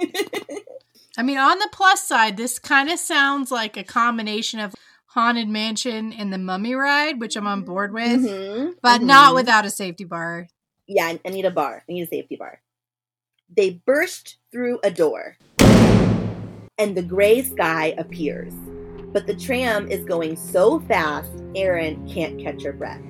I 1.16 1.22
mean, 1.22 1.38
on 1.38 1.58
the 1.58 1.68
plus 1.72 2.06
side, 2.06 2.36
this 2.36 2.58
kind 2.58 2.90
of 2.90 2.98
sounds 2.98 3.52
like 3.52 3.76
a 3.76 3.84
combination 3.84 4.58
of 4.58 4.74
Haunted 5.06 5.48
Mansion 5.48 6.12
and 6.12 6.32
the 6.32 6.38
Mummy 6.38 6.74
Ride, 6.74 7.20
which 7.20 7.36
I'm 7.36 7.46
on 7.46 7.62
board 7.62 7.92
with, 7.92 8.22
mm-hmm. 8.22 8.70
but 8.82 8.98
mm-hmm. 8.98 9.06
not 9.06 9.34
without 9.34 9.64
a 9.64 9.70
safety 9.70 10.04
bar. 10.04 10.48
Yeah, 10.88 11.14
I 11.24 11.28
need 11.28 11.44
a 11.44 11.50
bar. 11.50 11.84
I 11.88 11.92
need 11.92 12.02
a 12.02 12.06
safety 12.06 12.36
bar. 12.36 12.60
They 13.54 13.82
burst 13.84 14.38
through 14.50 14.78
a 14.82 14.90
door, 14.90 15.36
and 16.78 16.96
the 16.96 17.02
gray 17.02 17.42
sky 17.42 17.94
appears. 17.98 18.54
But 19.12 19.26
the 19.26 19.34
tram 19.34 19.90
is 19.90 20.06
going 20.06 20.36
so 20.36 20.80
fast, 20.80 21.30
Erin 21.54 22.08
can't 22.08 22.40
catch 22.40 22.62
her 22.62 22.72
breath. 22.72 23.02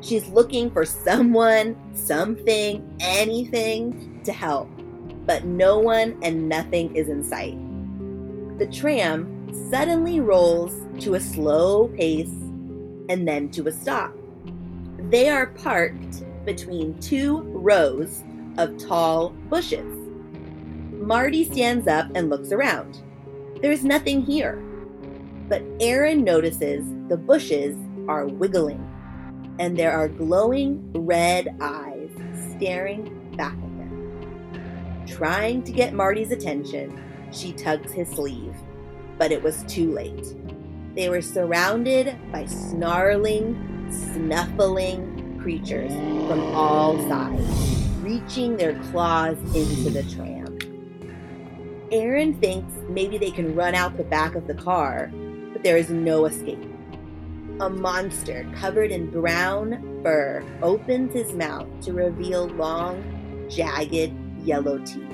She's 0.00 0.26
looking 0.28 0.72
for 0.72 0.84
someone, 0.84 1.76
something, 1.94 2.96
anything 2.98 4.20
to 4.24 4.32
help, 4.32 4.68
but 5.24 5.44
no 5.44 5.78
one 5.78 6.18
and 6.22 6.48
nothing 6.48 6.96
is 6.96 7.08
in 7.08 7.22
sight. 7.22 7.56
The 8.58 8.66
tram 8.66 9.52
suddenly 9.70 10.18
rolls 10.18 10.74
to 11.04 11.14
a 11.14 11.20
slow 11.20 11.88
pace 11.88 12.34
and 13.08 13.26
then 13.26 13.50
to 13.50 13.68
a 13.68 13.72
stop. 13.72 14.12
They 15.10 15.28
are 15.28 15.46
parked 15.46 16.24
between 16.44 16.98
two 17.00 17.42
rows 17.42 18.24
of 18.58 18.78
tall 18.78 19.30
bushes. 19.48 19.86
Marty 20.92 21.44
stands 21.44 21.86
up 21.86 22.10
and 22.14 22.30
looks 22.30 22.52
around. 22.52 23.02
There's 23.62 23.84
nothing 23.84 24.22
here. 24.22 24.62
But 25.48 25.62
Erin 25.80 26.24
notices 26.24 26.84
the 27.08 27.16
bushes 27.16 27.76
are 28.08 28.26
wiggling 28.26 28.82
and 29.58 29.76
there 29.76 29.92
are 29.92 30.08
glowing 30.08 30.90
red 30.92 31.56
eyes 31.60 32.10
staring 32.56 33.32
back 33.36 33.54
at 33.54 33.78
them. 33.78 35.04
Trying 35.06 35.62
to 35.64 35.72
get 35.72 35.94
Marty's 35.94 36.30
attention, 36.30 37.02
she 37.32 37.52
tugs 37.52 37.92
his 37.92 38.08
sleeve, 38.08 38.54
but 39.18 39.32
it 39.32 39.42
was 39.42 39.62
too 39.64 39.92
late. 39.92 40.34
They 40.94 41.08
were 41.08 41.22
surrounded 41.22 42.16
by 42.32 42.46
snarling, 42.46 43.90
snuffling 43.90 45.38
creatures 45.40 45.92
from 45.92 46.40
all 46.54 46.98
sides, 47.08 47.85
reaching 48.06 48.56
their 48.56 48.80
claws 48.84 49.36
into 49.52 49.90
the 49.90 50.04
tram. 50.14 50.56
Erin 51.90 52.38
thinks 52.38 52.72
maybe 52.88 53.18
they 53.18 53.32
can 53.32 53.56
run 53.56 53.74
out 53.74 53.96
the 53.96 54.04
back 54.04 54.36
of 54.36 54.46
the 54.46 54.54
car, 54.54 55.10
but 55.52 55.64
there 55.64 55.76
is 55.76 55.90
no 55.90 56.26
escape. 56.26 56.62
A 57.58 57.68
monster 57.68 58.48
covered 58.54 58.92
in 58.92 59.10
brown 59.10 60.00
fur 60.04 60.44
opens 60.62 61.14
his 61.14 61.32
mouth 61.32 61.66
to 61.80 61.92
reveal 61.94 62.46
long, 62.46 63.02
jagged 63.50 64.14
yellow 64.44 64.78
teeth, 64.78 65.10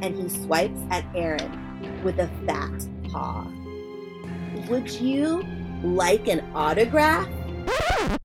and 0.00 0.16
he 0.16 0.30
swipes 0.30 0.80
at 0.90 1.04
Erin 1.14 2.02
with 2.02 2.18
a 2.20 2.30
fat 2.46 2.88
paw. 3.10 3.46
Would 4.70 4.90
you 4.92 5.44
like 5.82 6.26
an 6.26 6.40
autograph? 6.54 7.28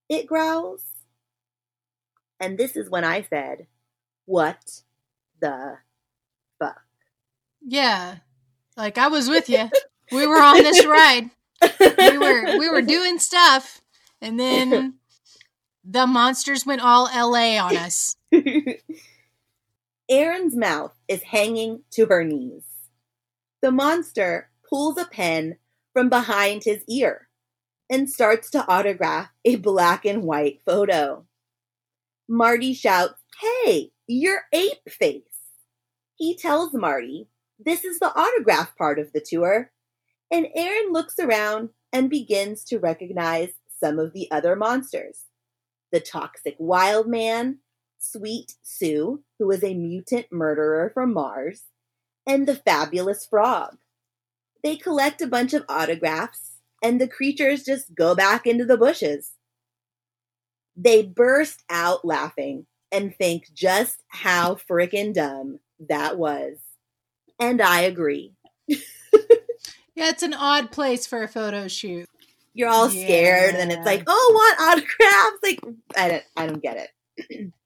It 0.07 0.25
growls. 0.25 0.83
And 2.39 2.57
this 2.57 2.77
is 2.77 2.89
when 2.89 3.03
I 3.03 3.23
said, 3.29 3.67
What 4.25 4.81
the 5.39 5.77
fuck? 6.59 6.81
Yeah. 7.61 8.17
Like 8.77 8.97
I 8.97 9.07
was 9.07 9.29
with 9.29 9.49
you. 9.49 9.69
we 10.11 10.27
were 10.27 10.41
on 10.41 10.57
this 10.57 10.85
ride 10.85 11.29
we 11.61 12.17
were 12.17 12.57
we 12.57 12.69
were 12.69 12.81
doing 12.81 13.19
stuff, 13.19 13.81
and 14.21 14.39
then 14.39 14.95
the 15.83 16.07
monsters 16.07 16.65
went 16.65 16.81
all 16.81 17.05
LA 17.05 17.57
on 17.57 17.77
us. 17.77 18.15
Erin's 20.09 20.55
mouth 20.55 20.93
is 21.07 21.23
hanging 21.23 21.83
to 21.91 22.05
her 22.07 22.23
knees. 22.23 22.63
The 23.61 23.71
monster 23.71 24.49
pulls 24.69 24.97
a 24.97 25.05
pen 25.05 25.57
from 25.93 26.09
behind 26.09 26.63
his 26.63 26.83
ear 26.87 27.27
and 27.89 28.09
starts 28.09 28.51
to 28.51 28.67
autograph 28.67 29.29
a 29.43 29.55
black 29.55 30.05
and 30.05 30.23
white 30.23 30.59
photo. 30.65 31.25
Marty 32.27 32.73
shouts, 32.73 33.21
Hey, 33.41 33.91
you're 34.07 34.43
ape 34.53 34.89
face. 34.89 35.23
He 36.15 36.37
tells 36.37 36.73
Marty 36.73 37.27
this 37.57 37.83
is 37.83 37.99
the 37.99 38.13
autograph 38.13 38.75
part 38.77 38.99
of 38.99 39.13
the 39.13 39.21
tour, 39.21 39.71
and 40.31 40.47
Erin 40.55 40.91
looks 40.91 41.17
around 41.19 41.69
and 41.91 42.09
begins 42.09 42.63
to 42.65 42.77
recognize 42.77 43.53
some 43.79 43.99
of 43.99 44.13
the 44.13 44.29
other 44.31 44.55
monsters 44.55 45.23
the 45.91 45.99
toxic 46.01 46.55
wild 46.59 47.07
man, 47.07 47.59
Sweet 47.97 48.55
Sue, 48.63 49.23
who 49.39 49.49
is 49.51 49.63
a 49.63 49.73
mutant 49.73 50.25
murderer 50.29 50.91
from 50.93 51.13
Mars, 51.13 51.63
and 52.27 52.45
the 52.45 52.55
fabulous 52.55 53.25
frog. 53.25 53.77
They 54.61 54.75
collect 54.75 55.21
a 55.21 55.27
bunch 55.27 55.53
of 55.53 55.63
autographs, 55.69 56.57
and 56.83 56.99
the 56.99 57.07
creatures 57.07 57.63
just 57.63 57.95
go 57.95 58.13
back 58.13 58.45
into 58.45 58.65
the 58.65 58.77
bushes. 58.77 59.31
They 60.75 61.03
burst 61.03 61.63
out 61.69 62.03
laughing 62.03 62.65
and 62.95 63.15
think 63.15 63.53
just 63.53 64.01
how 64.07 64.55
freaking 64.55 65.13
dumb 65.13 65.59
that 65.89 66.17
was. 66.17 66.57
And 67.39 67.61
I 67.61 67.81
agree. 67.81 68.33
Yeah, 69.95 70.09
it's 70.09 70.23
an 70.23 70.33
odd 70.33 70.71
place 70.71 71.07
for 71.07 71.23
a 71.23 71.27
photo 71.27 71.67
shoot. 71.67 72.07
You're 72.53 72.69
all 72.69 72.89
scared, 72.89 73.55
and 73.55 73.71
it's 73.71 73.85
like, 73.85 74.03
oh, 74.07 74.31
what 74.33 74.59
autographs? 74.59 75.39
Like, 75.43 75.59
I 75.97 76.09
don't, 76.09 76.23
I 76.37 76.47
don't 76.47 76.61
get 76.61 76.89
it. 77.27 77.51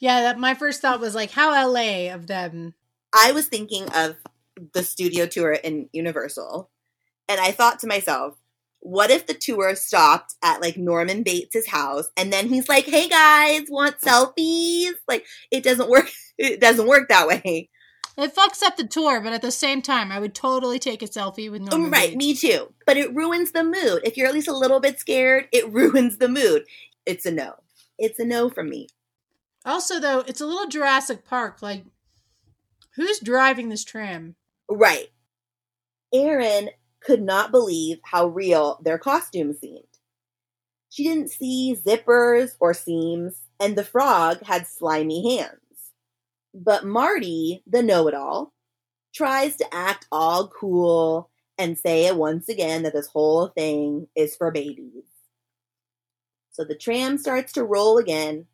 Yeah, 0.00 0.22
that 0.22 0.38
my 0.38 0.54
first 0.54 0.82
thought 0.82 1.00
was 1.00 1.14
like, 1.14 1.30
how 1.30 1.50
LA 1.52 2.12
of 2.12 2.26
them. 2.26 2.74
I 3.14 3.32
was 3.32 3.46
thinking 3.46 3.88
of 3.94 4.16
the 4.74 4.82
studio 4.82 5.24
tour 5.24 5.52
in 5.52 5.88
Universal, 5.92 6.68
and 7.26 7.40
I 7.40 7.52
thought 7.52 7.78
to 7.78 7.86
myself, 7.86 8.36
what 8.84 9.10
if 9.10 9.26
the 9.26 9.32
tour 9.32 9.74
stopped 9.74 10.34
at 10.42 10.60
like 10.60 10.76
Norman 10.76 11.22
Bates' 11.22 11.66
house 11.66 12.10
and 12.18 12.30
then 12.30 12.48
he's 12.48 12.68
like, 12.68 12.84
"Hey 12.84 13.08
guys, 13.08 13.62
want 13.70 13.98
selfies?" 14.00 14.92
Like 15.08 15.24
it 15.50 15.64
doesn't 15.64 15.88
work 15.88 16.10
it 16.38 16.60
doesn't 16.60 16.86
work 16.86 17.08
that 17.08 17.26
way. 17.26 17.70
It 18.18 18.36
fucks 18.36 18.62
up 18.62 18.76
the 18.76 18.86
tour, 18.86 19.20
but 19.22 19.32
at 19.32 19.42
the 19.42 19.50
same 19.50 19.82
time, 19.82 20.12
I 20.12 20.20
would 20.20 20.34
totally 20.34 20.78
take 20.78 21.02
a 21.02 21.06
selfie 21.06 21.50
with 21.50 21.62
Norman 21.62 21.90
right, 21.90 22.10
Bates. 22.10 22.16
me 22.16 22.34
too. 22.34 22.72
But 22.86 22.96
it 22.96 23.12
ruins 23.12 23.50
the 23.52 23.64
mood. 23.64 24.02
If 24.04 24.16
you're 24.16 24.28
at 24.28 24.34
least 24.34 24.46
a 24.46 24.56
little 24.56 24.78
bit 24.80 25.00
scared, 25.00 25.48
it 25.50 25.68
ruins 25.72 26.18
the 26.18 26.28
mood. 26.28 26.64
It's 27.06 27.26
a 27.26 27.32
no. 27.32 27.54
It's 27.98 28.18
a 28.18 28.24
no 28.24 28.50
from 28.50 28.68
me. 28.68 28.88
Also, 29.64 29.98
though, 29.98 30.20
it's 30.20 30.40
a 30.40 30.46
little 30.46 30.68
Jurassic 30.68 31.24
Park. 31.24 31.62
Like, 31.62 31.84
who's 32.94 33.18
driving 33.18 33.70
this 33.70 33.82
tram? 33.82 34.36
Right. 34.70 35.08
Erin 36.12 36.70
could 37.04 37.22
not 37.22 37.50
believe 37.50 37.98
how 38.04 38.26
real 38.26 38.80
their 38.82 38.98
costume 38.98 39.54
seemed. 39.54 39.84
She 40.90 41.04
didn't 41.04 41.30
see 41.30 41.76
zippers 41.76 42.52
or 42.60 42.72
seams, 42.72 43.34
and 43.60 43.76
the 43.76 43.84
frog 43.84 44.42
had 44.44 44.66
slimy 44.66 45.36
hands. 45.36 45.58
But 46.54 46.84
Marty, 46.84 47.62
the 47.66 47.82
know 47.82 48.08
it 48.08 48.14
all, 48.14 48.52
tries 49.14 49.56
to 49.56 49.74
act 49.74 50.06
all 50.10 50.48
cool 50.48 51.30
and 51.58 51.78
say 51.78 52.06
it 52.06 52.16
once 52.16 52.48
again 52.48 52.82
that 52.82 52.92
this 52.92 53.08
whole 53.08 53.48
thing 53.48 54.08
is 54.16 54.36
for 54.36 54.50
babies. 54.50 55.04
So 56.52 56.64
the 56.64 56.76
tram 56.76 57.18
starts 57.18 57.52
to 57.54 57.64
roll 57.64 57.98
again, 57.98 58.46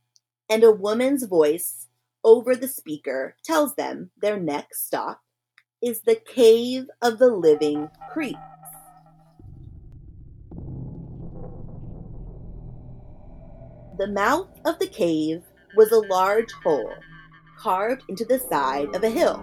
and 0.48 0.64
a 0.64 0.72
woman's 0.72 1.24
voice 1.24 1.88
over 2.24 2.56
the 2.56 2.68
speaker 2.68 3.36
tells 3.44 3.74
them 3.74 4.10
their 4.20 4.38
next 4.38 4.86
stop 4.86 5.20
is 5.82 6.02
the 6.02 6.14
Cave 6.14 6.86
of 7.00 7.18
the 7.18 7.28
Living 7.28 7.88
Creeps. 8.12 8.38
The 13.96 14.06
mouth 14.06 14.48
of 14.66 14.78
the 14.78 14.86
cave 14.86 15.42
was 15.76 15.90
a 15.90 15.98
large 15.98 16.52
hole 16.62 16.92
carved 17.58 18.02
into 18.08 18.26
the 18.26 18.38
side 18.38 18.94
of 18.94 19.04
a 19.04 19.10
hill. 19.10 19.42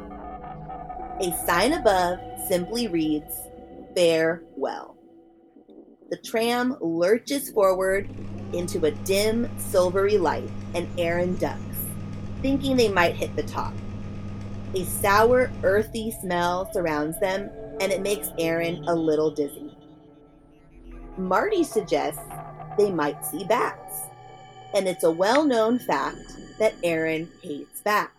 A 1.21 1.31
sign 1.47 1.73
above 1.73 2.19
simply 2.47 2.87
reads, 2.87 3.33
Farewell. 3.95 4.95
The 6.11 6.17
tram 6.17 6.77
lurches 6.79 7.49
forward 7.49 8.09
into 8.53 8.85
a 8.85 8.91
dim, 8.91 9.49
silvery 9.57 10.19
light, 10.19 10.49
and 10.75 10.87
Erin 10.99 11.35
ducks, 11.37 11.59
thinking 12.43 12.77
they 12.77 12.89
might 12.89 13.15
hit 13.15 13.35
the 13.35 13.43
top. 13.43 13.73
A 14.75 14.83
sour, 14.85 15.49
earthy 15.63 16.11
smell 16.11 16.69
surrounds 16.73 17.19
them, 17.19 17.49
and 17.79 17.91
it 17.91 18.01
makes 18.01 18.29
Erin 18.37 18.83
a 18.87 18.93
little 18.95 19.31
dizzy. 19.31 19.75
Marty 21.17 21.63
suggests 21.63 22.21
they 22.77 22.91
might 22.91 23.25
see 23.25 23.43
bats, 23.45 24.01
and 24.75 24.87
it's 24.87 25.03
a 25.03 25.11
well 25.11 25.43
known 25.43 25.79
fact 25.79 26.17
that 26.59 26.75
Erin 26.83 27.29
hates 27.41 27.81
bats. 27.81 28.11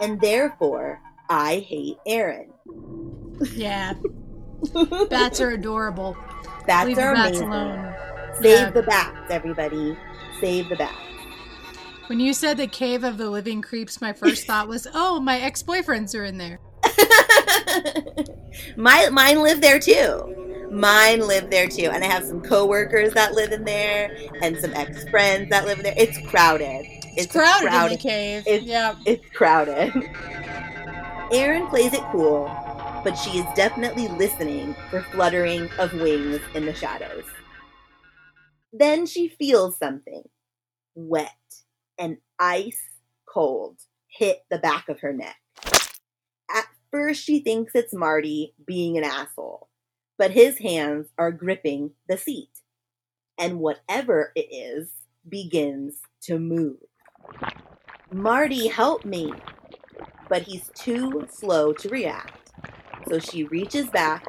And 0.00 0.20
therefore, 0.20 1.00
I 1.28 1.58
hate 1.66 1.98
Erin. 2.06 2.50
Yeah. 3.54 3.94
Bats 5.10 5.40
are 5.40 5.50
adorable. 5.50 6.16
Bats 6.66 6.86
Leave 6.88 6.98
are 6.98 7.10
the 7.10 7.14
bats 7.14 7.28
amazing. 7.38 7.48
alone. 7.48 7.94
Save 8.40 8.44
Yeah. 8.60 8.70
the 8.70 8.82
bats, 8.82 9.30
everybody. 9.30 9.96
Save 10.40 10.68
the 10.68 10.76
bats. 10.76 10.96
When 12.08 12.20
you 12.20 12.32
said 12.32 12.56
the 12.56 12.66
Cave 12.66 13.04
of 13.04 13.18
the 13.18 13.28
Living 13.28 13.62
Creeps, 13.62 14.00
my 14.00 14.12
first 14.12 14.46
thought 14.46 14.68
was, 14.68 14.86
oh, 14.94 15.20
my 15.20 15.38
ex 15.40 15.62
boyfriends 15.62 16.14
are 16.14 16.24
in 16.24 16.38
there. 16.38 16.60
My 18.76 19.08
mine 19.12 19.42
live 19.42 19.60
there 19.60 19.78
too. 19.78 20.68
Mine 20.70 21.26
live 21.26 21.50
there 21.50 21.68
too, 21.68 21.90
and 21.92 22.02
I 22.02 22.06
have 22.06 22.24
some 22.24 22.40
coworkers 22.40 23.12
that 23.14 23.34
live 23.34 23.52
in 23.52 23.64
there, 23.64 24.16
and 24.42 24.56
some 24.56 24.72
ex 24.74 25.08
friends 25.10 25.50
that 25.50 25.66
live 25.66 25.78
in 25.78 25.84
there. 25.84 25.94
It's 25.96 26.18
crowded. 26.28 26.86
It's, 27.16 27.32
crowded, 27.32 27.72
in 27.72 27.90
the 27.90 27.96
cave. 27.96 28.44
It's- 28.46 28.62
yeah. 28.66 28.94
It's 29.04 29.24
crowded. 29.30 29.92
Erin 31.32 31.66
plays 31.68 31.92
it 31.92 32.02
cool, 32.12 32.44
but 33.04 33.14
she 33.14 33.38
is 33.38 33.46
definitely 33.54 34.08
listening 34.08 34.74
for 34.90 35.02
fluttering 35.02 35.68
of 35.78 35.92
wings 35.94 36.40
in 36.54 36.66
the 36.66 36.74
shadows. 36.74 37.24
Then 38.72 39.06
she 39.06 39.28
feels 39.28 39.76
something 39.78 40.22
wet 40.94 41.30
and 41.98 42.18
ice 42.38 42.82
cold 43.26 43.78
hit 44.08 44.44
the 44.50 44.58
back 44.58 44.88
of 44.88 45.00
her 45.00 45.12
neck. 45.12 45.36
At 46.50 46.66
first, 46.90 47.22
she 47.22 47.40
thinks 47.40 47.74
it's 47.74 47.92
Marty 47.92 48.54
being 48.66 48.96
an 48.96 49.04
asshole, 49.04 49.68
but 50.16 50.30
his 50.30 50.58
hands 50.58 51.08
are 51.18 51.32
gripping 51.32 51.92
the 52.08 52.16
seat, 52.16 52.60
and 53.38 53.60
whatever 53.60 54.32
it 54.34 54.48
is 54.50 54.90
begins 55.28 56.00
to 56.22 56.38
move. 56.38 56.78
Marty, 58.12 58.68
help 58.68 59.04
me! 59.04 59.32
But 60.28 60.42
he's 60.42 60.70
too 60.74 61.26
slow 61.30 61.72
to 61.74 61.88
react. 61.88 62.52
So 63.08 63.18
she 63.18 63.44
reaches 63.44 63.88
back 63.88 64.24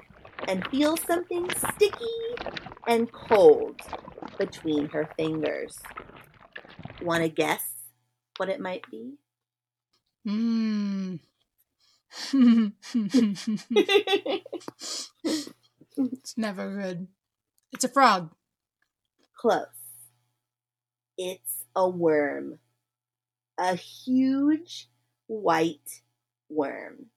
and 0.47 0.67
feels 0.67 1.01
something 1.01 1.49
sticky 1.49 2.35
and 2.87 3.11
cold 3.11 3.81
between 4.37 4.87
her 4.89 5.09
fingers. 5.17 5.79
Want 7.01 7.23
to 7.23 7.29
guess 7.29 7.63
what 8.37 8.49
it 8.49 8.59
might 8.59 8.89
be? 8.89 9.15
Mm. 10.27 11.19
it's 15.97 16.37
never 16.37 16.75
good. 16.75 17.07
It's 17.71 17.83
a 17.83 17.89
frog. 17.89 18.31
Close. 19.35 19.65
It's 21.17 21.65
a 21.75 21.87
worm. 21.87 22.59
A 23.57 23.75
huge 23.75 24.89
white 25.27 26.01
worm. 26.49 27.07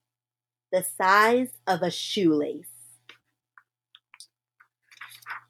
The 0.72 0.84
size 0.84 1.50
of 1.66 1.82
a 1.82 1.90
shoelace. 1.90 2.66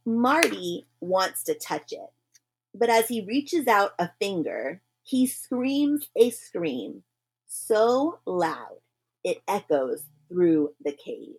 Marty 0.06 0.86
wants 1.00 1.44
to 1.44 1.54
touch 1.54 1.92
it, 1.92 2.10
but 2.74 2.90
as 2.90 3.08
he 3.08 3.20
reaches 3.22 3.66
out 3.66 3.92
a 3.98 4.10
finger, 4.20 4.80
he 5.02 5.26
screams 5.26 6.08
a 6.16 6.30
scream 6.30 7.02
so 7.46 8.20
loud 8.26 8.78
it 9.24 9.42
echoes 9.48 10.04
through 10.28 10.70
the 10.84 10.92
cave. 10.92 11.34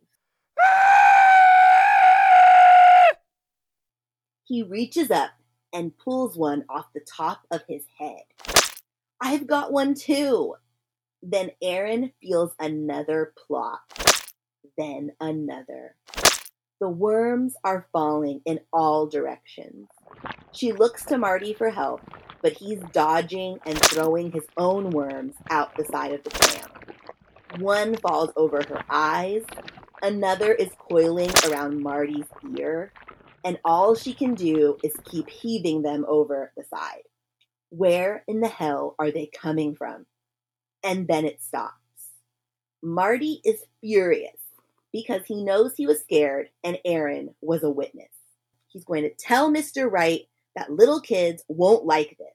He 4.44 4.63
reaches 4.63 5.10
up 5.10 5.32
and 5.74 5.98
pulls 5.98 6.38
one 6.38 6.65
off 6.67 6.88
the 6.94 7.00
top 7.00 7.44
of 7.52 7.62
his 7.70 7.86
head. 7.98 8.24
I've 9.22 9.48
got 9.48 9.72
one 9.72 9.96
too. 9.96 10.56
Then 11.24 11.52
Erin 11.62 12.12
feels 12.22 12.52
another 12.60 13.34
plop. 13.48 13.82
Then 14.78 15.12
another. 15.22 15.96
The 16.82 16.89
worms 16.89 17.56
are 17.63 17.88
falling 17.94 18.41
in 18.46 18.60
all 18.74 19.08
directions. 19.08 19.88
She 20.54 20.74
looks 20.74 21.06
to 21.06 21.18
Marty 21.18 21.54
for 21.54 21.70
help, 21.70 22.02
but 22.42 22.54
he's 22.54 22.80
dodging 22.92 23.60
and 23.66 23.80
throwing 23.80 24.32
his 24.32 24.46
own 24.58 24.90
worms 24.90 25.36
out 25.50 25.76
the 25.76 25.86
side 25.86 26.12
of 26.12 26.24
the 26.24 26.30
tram. 26.30 26.70
One 27.60 27.96
falls 27.96 28.32
over 28.36 28.62
her 28.68 28.84
eyes, 28.90 29.44
another 30.02 30.54
is 30.54 30.70
coiling 30.78 31.32
around 31.48 31.82
Marty's 31.82 32.26
ear, 32.58 32.92
and 33.44 33.60
all 33.64 33.96
she 33.96 34.14
can 34.14 34.36
do 34.36 34.78
is 34.84 34.94
keep 35.06 35.30
heaving 35.30 35.82
them 35.82 36.06
over 36.08 36.52
the 36.58 36.64
side. 36.64 37.04
Where 37.70 38.24
in 38.28 38.42
the 38.42 38.50
hell 38.50 38.96
are 39.00 39.12
they 39.12 39.28
coming 39.28 39.76
from? 39.76 40.06
And 40.84 41.08
then 41.08 41.26
it 41.26 41.42
stops. 41.42 41.76
Marty 42.82 43.42
is 43.46 43.64
furious 43.80 44.38
because 44.92 45.22
he 45.26 45.44
knows 45.44 45.76
he 45.76 45.88
was 45.88 46.02
scared 46.02 46.50
and 46.64 46.78
Erin 46.84 47.34
was 47.42 47.64
a 47.64 47.70
witness. 47.70 48.10
He's 48.68 48.84
going 48.84 49.04
to 49.04 49.14
tell 49.14 49.52
Mr. 49.52 49.90
Wright 49.90 50.28
that 50.56 50.72
little 50.72 51.02
kids 51.02 51.44
won't 51.48 51.86
like 51.86 52.18
this. 52.18 52.28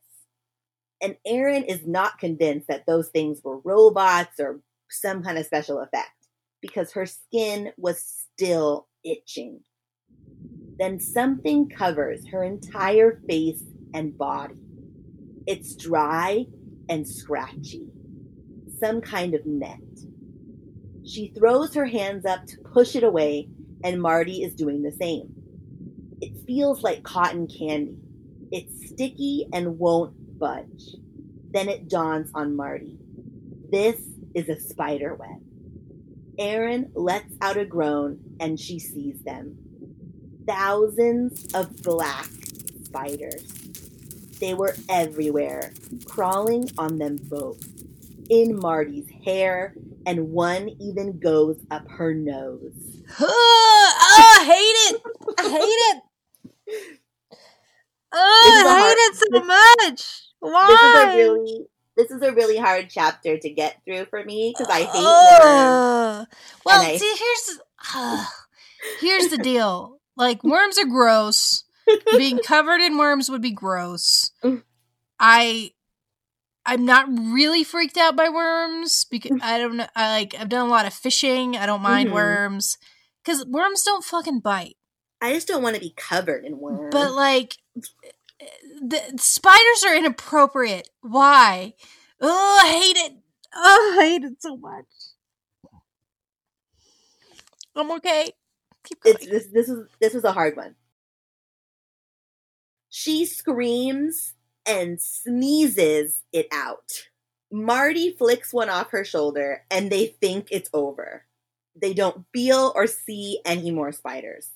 And 1.02 1.16
Erin 1.26 1.64
is 1.64 1.87
not 1.87 2.18
convinced 2.18 2.68
that 2.68 2.87
those 2.87 3.09
things 3.09 3.40
were 3.44 3.61
robots 3.61 4.40
or 4.40 4.61
some 4.88 5.22
kind 5.22 5.37
of 5.37 5.46
special 5.46 5.81
effect 5.81 6.11
because 6.62 6.92
her 6.92 7.07
skin 7.07 7.72
was 7.76 8.26
still 8.35 8.88
itching. 9.05 9.61
Then 10.79 11.00
something 11.00 11.68
covers 11.68 12.26
her 12.29 12.42
entire 12.42 13.20
face 13.29 13.62
and 13.94 14.16
body. 14.16 14.55
It's 15.46 15.74
dry 15.76 16.46
and 16.88 17.07
scratchy, 17.07 17.88
some 18.81 19.00
kind 19.00 19.35
of 19.35 19.46
net. 19.46 19.81
She 21.05 21.33
throws 21.37 21.74
her 21.74 21.87
hands 21.87 22.26
up 22.26 22.46
to 22.46 22.57
push 22.72 22.96
it 22.96 23.05
away, 23.05 23.48
and 23.85 24.02
Marty 24.02 24.42
is 24.42 24.55
doing 24.55 24.83
the 24.83 24.92
same. 24.92 25.33
It 26.20 26.33
feels 26.46 26.83
like 26.83 27.05
cotton 27.05 27.46
candy. 27.46 27.96
It's 28.50 28.88
sticky 28.90 29.48
and 29.52 29.78
won't 29.78 30.38
budge. 30.38 30.96
Then 31.50 31.68
it 31.68 31.88
dawns 31.88 32.30
on 32.35 32.56
Marty. 32.56 32.98
This 33.70 34.00
is 34.35 34.48
a 34.48 34.61
spider 34.61 35.14
web. 35.14 35.40
Erin 36.38 36.90
lets 36.94 37.32
out 37.40 37.56
a 37.56 37.64
groan 37.64 38.20
and 38.38 38.61
she 38.61 38.78
sees 38.78 39.22
them. 39.22 39.56
Thousands 40.46 41.52
of 41.54 41.82
black 41.82 42.28
spiders. 42.85 43.52
They 44.38 44.54
were 44.54 44.76
everywhere, 44.88 45.72
crawling 46.04 46.70
on 46.76 46.98
them 46.98 47.18
both, 47.22 47.64
in 48.28 48.59
Marty's 48.59 49.09
hair, 49.24 49.74
and 50.04 50.30
one 50.30 50.68
even 50.78 51.18
goes 51.18 51.59
up 51.70 51.88
her 51.88 52.12
nose. 52.12 53.02
oh, 53.18 53.92
I 53.98 54.44
hate 54.44 54.94
it. 54.94 55.02
I 55.38 55.48
hate 55.48 55.96
it. 55.96 56.02
I 58.18 58.79
hate 58.88 58.98
it 58.98 59.16
so 59.16 59.44
much. 59.46 60.22
Why? 60.40 60.66
This 60.68 60.81
is 60.83 60.94
a 60.94 61.16
really 61.16 61.66
this 61.96 62.11
is 62.11 62.22
a 62.22 62.33
really 62.33 62.57
hard 62.59 62.88
chapter 62.90 63.38
to 63.38 63.50
get 63.50 63.81
through 63.85 64.05
for 64.07 64.22
me 64.24 64.52
because 64.57 64.70
I 64.70 64.83
hate 64.83 64.94
worms. 65.02 66.26
Well, 66.64 66.83
I- 66.83 66.96
see, 66.98 67.14
here's 67.18 67.59
uh, 67.94 68.24
here's 69.00 69.29
the 69.29 69.38
deal. 69.38 69.98
Like 70.16 70.42
worms 70.44 70.79
are 70.79 70.87
gross. 70.87 71.64
Being 72.16 72.38
covered 72.38 72.81
in 72.81 72.98
worms 72.98 73.31
would 73.31 73.42
be 73.42 73.52
gross. 73.52 74.33
Mm. 74.42 74.62
I 75.20 75.70
I'm 76.64 76.85
not 76.85 77.07
really 77.09 77.62
freaked 77.62 77.96
out 77.96 78.16
by 78.16 78.29
worms 78.29 79.05
because 79.09 79.38
I 79.42 79.59
don't 79.59 79.76
know. 79.76 79.87
I 79.94 80.11
like 80.11 80.35
I've 80.38 80.48
done 80.48 80.66
a 80.66 80.70
lot 80.70 80.87
of 80.87 80.92
fishing. 80.94 81.57
I 81.57 81.64
don't 81.66 81.83
mind 81.83 82.09
Mhm. 82.11 82.14
worms 82.14 82.76
because 83.24 83.46
worms 83.46 83.83
don't 83.85 84.05
fucking 84.05 84.40
bite. 84.40 84.76
I 85.22 85.33
just 85.33 85.48
don't 85.48 85.62
want 85.62 85.76
to 85.76 85.81
be 85.81 85.94
covered 85.96 86.44
in 86.44 86.59
worms. 86.59 86.88
But 86.92 87.12
like, 87.12 87.57
the 88.80 89.00
spiders 89.18 89.84
are 89.86 89.96
inappropriate. 89.96 90.90
Why? 91.00 91.74
Oh, 92.20 92.60
I 92.62 92.68
hate 92.68 92.96
it. 92.96 93.12
Oh, 93.54 93.96
I 93.98 94.04
hate 94.04 94.24
it 94.24 94.40
so 94.40 94.56
much. 94.56 94.84
I'm 97.74 97.90
okay. 97.92 98.30
Keep 98.84 99.02
going. 99.02 99.16
it's 99.16 99.26
this 99.26 99.46
this 99.52 99.68
is 99.68 99.86
this 100.00 100.14
was 100.14 100.24
a 100.24 100.32
hard 100.32 100.56
one. 100.56 100.76
She 102.88 103.26
screams 103.26 104.34
and 104.66 105.00
sneezes 105.00 106.22
it 106.32 106.48
out. 106.52 107.08
Marty 107.52 108.10
flicks 108.10 108.52
one 108.52 108.70
off 108.70 108.90
her 108.90 109.04
shoulder 109.04 109.62
and 109.70 109.90
they 109.90 110.06
think 110.20 110.48
it's 110.50 110.70
over. 110.72 111.24
They 111.80 111.92
don't 111.92 112.24
feel 112.32 112.72
or 112.74 112.86
see 112.86 113.40
any 113.44 113.70
more 113.70 113.92
spiders. 113.92 114.50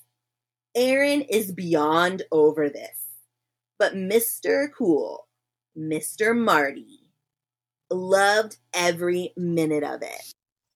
Erin 0.75 1.21
is 1.21 1.51
beyond 1.51 2.23
over 2.31 2.69
this. 2.69 3.10
But 3.81 3.95
Mr. 3.95 4.67
Cool, 4.77 5.27
Mr. 5.75 6.37
Marty, 6.37 6.99
loved 7.89 8.57
every 8.75 9.33
minute 9.35 9.83
of 9.83 10.03
it, 10.03 10.33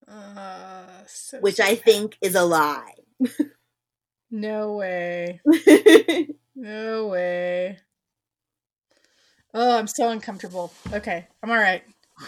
Uh, 0.08 0.88
so 1.06 1.38
which 1.38 1.60
I 1.60 1.76
think 1.76 2.18
is 2.20 2.34
a 2.34 2.44
lie. 2.44 2.96
No 4.32 4.74
way. 4.74 5.40
No 6.56 7.08
way. 7.10 7.78
Oh, 9.54 9.78
I'm 9.78 9.86
so 9.86 10.10
uncomfortable. 10.10 10.74
Okay, 10.92 11.28
I'm 11.44 11.52
all 11.52 11.58
right. 11.58 11.84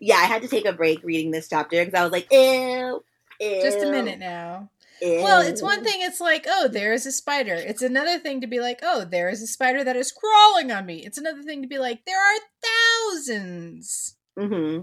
yeah, 0.00 0.16
I 0.16 0.24
had 0.24 0.42
to 0.42 0.48
take 0.48 0.66
a 0.66 0.72
break 0.72 1.04
reading 1.04 1.30
this 1.30 1.48
chapter 1.48 1.84
because 1.84 1.96
I 1.96 2.02
was 2.02 2.10
like, 2.10 2.26
ew, 2.32 3.04
ew. 3.38 3.62
Just 3.62 3.84
a 3.84 3.90
minute 3.92 4.18
now. 4.18 4.68
Well, 5.00 5.40
it's 5.46 5.62
one 5.62 5.84
thing. 5.84 6.00
It's 6.00 6.20
like, 6.20 6.46
oh, 6.48 6.68
there 6.68 6.92
is 6.92 7.06
a 7.06 7.12
spider. 7.12 7.54
It's 7.54 7.82
another 7.82 8.18
thing 8.18 8.40
to 8.40 8.46
be 8.46 8.60
like, 8.60 8.80
oh, 8.82 9.04
there 9.04 9.28
is 9.28 9.42
a 9.42 9.46
spider 9.46 9.84
that 9.84 9.96
is 9.96 10.12
crawling 10.12 10.70
on 10.72 10.86
me. 10.86 11.04
It's 11.04 11.18
another 11.18 11.42
thing 11.42 11.62
to 11.62 11.68
be 11.68 11.78
like, 11.78 12.04
there 12.06 12.20
are 12.20 12.40
thousands. 13.14 14.16
hmm 14.38 14.80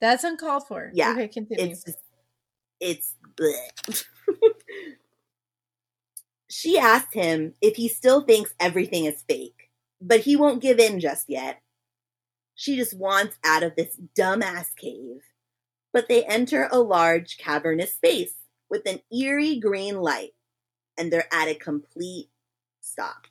That's 0.00 0.24
uncalled 0.24 0.66
for. 0.66 0.90
Yeah, 0.94 1.12
Okay, 1.12 1.28
continue. 1.28 1.72
It's 1.72 1.84
it's 2.80 3.14
she 6.50 6.78
asked 6.78 7.14
him 7.14 7.54
if 7.60 7.76
he 7.76 7.88
still 7.88 8.22
thinks 8.22 8.54
everything 8.60 9.04
is 9.06 9.22
fake, 9.28 9.70
but 10.00 10.20
he 10.20 10.36
won't 10.36 10.62
give 10.62 10.78
in 10.78 11.00
just 11.00 11.24
yet. 11.28 11.60
She 12.54 12.76
just 12.76 12.96
wants 12.96 13.36
out 13.44 13.62
of 13.62 13.76
this 13.76 13.98
dumbass 14.18 14.74
cave. 14.76 15.20
But 15.92 16.08
they 16.08 16.24
enter 16.24 16.68
a 16.70 16.78
large 16.80 17.38
cavernous 17.38 17.94
space 17.94 18.34
with 18.70 18.82
an 18.86 19.00
eerie 19.16 19.58
green 19.58 19.96
light, 20.00 20.32
and 20.98 21.12
they're 21.12 21.32
at 21.32 21.48
a 21.48 21.54
complete 21.54 22.28
stop. 22.80 23.26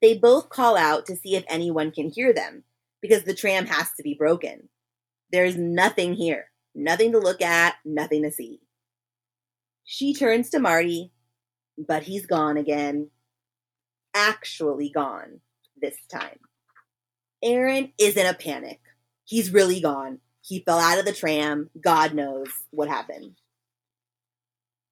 They 0.00 0.16
both 0.16 0.48
call 0.48 0.76
out 0.76 1.06
to 1.06 1.16
see 1.16 1.36
if 1.36 1.44
anyone 1.48 1.90
can 1.90 2.10
hear 2.10 2.32
them, 2.32 2.64
because 3.00 3.24
the 3.24 3.34
tram 3.34 3.66
has 3.66 3.90
to 3.96 4.02
be 4.02 4.14
broken. 4.14 4.68
There's 5.32 5.56
nothing 5.56 6.14
here, 6.14 6.50
nothing 6.74 7.12
to 7.12 7.18
look 7.18 7.42
at, 7.42 7.76
nothing 7.84 8.22
to 8.22 8.30
see. 8.30 8.60
She 9.84 10.14
turns 10.14 10.50
to 10.50 10.58
Marty, 10.58 11.12
but 11.76 12.04
he's 12.04 12.26
gone 12.26 12.56
again. 12.56 13.10
Actually 14.14 14.90
gone 14.90 15.40
this 15.80 15.96
time. 16.10 16.38
Erin 17.42 17.92
is 17.98 18.16
in 18.16 18.26
a 18.26 18.34
panic. 18.34 18.80
He's 19.24 19.52
really 19.52 19.80
gone. 19.80 20.20
He 20.40 20.60
fell 20.60 20.78
out 20.78 20.98
of 20.98 21.04
the 21.04 21.12
tram. 21.12 21.70
God 21.80 22.14
knows 22.14 22.48
what 22.70 22.88
happened. 22.88 23.36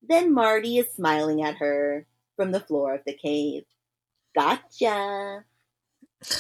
Then 0.03 0.33
Marty 0.35 0.79
is 0.79 0.93
smiling 0.93 1.43
at 1.43 1.57
her 1.57 2.07
from 2.37 2.53
the 2.53 2.61
floor 2.61 2.95
of 2.95 3.03
the 3.07 3.15
cave. 3.15 3.65
Gotcha. 4.35 5.45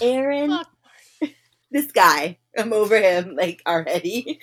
Erin, 0.00 0.58
this 1.70 1.90
guy, 1.90 2.38
I'm 2.56 2.72
over 2.72 3.00
him 3.00 3.34
like 3.36 3.62
already. 3.66 4.40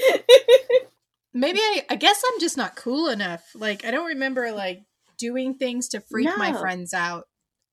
Maybe 1.34 1.60
I, 1.60 1.86
I 1.90 1.96
guess 1.96 2.22
I'm 2.28 2.40
just 2.40 2.58
not 2.58 2.76
cool 2.76 3.08
enough. 3.08 3.44
Like, 3.56 3.86
I 3.86 3.92
don't 3.92 4.08
remember 4.08 4.52
like 4.52 4.84
doing 5.18 5.54
things 5.54 5.90
to 5.90 6.00
freak 6.02 6.30
my 6.38 6.54
friends 6.54 6.94
out 6.94 7.28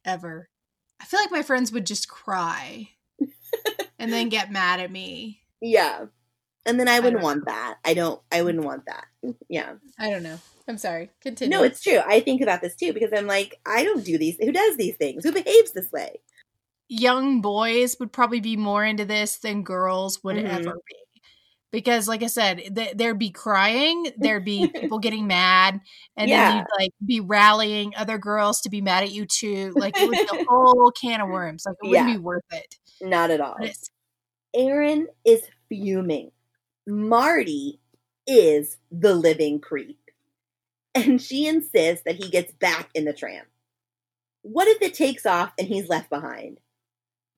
ever. 0.05 0.49
I 1.01 1.05
feel 1.05 1.21
like 1.21 1.31
my 1.31 1.43
friends 1.43 1.73
would 1.73 1.87
just 1.87 2.09
cry 2.09 2.91
and 3.99 4.13
then 4.13 4.29
get 4.29 4.53
mad 4.53 4.81
at 4.81 4.91
me. 4.91 5.41
yeah. 5.61 6.07
And 6.65 6.81
then 6.81 6.89
I 6.89 6.99
wouldn't 6.99 7.23
don't 7.23 7.23
want 7.23 7.45
that. 7.47 7.77
I 7.85 7.95
don't, 7.95 8.21
I 8.33 8.43
wouldn't 8.43 8.65
want 8.65 8.87
that. 8.87 9.05
Yeah. 9.49 9.75
I 10.01 10.11
don't 10.11 10.25
know. 10.25 10.41
I'm 10.69 10.79
sorry. 10.79 11.11
Continue. 11.21 11.57
No, 11.57 11.63
it's 11.65 11.81
true. 11.83 12.01
I 12.07 12.21
think 12.21 12.41
about 12.41 12.61
this 12.61 12.75
too 12.75 12.93
because 12.93 13.11
I'm 13.15 13.27
like, 13.27 13.61
I 13.67 13.85
don't 13.85 14.05
do 14.05 14.19
these. 14.19 14.37
Who 14.41 14.51
does 14.53 14.77
these 14.77 14.97
things? 14.97 15.25
Who 15.25 15.33
behaves 15.33 15.73
this 15.73 15.91
way? 15.93 16.21
young 16.89 17.41
boys 17.41 17.97
would 17.99 18.13
probably 18.13 18.39
be 18.39 18.57
more 18.57 18.85
into 18.85 19.05
this 19.05 19.39
than 19.39 19.65
girls 19.65 20.23
would 20.23 20.37
Mhm. 20.37 20.49
ever 20.49 20.75
be. 20.87 20.97
Because, 21.73 22.07
like 22.07 22.23
I 22.23 22.29
said, 22.29 22.59
th- 22.77 22.97
there'd 22.97 23.19
be 23.19 23.31
crying, 23.33 24.07
there'd 24.17 24.45
be 24.45 24.69
people 24.93 25.01
getting 25.01 25.27
mad, 25.27 25.81
and 26.17 26.31
Yeah. 26.31 26.49
then 26.49 26.57
you'd 26.59 26.67
like 26.81 26.93
be 27.05 27.19
rallying 27.19 27.93
other 27.97 28.19
girls 28.19 28.61
to 28.61 28.71
be 28.71 28.81
mad 28.81 29.03
at 29.03 29.11
you 29.11 29.27
too. 29.27 29.73
Like 29.75 29.97
it 30.01 30.07
would 30.09 30.13
be 30.17 30.39
a 30.41 30.45
whole 30.49 30.93
can 30.93 31.21
of 31.21 31.29
worms. 31.29 31.65
Like 31.67 31.75
it 31.83 31.89
wouldn't 31.89 32.09
Yeah. 32.09 32.15
be 32.15 32.21
worth 32.23 32.45
it. 32.53 32.77
Not 33.01 33.33
at 33.33 33.41
all. 33.41 33.57
But 33.59 33.73
Erin 34.55 35.09
is 35.25 35.43
fuming. 35.69 36.31
Marty 36.87 37.81
is 38.29 38.77
the 38.93 39.13
living 39.15 39.59
creep. 39.61 39.99
And 40.97 41.21
she 41.21 41.47
insists 41.47 42.05
that 42.07 42.17
he 42.17 42.31
gets 42.31 42.53
back 42.53 42.89
in 42.95 43.05
the 43.05 43.13
tram. 43.13 43.45
What 44.41 44.67
if 44.67 44.81
it 44.81 44.95
takes 44.95 45.27
off 45.27 45.53
and 45.59 45.69
he's 45.69 45.91
left 45.91 46.09
behind? 46.09 46.59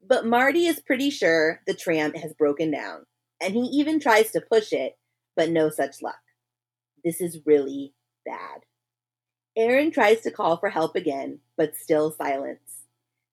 But 0.00 0.24
Marty 0.24 0.66
is 0.66 0.78
pretty 0.78 1.11
sure 1.11 1.61
the 1.66 1.74
tram 1.74 2.14
has 2.14 2.32
broken 2.34 2.70
down, 2.70 3.04
and 3.42 3.54
he 3.54 3.62
even 3.62 3.98
tries 3.98 4.30
to 4.30 4.40
push 4.40 4.72
it, 4.72 4.96
but 5.34 5.50
no 5.50 5.70
such 5.70 6.02
luck. 6.02 6.20
This 7.04 7.20
is 7.20 7.40
really 7.46 7.94
bad. 8.24 8.61
Erin 9.56 9.90
tries 9.90 10.20
to 10.20 10.30
call 10.30 10.59
for 10.59 10.68
help 10.68 10.94
again, 10.94 11.40
but 11.56 11.74
still 11.74 12.12
silence. 12.12 12.84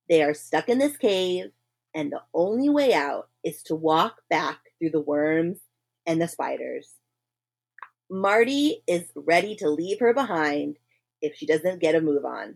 They 0.09 0.23
are 0.23 0.33
stuck 0.33 0.69
in 0.69 0.79
this 0.79 0.97
cave, 0.97 1.51
and 1.93 2.11
the 2.11 2.23
only 2.33 2.69
way 2.69 2.95
out 2.95 3.29
is 3.43 3.61
to 3.63 3.75
walk 3.75 4.21
back 4.27 4.57
through 4.79 4.89
the 4.89 5.01
worms 5.01 5.59
and 6.07 6.19
the 6.19 6.27
spiders. 6.27 6.89
Marty 8.09 8.83
is 8.87 9.05
ready 9.15 9.55
to 9.55 9.69
leave 9.69 9.99
her 9.99 10.13
behind 10.13 10.77
if 11.21 11.35
she 11.35 11.45
doesn't 11.45 11.81
get 11.81 11.95
a 11.95 12.01
move 12.01 12.23
on. 12.23 12.55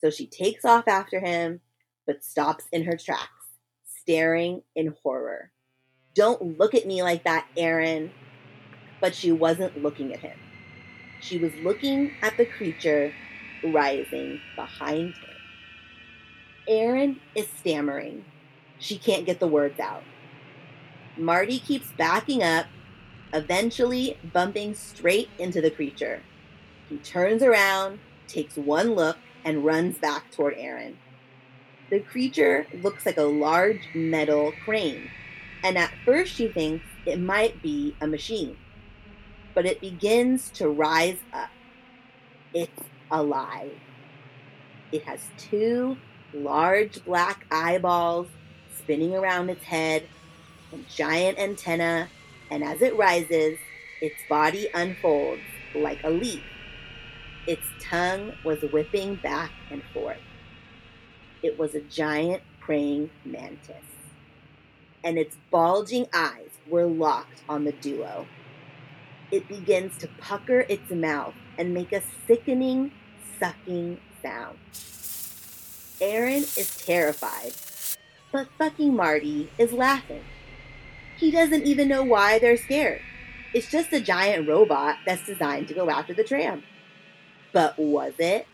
So 0.00 0.10
she 0.10 0.26
takes 0.26 0.64
off 0.64 0.88
after 0.88 1.20
him, 1.20 1.60
but 2.06 2.24
stops 2.24 2.64
in 2.72 2.84
her 2.84 2.96
tracks, 2.96 3.46
staring 3.84 4.62
in 4.74 4.94
horror. 5.02 5.50
Don't 6.14 6.58
look 6.58 6.74
at 6.74 6.86
me 6.86 7.02
like 7.02 7.24
that, 7.24 7.46
Erin. 7.56 8.10
But 9.00 9.14
she 9.14 9.30
wasn't 9.30 9.82
looking 9.82 10.12
at 10.14 10.20
him. 10.20 10.38
She 11.20 11.38
was 11.38 11.52
looking 11.56 12.12
at 12.22 12.36
the 12.36 12.46
creature 12.46 13.12
rising 13.62 14.40
behind 14.56 15.14
her. 15.14 15.34
Erin 16.66 17.20
is 17.34 17.48
stammering. 17.58 18.24
She 18.78 18.98
can't 18.98 19.26
get 19.26 19.38
the 19.38 19.46
words 19.46 19.78
out. 19.80 20.02
Marty 21.16 21.58
keeps 21.58 21.88
backing 21.98 22.42
up, 22.42 22.66
eventually 23.32 24.18
bumping 24.32 24.74
straight 24.74 25.28
into 25.38 25.60
the 25.60 25.70
creature. 25.70 26.22
He 26.88 26.96
turns 26.98 27.42
around, 27.42 27.98
takes 28.26 28.56
one 28.56 28.94
look, 28.94 29.16
and 29.44 29.64
runs 29.64 29.98
back 29.98 30.30
toward 30.30 30.54
Erin. 30.56 30.98
The 31.90 32.00
creature 32.00 32.66
looks 32.82 33.06
like 33.06 33.16
a 33.16 33.22
large 33.22 33.80
metal 33.94 34.52
crane 34.64 35.10
and 35.62 35.76
at 35.76 35.92
first 36.04 36.34
she 36.34 36.48
thinks 36.48 36.84
it 37.06 37.18
might 37.18 37.60
be 37.62 37.94
a 38.00 38.06
machine. 38.06 38.56
But 39.54 39.66
it 39.66 39.80
begins 39.80 40.50
to 40.50 40.68
rise 40.68 41.18
up. 41.32 41.50
It's 42.54 42.82
alive. 43.10 43.72
It 44.92 45.02
has 45.02 45.20
two 45.36 45.96
large 46.32 47.04
black 47.04 47.46
eyeballs 47.50 48.28
spinning 48.76 49.14
around 49.14 49.50
its 49.50 49.64
head, 49.64 50.04
a 50.72 50.76
giant 50.94 51.38
antenna, 51.38 52.08
and 52.50 52.64
as 52.64 52.82
it 52.82 52.96
rises, 52.96 53.58
its 54.00 54.16
body 54.28 54.68
unfolds 54.74 55.42
like 55.74 56.02
a 56.04 56.10
leaf. 56.10 56.42
Its 57.46 57.66
tongue 57.80 58.32
was 58.44 58.62
whipping 58.72 59.16
back 59.16 59.50
and 59.70 59.82
forth. 59.94 60.18
It 61.42 61.58
was 61.58 61.74
a 61.74 61.80
giant 61.80 62.42
praying 62.60 63.10
mantis 63.24 63.84
and 65.04 65.18
its 65.18 65.36
bulging 65.50 66.06
eyes 66.12 66.50
were 66.68 66.86
locked 66.86 67.42
on 67.48 67.64
the 67.64 67.72
duo. 67.72 68.26
It 69.30 69.48
begins 69.48 69.96
to 69.98 70.08
pucker 70.20 70.60
its 70.68 70.90
mouth 70.90 71.34
and 71.56 71.74
make 71.74 71.92
a 71.92 72.02
sickening, 72.26 72.92
sucking 73.38 73.98
sound. 74.22 74.58
Erin 76.00 76.42
is 76.42 76.82
terrified, 76.84 77.52
but 78.32 78.48
fucking 78.58 78.94
Marty 78.94 79.50
is 79.58 79.72
laughing. 79.72 80.24
He 81.18 81.32
doesn't 81.32 81.64
even 81.64 81.88
know 81.88 82.04
why 82.04 82.38
they're 82.38 82.56
scared. 82.56 83.02
It's 83.52 83.70
just 83.70 83.92
a 83.92 84.00
giant 84.00 84.48
robot 84.48 84.98
that's 85.04 85.26
designed 85.26 85.66
to 85.68 85.74
go 85.74 85.90
after 85.90 86.14
the 86.14 86.22
tram. 86.22 86.62
But 87.52 87.76
was 87.78 88.14
it? 88.18 88.46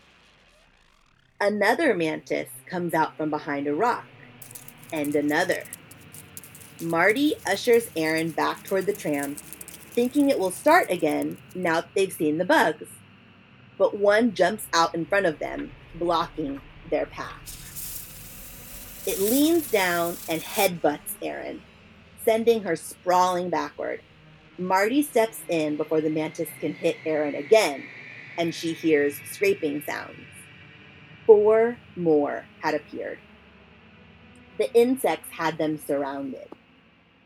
Another 1.39 1.93
mantis 1.93 2.49
comes 2.65 2.93
out 2.95 3.17
from 3.17 3.29
behind 3.29 3.67
a 3.67 3.75
rock, 3.75 4.05
and 4.91 5.15
another. 5.15 5.63
Marty 6.81 7.35
ushers 7.45 7.89
Erin 7.95 8.31
back 8.31 8.63
toward 8.63 8.87
the 8.87 8.93
tram, 8.93 9.35
thinking 9.35 10.29
it 10.29 10.39
will 10.39 10.51
start 10.51 10.89
again 10.89 11.37
now 11.53 11.81
that 11.81 11.89
they've 11.93 12.11
seen 12.11 12.39
the 12.39 12.45
bugs. 12.45 12.87
But 13.77 13.97
one 13.97 14.33
jumps 14.33 14.65
out 14.73 14.95
in 14.95 15.05
front 15.05 15.27
of 15.27 15.37
them, 15.37 15.71
blocking 15.93 16.61
their 16.89 17.05
path. 17.05 17.51
It 19.05 19.19
leans 19.19 19.69
down 19.69 20.17
and 20.27 20.41
headbutts 20.41 21.15
Erin, 21.21 21.61
sending 22.25 22.63
her 22.63 22.75
sprawling 22.75 23.49
backward. 23.49 24.01
Marty 24.57 25.01
steps 25.03 25.39
in 25.47 25.77
before 25.77 26.01
the 26.01 26.09
mantis 26.09 26.49
can 26.59 26.73
hit 26.73 26.97
Erin 27.05 27.35
again, 27.35 27.83
and 28.37 28.53
she 28.53 28.73
hears 28.73 29.15
scraping 29.31 29.83
sounds. 29.85 30.17
Four 31.25 31.77
more 31.95 32.45
had 32.61 32.73
appeared. 32.73 33.19
The 34.57 34.73
insects 34.73 35.29
had 35.29 35.57
them 35.57 35.77
surrounded. 35.77 36.47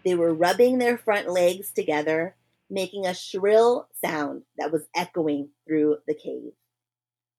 They 0.04 0.16
were 0.16 0.34
rubbing 0.34 0.78
their 0.78 0.98
front 0.98 1.30
legs 1.30 1.72
together, 1.72 2.36
making 2.70 3.06
a 3.06 3.14
shrill 3.14 3.88
sound 4.04 4.44
that 4.58 4.72
was 4.72 4.88
echoing 4.96 5.50
through 5.68 5.98
the 6.08 6.14
cave. 6.14 6.54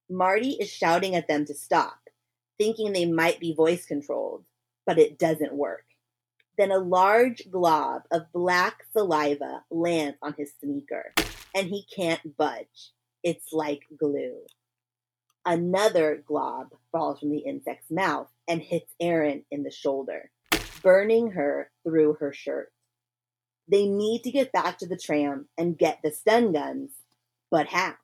Marty 0.08 0.50
is 0.50 0.68
shouting 0.68 1.14
at 1.14 1.28
them 1.28 1.44
to 1.46 1.54
stop, 1.54 1.98
thinking 2.58 2.92
they 2.92 3.06
might 3.06 3.40
be 3.40 3.54
voice 3.54 3.86
controlled, 3.86 4.44
but 4.86 4.98
it 4.98 5.18
doesn't 5.18 5.54
work. 5.54 5.84
Then 6.60 6.72
a 6.72 6.78
large 6.78 7.50
glob 7.50 8.02
of 8.12 8.30
black 8.34 8.84
saliva 8.92 9.64
lands 9.70 10.18
on 10.20 10.34
his 10.36 10.52
sneaker, 10.60 11.14
and 11.54 11.68
he 11.68 11.86
can't 11.96 12.36
budge. 12.36 12.90
It's 13.24 13.50
like 13.50 13.86
glue. 13.98 14.40
Another 15.46 16.22
glob 16.26 16.66
falls 16.92 17.18
from 17.18 17.30
the 17.30 17.38
insect's 17.38 17.90
mouth 17.90 18.28
and 18.46 18.60
hits 18.60 18.92
Erin 19.00 19.44
in 19.50 19.62
the 19.62 19.70
shoulder 19.70 20.30
burning 20.82 21.30
her 21.30 21.70
through 21.82 22.18
her 22.20 22.30
shirt. 22.30 22.70
They 23.66 23.86
need 23.86 24.20
to 24.24 24.30
get 24.30 24.52
back 24.52 24.76
to 24.80 24.86
the 24.86 24.98
tram 24.98 25.48
and 25.56 25.78
get 25.78 26.00
the 26.04 26.10
stun 26.10 26.52
guns, 26.52 26.90
but 27.50 27.68
how? 27.68 27.94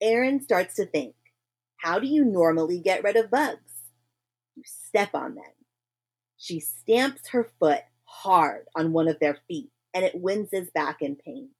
Erin 0.00 0.44
starts 0.44 0.76
to 0.76 0.86
think 0.86 1.16
how 1.78 1.98
do 1.98 2.06
you 2.06 2.24
normally 2.24 2.78
get 2.78 3.02
rid 3.02 3.16
of 3.16 3.32
bugs? 3.32 3.82
You 4.54 4.62
step 4.64 5.12
on 5.12 5.34
them. 5.34 5.55
She 6.36 6.60
stamps 6.60 7.28
her 7.28 7.48
foot 7.58 7.82
hard 8.04 8.66
on 8.74 8.92
one 8.92 9.08
of 9.08 9.18
their 9.20 9.38
feet 9.48 9.70
and 9.94 10.04
it 10.04 10.14
winces 10.14 10.70
back 10.70 11.00
in 11.00 11.16
pain. 11.16 11.50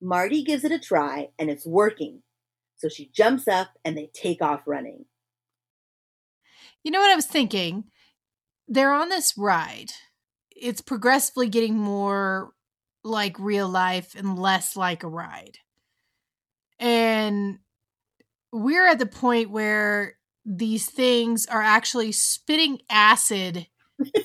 Marty 0.00 0.42
gives 0.42 0.64
it 0.64 0.72
a 0.72 0.78
try 0.78 1.28
and 1.38 1.50
it's 1.50 1.66
working. 1.66 2.22
So 2.76 2.88
she 2.88 3.10
jumps 3.14 3.46
up 3.46 3.68
and 3.84 3.96
they 3.96 4.10
take 4.12 4.42
off 4.42 4.62
running. 4.66 5.04
You 6.82 6.90
know 6.90 7.00
what 7.00 7.12
I 7.12 7.16
was 7.16 7.26
thinking? 7.26 7.84
they're 8.72 8.92
on 8.92 9.08
this 9.10 9.36
ride. 9.36 9.92
It's 10.54 10.80
progressively 10.80 11.48
getting 11.48 11.76
more 11.76 12.52
like 13.04 13.38
real 13.38 13.68
life 13.68 14.14
and 14.14 14.38
less 14.38 14.76
like 14.76 15.02
a 15.02 15.08
ride. 15.08 15.58
And 16.78 17.58
we're 18.52 18.86
at 18.86 18.98
the 18.98 19.06
point 19.06 19.50
where 19.50 20.16
these 20.44 20.86
things 20.90 21.46
are 21.46 21.62
actually 21.62 22.12
spitting 22.12 22.80
acid 22.90 23.66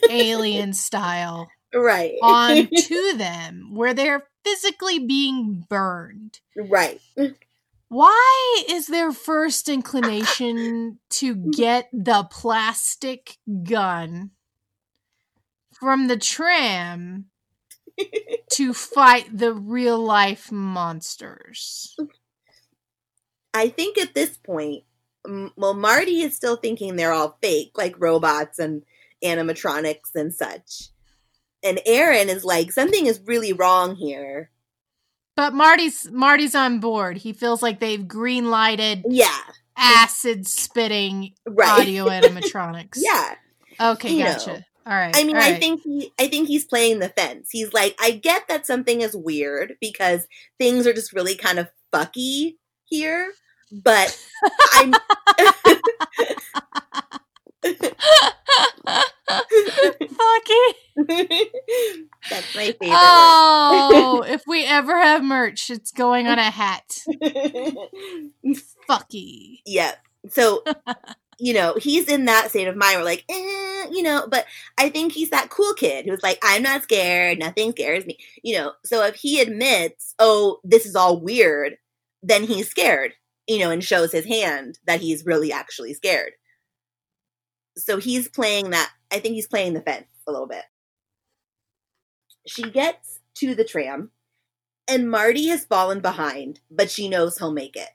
alien 0.09 0.73
style 0.73 1.47
right 1.73 2.15
onto 2.21 3.13
them 3.17 3.73
where 3.73 3.93
they're 3.93 4.27
physically 4.43 4.99
being 4.99 5.65
burned. 5.69 6.39
Right. 6.55 7.01
Why 7.89 8.63
is 8.69 8.87
their 8.87 9.11
first 9.11 9.69
inclination 9.69 10.99
to 11.11 11.35
mm. 11.37 11.55
get 11.55 11.89
the 11.93 12.27
plastic 12.29 13.37
gun 13.63 14.31
from 15.79 16.07
the 16.07 16.17
tram 16.17 17.25
to 18.51 18.73
fight 18.73 19.25
the 19.37 19.53
real 19.53 19.99
life 19.99 20.51
monsters? 20.51 21.95
I 23.53 23.69
think 23.69 23.97
at 23.97 24.13
this 24.13 24.37
point, 24.37 24.83
well, 25.55 25.73
Marty 25.73 26.21
is 26.21 26.35
still 26.35 26.57
thinking 26.57 26.95
they're 26.95 27.13
all 27.13 27.37
fake, 27.41 27.71
like 27.75 27.95
robots 27.99 28.59
and 28.59 28.83
animatronics 29.23 30.15
and 30.15 30.33
such. 30.33 30.89
And 31.63 31.79
Erin 31.85 32.29
is 32.29 32.45
like, 32.45 32.71
something 32.71 33.05
is 33.05 33.19
really 33.25 33.53
wrong 33.53 33.95
here. 33.95 34.51
But 35.35 35.53
Marty's 35.53 36.09
Marty's 36.11 36.55
on 36.55 36.79
board. 36.79 37.17
He 37.17 37.31
feels 37.31 37.61
like 37.61 37.79
they've 37.79 38.07
green 38.07 38.49
lighted 38.49 39.05
yeah 39.07 39.37
acid 39.77 40.47
spitting 40.47 41.33
right. 41.47 41.81
audio 41.81 42.05
animatronics. 42.09 42.97
yeah. 42.97 43.35
Okay, 43.79 44.15
you 44.15 44.23
gotcha. 44.23 44.53
Know. 44.53 44.59
All 44.87 44.93
right. 44.93 45.15
I 45.15 45.23
mean, 45.25 45.35
I 45.35 45.55
think 45.55 45.81
he, 45.83 46.11
I 46.17 46.27
think 46.27 46.47
he's 46.47 46.65
playing 46.65 46.99
the 46.99 47.09
fence. 47.09 47.49
He's 47.51 47.73
like, 47.73 47.95
I 47.99 48.11
get 48.11 48.47
that 48.47 48.65
something 48.65 49.01
is 49.01 49.15
weird 49.15 49.73
because 49.81 50.25
things 50.57 50.87
are 50.87 50.93
just 50.93 51.11
really 51.11 51.35
kind 51.35 51.59
of 51.59 51.67
fucky 51.93 52.55
here, 52.85 53.33
but 53.71 54.17
I'm. 54.73 54.93
Fucky. 59.29 60.73
That's 62.29 62.55
my 62.55 62.71
favorite. 62.71 62.89
Oh, 62.91 64.23
if 64.27 64.43
we 64.47 64.65
ever 64.65 64.97
have 64.97 65.23
merch, 65.23 65.69
it's 65.69 65.91
going 65.91 66.27
on 66.27 66.39
a 66.39 66.49
hat. 66.49 67.03
Fucky. 68.89 69.59
Yeah. 69.65 69.93
So, 70.29 70.63
you 71.39 71.53
know, 71.53 71.75
he's 71.79 72.07
in 72.07 72.25
that 72.25 72.49
state 72.49 72.67
of 72.67 72.75
mind. 72.75 72.97
We're 72.99 73.05
like, 73.05 73.25
eh, 73.29 73.85
you 73.91 74.01
know, 74.01 74.27
but 74.29 74.45
I 74.77 74.89
think 74.89 75.11
he's 75.13 75.29
that 75.29 75.49
cool 75.49 75.73
kid 75.73 76.05
who's 76.05 76.23
like, 76.23 76.39
I'm 76.43 76.63
not 76.63 76.83
scared. 76.83 77.39
Nothing 77.39 77.71
scares 77.71 78.05
me. 78.05 78.17
You 78.43 78.57
know, 78.57 78.73
so 78.83 79.03
if 79.05 79.15
he 79.15 79.41
admits, 79.41 80.15
oh, 80.19 80.59
this 80.63 80.85
is 80.85 80.95
all 80.95 81.19
weird, 81.19 81.77
then 82.23 82.43
he's 82.43 82.69
scared, 82.69 83.13
you 83.47 83.59
know, 83.59 83.69
and 83.69 83.83
shows 83.83 84.11
his 84.11 84.25
hand 84.25 84.79
that 84.85 85.01
he's 85.01 85.25
really 85.25 85.51
actually 85.51 85.93
scared. 85.93 86.33
So 87.77 87.97
he's 87.97 88.27
playing 88.27 88.71
that, 88.71 88.91
I 89.11 89.19
think 89.19 89.35
he's 89.35 89.47
playing 89.47 89.73
the 89.73 89.81
fence 89.81 90.07
a 90.27 90.31
little 90.31 90.47
bit. 90.47 90.63
She 92.47 92.63
gets 92.63 93.19
to 93.35 93.55
the 93.55 93.63
tram, 93.63 94.11
and 94.89 95.09
Marty 95.09 95.47
has 95.47 95.65
fallen 95.65 95.99
behind, 95.99 96.59
but 96.71 96.89
she 96.89 97.07
knows 97.07 97.37
he'll 97.37 97.51
make 97.51 97.75
it. 97.75 97.89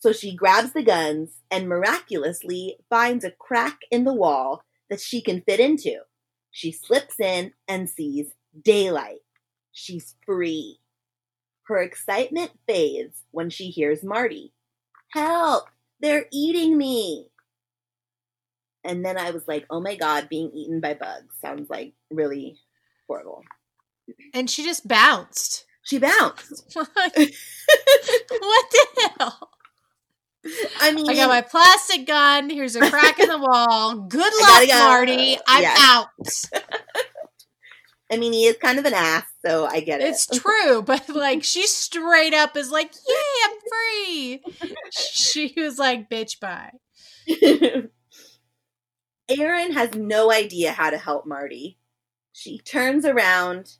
So 0.00 0.12
she 0.12 0.34
grabs 0.34 0.72
the 0.72 0.82
guns 0.82 1.30
and 1.50 1.68
miraculously 1.68 2.76
finds 2.88 3.24
a 3.24 3.32
crack 3.32 3.80
in 3.90 4.04
the 4.04 4.14
wall 4.14 4.62
that 4.88 5.00
she 5.00 5.20
can 5.20 5.42
fit 5.42 5.60
into. 5.60 5.98
She 6.50 6.72
slips 6.72 7.20
in 7.20 7.52
and 7.66 7.90
sees 7.90 8.28
daylight. 8.64 9.18
She's 9.72 10.14
free. 10.24 10.78
Her 11.64 11.82
excitement 11.82 12.52
fades 12.66 13.24
when 13.30 13.50
she 13.50 13.70
hears 13.70 14.02
Marty. 14.02 14.54
Help! 15.12 15.64
They're 16.00 16.26
eating 16.32 16.78
me! 16.78 17.28
And 18.84 19.04
then 19.04 19.18
I 19.18 19.32
was 19.32 19.46
like, 19.48 19.66
oh 19.70 19.80
my 19.80 19.96
God, 19.96 20.28
being 20.28 20.50
eaten 20.54 20.80
by 20.80 20.94
bugs 20.94 21.34
sounds 21.40 21.68
like 21.68 21.94
really 22.10 22.58
horrible. 23.06 23.42
And 24.32 24.48
she 24.48 24.64
just 24.64 24.86
bounced. 24.88 25.66
She 25.82 25.98
bounced. 25.98 26.70
what 26.74 26.88
the 27.02 27.34
hell? 29.18 29.50
I 30.80 30.92
mean, 30.92 31.10
I 31.10 31.14
got 31.14 31.28
my 31.28 31.42
plastic 31.42 32.06
gun. 32.06 32.48
Here's 32.48 32.76
a 32.76 32.88
crack 32.88 33.18
in 33.18 33.28
the 33.28 33.38
wall. 33.38 33.96
Good 33.96 34.32
luck, 34.40 34.66
go. 34.68 34.78
Marty. 34.78 35.36
I'm 35.46 35.62
Yeah. 35.62 35.74
out. 35.78 36.06
I 38.10 38.16
mean, 38.16 38.32
he 38.32 38.46
is 38.46 38.56
kind 38.56 38.78
of 38.78 38.86
an 38.86 38.94
ass, 38.94 39.24
so 39.44 39.66
I 39.66 39.80
get 39.80 40.00
it. 40.00 40.08
It's 40.08 40.26
true, 40.26 40.80
but 40.80 41.10
like 41.10 41.44
she 41.44 41.66
straight 41.66 42.32
up 42.32 42.56
is 42.56 42.70
like, 42.70 42.90
"Yay, 43.06 43.14
I'm 43.44 43.56
free." 43.68 44.42
She 44.90 45.52
was 45.58 45.78
like, 45.78 46.08
"Bitch, 46.08 46.40
bye." 46.40 46.70
Erin 49.28 49.72
has 49.72 49.94
no 49.94 50.32
idea 50.32 50.72
how 50.72 50.90
to 50.90 50.98
help 50.98 51.26
Marty. 51.26 51.78
She 52.32 52.58
turns 52.58 53.04
around, 53.04 53.76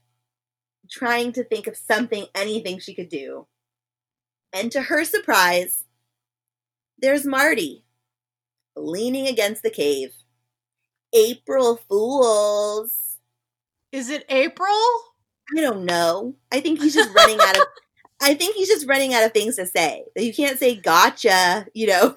trying 0.91 1.33
to 1.33 1.45
think 1.45 1.67
of 1.67 1.77
something, 1.77 2.27
anything 2.35 2.79
she 2.79 2.95
could 2.95 3.09
do. 3.09 3.47
And 4.53 4.71
to 4.73 4.83
her 4.83 5.05
surprise, 5.05 5.85
there's 6.99 7.25
Marty 7.25 7.85
leaning 8.77 9.27
against 9.27 9.63
the 9.63 9.71
cave. 9.71 10.13
April 11.13 11.77
Fools. 11.89 13.19
Is 13.93 14.11
it 14.11 14.25
April? 14.29 14.69
I 15.57 15.61
don't 15.61 15.85
know. 15.85 16.35
I 16.53 16.61
think 16.61 16.81
he's 16.81 16.95
just 16.95 17.15
running 17.15 17.39
out 17.41 17.57
of. 17.57 17.63
I 18.21 18.35
think 18.35 18.57
he's 18.57 18.69
just 18.69 18.89
running 18.89 19.15
out 19.15 19.25
of 19.25 19.33
things 19.33 19.57
to 19.57 19.67
say. 19.67 20.05
You 20.17 20.35
can't 20.35 20.59
say 20.59 20.75
gotcha, 20.75 21.67
you 21.73 21.87
know. 21.87 22.17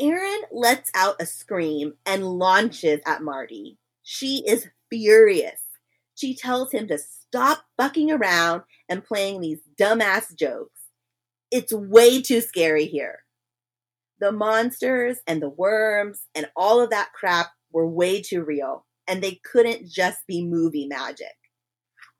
Erin 0.00 0.42
lets 0.50 0.90
out 0.94 1.20
a 1.20 1.26
scream 1.26 1.94
and 2.06 2.26
launches 2.26 3.00
at 3.06 3.22
Marty. 3.22 3.78
She 4.02 4.44
is 4.46 4.68
furious. 4.90 5.60
She 6.14 6.34
tells 6.34 6.72
him 6.72 6.88
to 6.88 6.98
stop 6.98 7.64
fucking 7.76 8.10
around 8.10 8.62
and 8.88 9.04
playing 9.04 9.40
these 9.40 9.60
dumbass 9.78 10.36
jokes. 10.36 10.80
It's 11.50 11.72
way 11.72 12.22
too 12.22 12.40
scary 12.40 12.86
here. 12.86 13.20
The 14.20 14.32
monsters 14.32 15.18
and 15.26 15.42
the 15.42 15.48
worms 15.48 16.26
and 16.34 16.46
all 16.56 16.80
of 16.80 16.90
that 16.90 17.12
crap 17.12 17.48
were 17.72 17.86
way 17.86 18.22
too 18.22 18.42
real, 18.42 18.86
and 19.08 19.22
they 19.22 19.40
couldn't 19.44 19.88
just 19.88 20.26
be 20.26 20.44
movie 20.44 20.86
magic. 20.86 21.34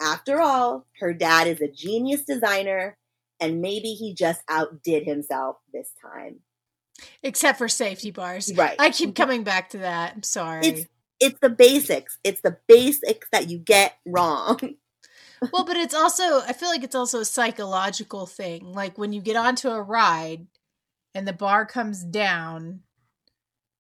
After 0.01 0.41
all, 0.41 0.87
her 0.99 1.15
dad 1.15 1.47
is 1.47 1.61
a 1.61 1.69
genius 1.69 2.25
designer, 2.25 2.99
and 3.39 3.61
maybe 3.61 3.95
he 3.95 4.15
just 4.15 4.43
outdid 4.49 5.05
himself 5.05 5.57
this 5.73 5.91
time. 6.01 6.41
Except 7.23 7.59
for 7.59 7.69
safety 7.69 8.11
bars. 8.11 8.53
Right. 8.55 8.77
I 8.79 8.91
keep 8.91 9.15
coming 9.15 9.45
back 9.45 9.71
to 9.71 9.79
that. 9.79 10.13
I'm 10.15 10.23
sorry. 10.23 10.67
It's 10.67 10.87
it's 11.21 11.39
the 11.41 11.51
basics. 11.51 12.19
It's 12.25 12.41
the 12.41 12.59
basics 12.67 13.29
that 13.33 13.49
you 13.49 13.59
get 13.59 13.95
wrong. 14.07 14.59
well, 15.53 15.65
but 15.65 15.77
it's 15.77 15.95
also 15.95 16.41
I 16.41 16.53
feel 16.53 16.69
like 16.69 16.83
it's 16.85 16.95
also 16.97 17.21
a 17.21 17.25
psychological 17.25 18.27
thing. 18.27 18.73
Like 18.73 18.99
when 18.99 19.13
you 19.13 19.21
get 19.21 19.37
onto 19.37 19.69
a 19.69 19.81
ride 19.83 20.47
and 21.15 21.27
the 21.29 21.33
bar 21.33 21.65
comes 21.67 22.03
down, 22.03 22.81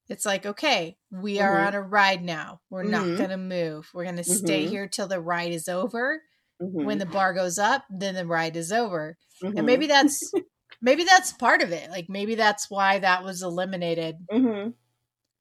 it's 0.09 0.27
like, 0.27 0.45
okay, 0.45 0.99
we 1.11 1.41
are 1.41 1.57
Mhm. 1.57 1.67
on 1.69 1.75
a 1.75 1.81
ride 1.83 2.23
now. 2.23 2.61
We're 2.71 2.83
not 2.85 3.07
Mhm. 3.07 3.19
gonna 3.19 3.39
move. 3.39 3.89
We're 3.95 4.05
gonna 4.05 4.25
stay 4.25 4.67
Mhm. 4.67 4.69
here 4.69 4.89
till 4.89 5.07
the 5.09 5.21
ride 5.21 5.53
is 5.53 5.69
over. 5.69 6.23
When 6.59 6.99
the 6.99 7.07
bar 7.07 7.33
goes 7.35 7.59
up, 7.59 7.85
then 7.91 8.15
the 8.15 8.25
ride 8.27 8.57
is 8.57 8.71
over. 8.71 9.17
And 9.43 9.67
maybe 9.67 9.87
that's 9.89 10.33
maybe 10.83 11.05
that's 11.05 11.33
part 11.33 11.63
of 11.63 11.73
it. 11.73 11.89
Like 11.91 12.09
maybe 12.11 12.35
that's 12.35 12.69
why 12.71 12.99
that 12.99 13.25
was 13.25 13.43
eliminated. 13.43 14.17
mhm. 14.31 14.75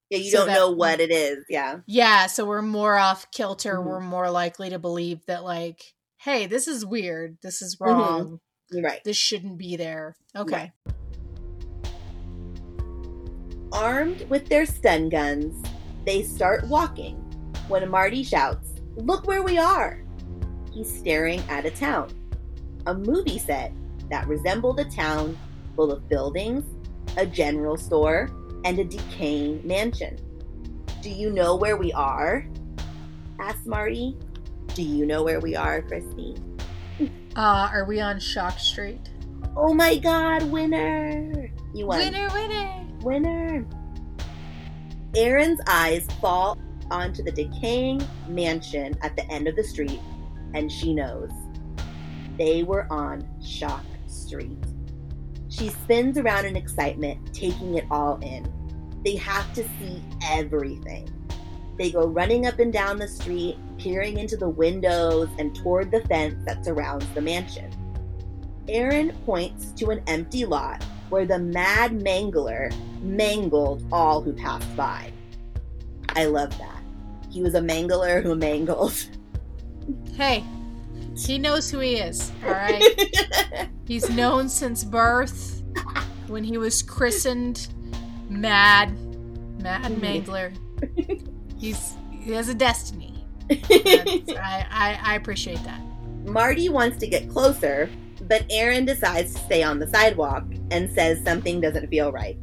yeah, 0.09 0.17
you 0.19 0.29
so 0.31 0.37
don't 0.39 0.47
that- 0.47 0.53
know 0.55 0.71
what 0.71 0.99
it 1.01 1.11
is. 1.11 1.43
Yeah, 1.49 1.79
Yeah, 1.87 2.27
so 2.27 2.45
we're 2.45 2.61
more 2.61 2.97
off 2.97 3.29
kilter. 3.31 3.75
Mhm. 3.77 3.85
We're 3.85 3.99
more 4.01 4.29
likely 4.31 4.69
to 4.69 4.79
believe 4.79 5.25
that 5.25 5.43
like, 5.43 5.81
hey, 6.17 6.45
this 6.45 6.67
is 6.67 6.85
weird. 6.85 7.37
This 7.41 7.61
is 7.61 7.75
Mhm. 7.77 7.85
wrong. 7.87 8.39
you're 8.73 8.83
right. 8.83 9.03
This 9.03 9.17
shouldn't 9.17 9.57
be 9.57 9.75
there. 9.75 10.15
Okay. 10.33 10.71
Armed 13.73 14.29
with 14.29 14.47
their 14.49 14.65
stun 14.65 15.09
guns, 15.09 15.65
they 16.05 16.23
start 16.23 16.67
walking 16.67 17.15
when 17.67 17.89
Marty 17.89 18.23
shouts, 18.23 18.67
Look 18.97 19.25
where 19.25 19.41
we 19.41 19.57
are! 19.57 20.03
He's 20.73 20.93
staring 20.93 21.39
at 21.49 21.65
a 21.65 21.71
town, 21.71 22.09
a 22.85 22.93
movie 22.93 23.39
set 23.39 23.71
that 24.11 24.27
resembled 24.27 24.79
a 24.79 24.85
town 24.85 25.37
full 25.75 25.91
of 25.91 26.07
buildings, 26.07 26.63
a 27.17 27.25
general 27.25 27.77
store, 27.77 28.29
and 28.63 28.77
a 28.77 28.83
decaying 28.83 29.65
mansion. 29.65 30.17
Do 31.01 31.09
you 31.09 31.31
know 31.31 31.55
where 31.55 31.77
we 31.77 31.91
are? 31.93 32.45
asked 33.39 33.65
Marty. 33.65 34.15
Do 34.75 34.83
you 34.83 35.05
know 35.05 35.23
where 35.23 35.39
we 35.39 35.55
are, 35.55 35.81
Christy? 35.81 36.35
Uh, 37.35 37.69
are 37.73 37.85
we 37.85 37.99
on 37.99 38.19
Shock 38.19 38.59
Street? 38.59 39.09
Oh 39.55 39.73
my 39.73 39.97
god, 39.97 40.43
winner! 40.43 41.49
You 41.73 41.87
won. 41.87 41.99
Winner, 41.99 42.29
winner. 42.33 42.87
Winner! 43.01 43.65
Erin's 45.15 45.59
eyes 45.67 46.05
fall 46.19 46.57
onto 46.91 47.23
the 47.23 47.31
decaying 47.31 48.05
mansion 48.27 48.95
at 49.01 49.15
the 49.15 49.25
end 49.31 49.47
of 49.47 49.55
the 49.55 49.63
street, 49.63 49.99
and 50.53 50.71
she 50.71 50.93
knows. 50.93 51.31
They 52.37 52.63
were 52.63 52.85
on 52.91 53.27
Shock 53.41 53.85
Street. 54.31 54.57
She 55.49 55.67
spins 55.67 56.17
around 56.17 56.45
in 56.45 56.55
excitement, 56.55 57.33
taking 57.33 57.75
it 57.75 57.83
all 57.91 58.17
in. 58.21 58.49
They 59.03 59.17
have 59.17 59.53
to 59.55 59.63
see 59.77 60.01
everything. 60.25 61.09
They 61.77 61.91
go 61.91 62.07
running 62.07 62.45
up 62.45 62.59
and 62.59 62.71
down 62.71 62.97
the 62.97 63.09
street, 63.09 63.57
peering 63.77 64.17
into 64.17 64.37
the 64.37 64.47
windows 64.47 65.27
and 65.37 65.53
toward 65.53 65.91
the 65.91 65.99
fence 66.05 66.45
that 66.45 66.63
surrounds 66.63 67.05
the 67.13 67.19
mansion. 67.19 67.69
Erin 68.69 69.11
points 69.25 69.73
to 69.73 69.89
an 69.89 70.01
empty 70.07 70.45
lot 70.45 70.81
where 71.09 71.25
the 71.25 71.39
mad 71.39 71.99
mangler 71.99 72.73
mangled 73.01 73.85
all 73.91 74.21
who 74.21 74.31
passed 74.31 74.73
by. 74.77 75.11
I 76.15 76.23
love 76.23 76.57
that. 76.57 76.81
He 77.29 77.41
was 77.41 77.55
a 77.55 77.59
mangler 77.59 78.23
who 78.23 78.35
mangled. 78.35 79.07
Hey, 80.13 80.45
he 81.25 81.37
knows 81.37 81.69
who 81.69 81.79
he 81.79 81.95
is. 81.95 82.31
All 82.45 82.51
right. 82.51 83.69
He's 83.87 84.09
known 84.09 84.49
since 84.49 84.83
birth. 84.83 85.63
When 86.27 86.43
he 86.43 86.57
was 86.57 86.81
christened, 86.81 87.67
Mad, 88.29 88.97
Mad 89.61 89.91
mm-hmm. 89.91 90.01
Mangler. 90.01 90.53
He's 91.57 91.95
he 92.11 92.31
has 92.31 92.49
a 92.49 92.53
destiny. 92.53 93.25
I, 93.51 94.65
I 94.71 94.99
I 95.03 95.15
appreciate 95.15 95.63
that. 95.65 95.81
Marty 96.25 96.69
wants 96.69 96.97
to 96.99 97.07
get 97.07 97.29
closer, 97.29 97.89
but 98.21 98.45
Erin 98.49 98.85
decides 98.85 99.33
to 99.33 99.39
stay 99.41 99.63
on 99.63 99.79
the 99.79 99.87
sidewalk 99.87 100.45
and 100.69 100.89
says 100.89 101.21
something 101.23 101.59
doesn't 101.59 101.87
feel 101.89 102.11
right. 102.11 102.37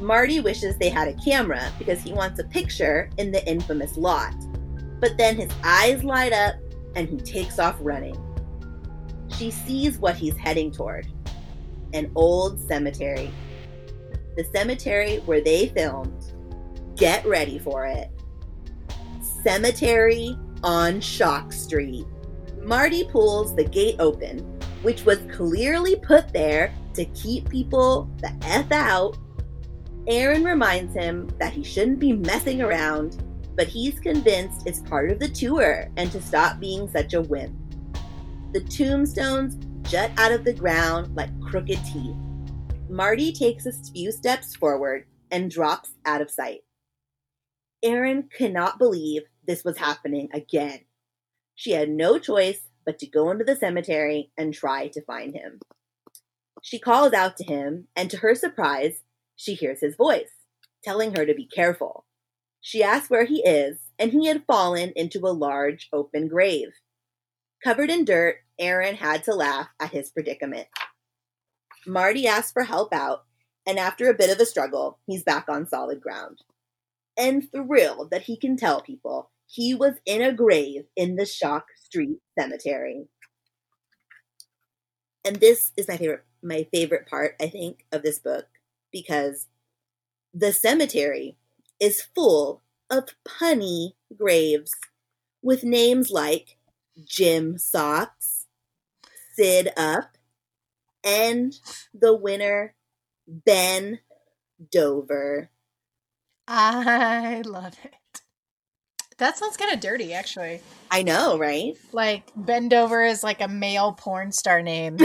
Marty 0.00 0.40
wishes 0.40 0.76
they 0.78 0.88
had 0.88 1.08
a 1.08 1.14
camera 1.22 1.70
because 1.78 2.00
he 2.00 2.12
wants 2.12 2.40
a 2.40 2.44
picture 2.44 3.10
in 3.18 3.30
the 3.30 3.46
infamous 3.46 3.96
lot. 3.96 4.34
But 4.98 5.16
then 5.18 5.36
his 5.36 5.50
eyes 5.62 6.02
light 6.02 6.32
up 6.32 6.54
and 6.94 7.08
he 7.08 7.16
takes 7.18 7.58
off 7.58 7.76
running. 7.80 8.16
She 9.36 9.50
sees 9.50 9.98
what 9.98 10.16
he's 10.16 10.36
heading 10.36 10.70
toward 10.70 11.06
an 11.92 12.10
old 12.14 12.60
cemetery. 12.60 13.30
The 14.36 14.44
cemetery 14.44 15.16
where 15.26 15.40
they 15.40 15.68
filmed. 15.68 16.32
Get 16.96 17.24
ready 17.26 17.58
for 17.58 17.86
it. 17.86 18.10
Cemetery 19.42 20.36
on 20.62 21.00
Shock 21.00 21.52
Street. 21.52 22.06
Marty 22.62 23.04
pulls 23.04 23.56
the 23.56 23.64
gate 23.64 23.96
open, 23.98 24.38
which 24.82 25.04
was 25.04 25.18
clearly 25.32 25.96
put 25.96 26.32
there 26.32 26.74
to 26.94 27.04
keep 27.06 27.48
people 27.48 28.10
the 28.20 28.32
F 28.42 28.70
out. 28.70 29.16
Erin 30.06 30.44
reminds 30.44 30.94
him 30.94 31.28
that 31.38 31.52
he 31.52 31.62
shouldn't 31.62 31.98
be 31.98 32.12
messing 32.12 32.60
around, 32.62 33.22
but 33.60 33.68
he's 33.68 34.00
convinced 34.00 34.66
it's 34.66 34.80
part 34.80 35.10
of 35.10 35.18
the 35.18 35.28
tour 35.28 35.86
and 35.98 36.10
to 36.10 36.22
stop 36.22 36.58
being 36.58 36.88
such 36.88 37.12
a 37.12 37.20
wimp. 37.20 37.54
The 38.54 38.62
tombstones 38.62 39.58
jut 39.82 40.10
out 40.16 40.32
of 40.32 40.44
the 40.44 40.54
ground 40.54 41.14
like 41.14 41.28
crooked 41.42 41.78
teeth. 41.84 42.16
Marty 42.88 43.34
takes 43.34 43.66
a 43.66 43.72
few 43.92 44.12
steps 44.12 44.56
forward 44.56 45.04
and 45.30 45.50
drops 45.50 45.90
out 46.06 46.22
of 46.22 46.30
sight. 46.30 46.60
Erin 47.82 48.30
cannot 48.34 48.78
believe 48.78 49.24
this 49.46 49.62
was 49.62 49.76
happening 49.76 50.30
again. 50.32 50.80
She 51.54 51.72
had 51.72 51.90
no 51.90 52.18
choice 52.18 52.62
but 52.86 52.98
to 53.00 53.06
go 53.06 53.30
into 53.30 53.44
the 53.44 53.56
cemetery 53.56 54.32
and 54.38 54.54
try 54.54 54.88
to 54.88 55.04
find 55.04 55.34
him. 55.34 55.60
She 56.62 56.78
calls 56.78 57.12
out 57.12 57.36
to 57.36 57.44
him, 57.44 57.88
and 57.94 58.10
to 58.10 58.16
her 58.16 58.34
surprise, 58.34 59.02
she 59.36 59.52
hears 59.52 59.80
his 59.80 59.96
voice, 59.96 60.32
telling 60.82 61.14
her 61.14 61.26
to 61.26 61.34
be 61.34 61.44
careful. 61.46 62.06
She 62.60 62.82
asks 62.82 63.10
where 63.10 63.24
he 63.24 63.42
is, 63.42 63.78
and 63.98 64.12
he 64.12 64.26
had 64.26 64.44
fallen 64.46 64.92
into 64.94 65.20
a 65.20 65.32
large 65.32 65.88
open 65.92 66.28
grave. 66.28 66.68
Covered 67.62 67.90
in 67.90 68.04
dirt, 68.04 68.36
Erin 68.58 68.96
had 68.96 69.24
to 69.24 69.34
laugh 69.34 69.68
at 69.80 69.90
his 69.90 70.10
predicament. 70.10 70.68
Marty 71.86 72.26
asks 72.26 72.52
for 72.52 72.64
help 72.64 72.92
out, 72.92 73.24
and 73.66 73.78
after 73.78 74.08
a 74.08 74.14
bit 74.14 74.30
of 74.30 74.40
a 74.40 74.46
struggle, 74.46 74.98
he's 75.06 75.22
back 75.22 75.46
on 75.48 75.66
solid 75.66 76.00
ground. 76.00 76.38
And 77.18 77.50
thrilled 77.50 78.10
that 78.10 78.22
he 78.22 78.36
can 78.36 78.56
tell 78.56 78.80
people 78.80 79.30
he 79.46 79.74
was 79.74 79.94
in 80.06 80.22
a 80.22 80.32
grave 80.32 80.84
in 80.96 81.16
the 81.16 81.26
Shock 81.26 81.66
Street 81.76 82.18
Cemetery. 82.38 83.08
And 85.24 85.36
this 85.36 85.72
is 85.76 85.88
my 85.88 85.96
favorite 85.96 86.24
my 86.42 86.66
favorite 86.72 87.06
part, 87.06 87.34
I 87.40 87.48
think, 87.48 87.84
of 87.92 88.02
this 88.02 88.18
book 88.18 88.46
because 88.92 89.46
the 90.32 90.52
cemetery 90.52 91.36
is 91.80 92.02
full 92.14 92.62
of 92.90 93.14
punny 93.26 93.92
graves 94.16 94.72
with 95.42 95.64
names 95.64 96.10
like 96.10 96.56
Jim 97.04 97.56
Socks, 97.58 98.46
Sid 99.34 99.72
Up, 99.76 100.16
and 101.02 101.58
the 101.94 102.14
winner, 102.14 102.74
Ben 103.26 104.00
Dover. 104.70 105.50
I 106.46 107.42
love 107.46 107.74
it. 107.84 107.94
That 109.18 109.38
sounds 109.38 109.56
kind 109.56 109.72
of 109.72 109.80
dirty, 109.80 110.12
actually. 110.14 110.60
I 110.90 111.02
know, 111.02 111.38
right? 111.38 111.76
Like 111.92 112.30
Ben 112.34 112.68
Dover 112.68 113.04
is 113.04 113.22
like 113.22 113.40
a 113.40 113.48
male 113.48 113.92
porn 113.92 114.32
star 114.32 114.62
name. 114.62 114.98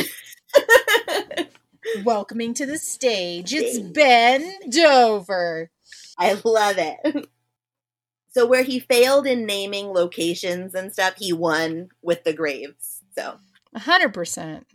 Welcoming 2.03 2.53
to 2.55 2.65
the 2.65 2.77
stage, 2.77 3.53
it's 3.53 3.77
Ben 3.77 4.69
Dover. 4.69 5.69
I 6.17 6.33
love 6.43 6.75
it. 6.77 7.27
So 8.29 8.45
where 8.45 8.63
he 8.63 8.79
failed 8.79 9.25
in 9.25 9.45
naming 9.45 9.87
locations 9.93 10.75
and 10.75 10.91
stuff, 10.91 11.15
he 11.17 11.31
won 11.31 11.87
with 12.01 12.25
the 12.25 12.33
graves. 12.33 13.01
So 13.17 13.37
A 13.73 13.79
hundred 13.79 14.13
percent. 14.13 14.67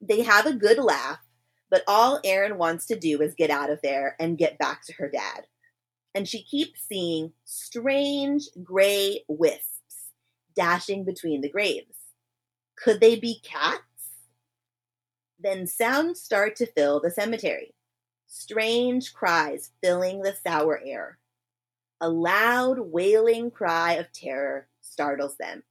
they 0.00 0.22
have 0.22 0.46
a 0.46 0.54
good 0.54 0.78
laugh, 0.78 1.18
but 1.68 1.82
all 1.88 2.20
Erin 2.22 2.56
wants 2.56 2.86
to 2.86 2.96
do 2.98 3.20
is 3.20 3.34
get 3.34 3.50
out 3.50 3.70
of 3.70 3.80
there 3.82 4.14
and 4.20 4.38
get 4.38 4.56
back 4.58 4.84
to 4.86 4.92
her 4.94 5.08
dad. 5.10 5.46
And 6.14 6.28
she 6.28 6.44
keeps 6.44 6.80
seeing 6.80 7.32
strange 7.44 8.44
gray 8.62 9.24
wisps 9.26 9.70
dashing 10.54 11.04
between 11.04 11.40
the 11.40 11.50
graves. 11.50 11.96
Could 12.76 13.00
they 13.00 13.16
be 13.16 13.40
cats? 13.42 13.80
Then 15.40 15.66
sounds 15.66 16.20
start 16.20 16.54
to 16.56 16.66
fill 16.66 17.00
the 17.00 17.10
cemetery. 17.10 17.73
Strange 18.36 19.14
cries 19.14 19.70
filling 19.80 20.20
the 20.20 20.34
sour 20.42 20.80
air. 20.84 21.18
A 22.00 22.08
loud 22.08 22.80
wailing 22.80 23.48
cry 23.48 23.92
of 23.92 24.12
terror 24.12 24.66
startles 24.80 25.36
them. 25.36 25.62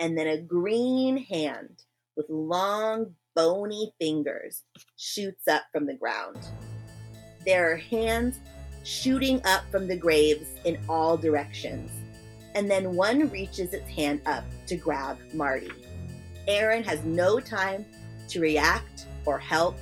and 0.00 0.16
then 0.18 0.26
a 0.26 0.40
green 0.40 1.18
hand 1.18 1.84
with 2.16 2.26
long, 2.28 3.14
bony 3.36 3.92
fingers 4.00 4.64
shoots 4.96 5.46
up 5.46 5.62
from 5.70 5.86
the 5.86 5.94
ground. 5.94 6.38
There 7.46 7.70
are 7.70 7.76
hands 7.76 8.40
shooting 8.82 9.40
up 9.44 9.62
from 9.70 9.86
the 9.86 9.96
graves 9.96 10.48
in 10.64 10.78
all 10.88 11.16
directions, 11.16 11.92
and 12.60 12.70
then 12.70 12.94
one 12.94 13.30
reaches 13.30 13.72
its 13.72 13.88
hand 13.88 14.20
up 14.26 14.44
to 14.66 14.76
grab 14.76 15.16
Marty. 15.32 15.70
Erin 16.46 16.84
has 16.84 17.02
no 17.04 17.40
time 17.40 17.86
to 18.28 18.38
react 18.38 19.06
or 19.24 19.38
help 19.38 19.78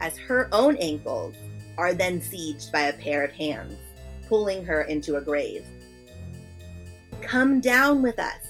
as 0.00 0.16
her 0.16 0.48
own 0.50 0.78
ankles 0.78 1.34
are 1.76 1.92
then 1.92 2.22
sieged 2.22 2.72
by 2.72 2.84
a 2.84 2.92
pair 2.94 3.22
of 3.22 3.32
hands, 3.32 3.76
pulling 4.30 4.64
her 4.64 4.84
into 4.84 5.16
a 5.16 5.20
grave. 5.20 5.66
Come 7.20 7.60
down 7.60 8.00
with 8.00 8.18
us. 8.18 8.46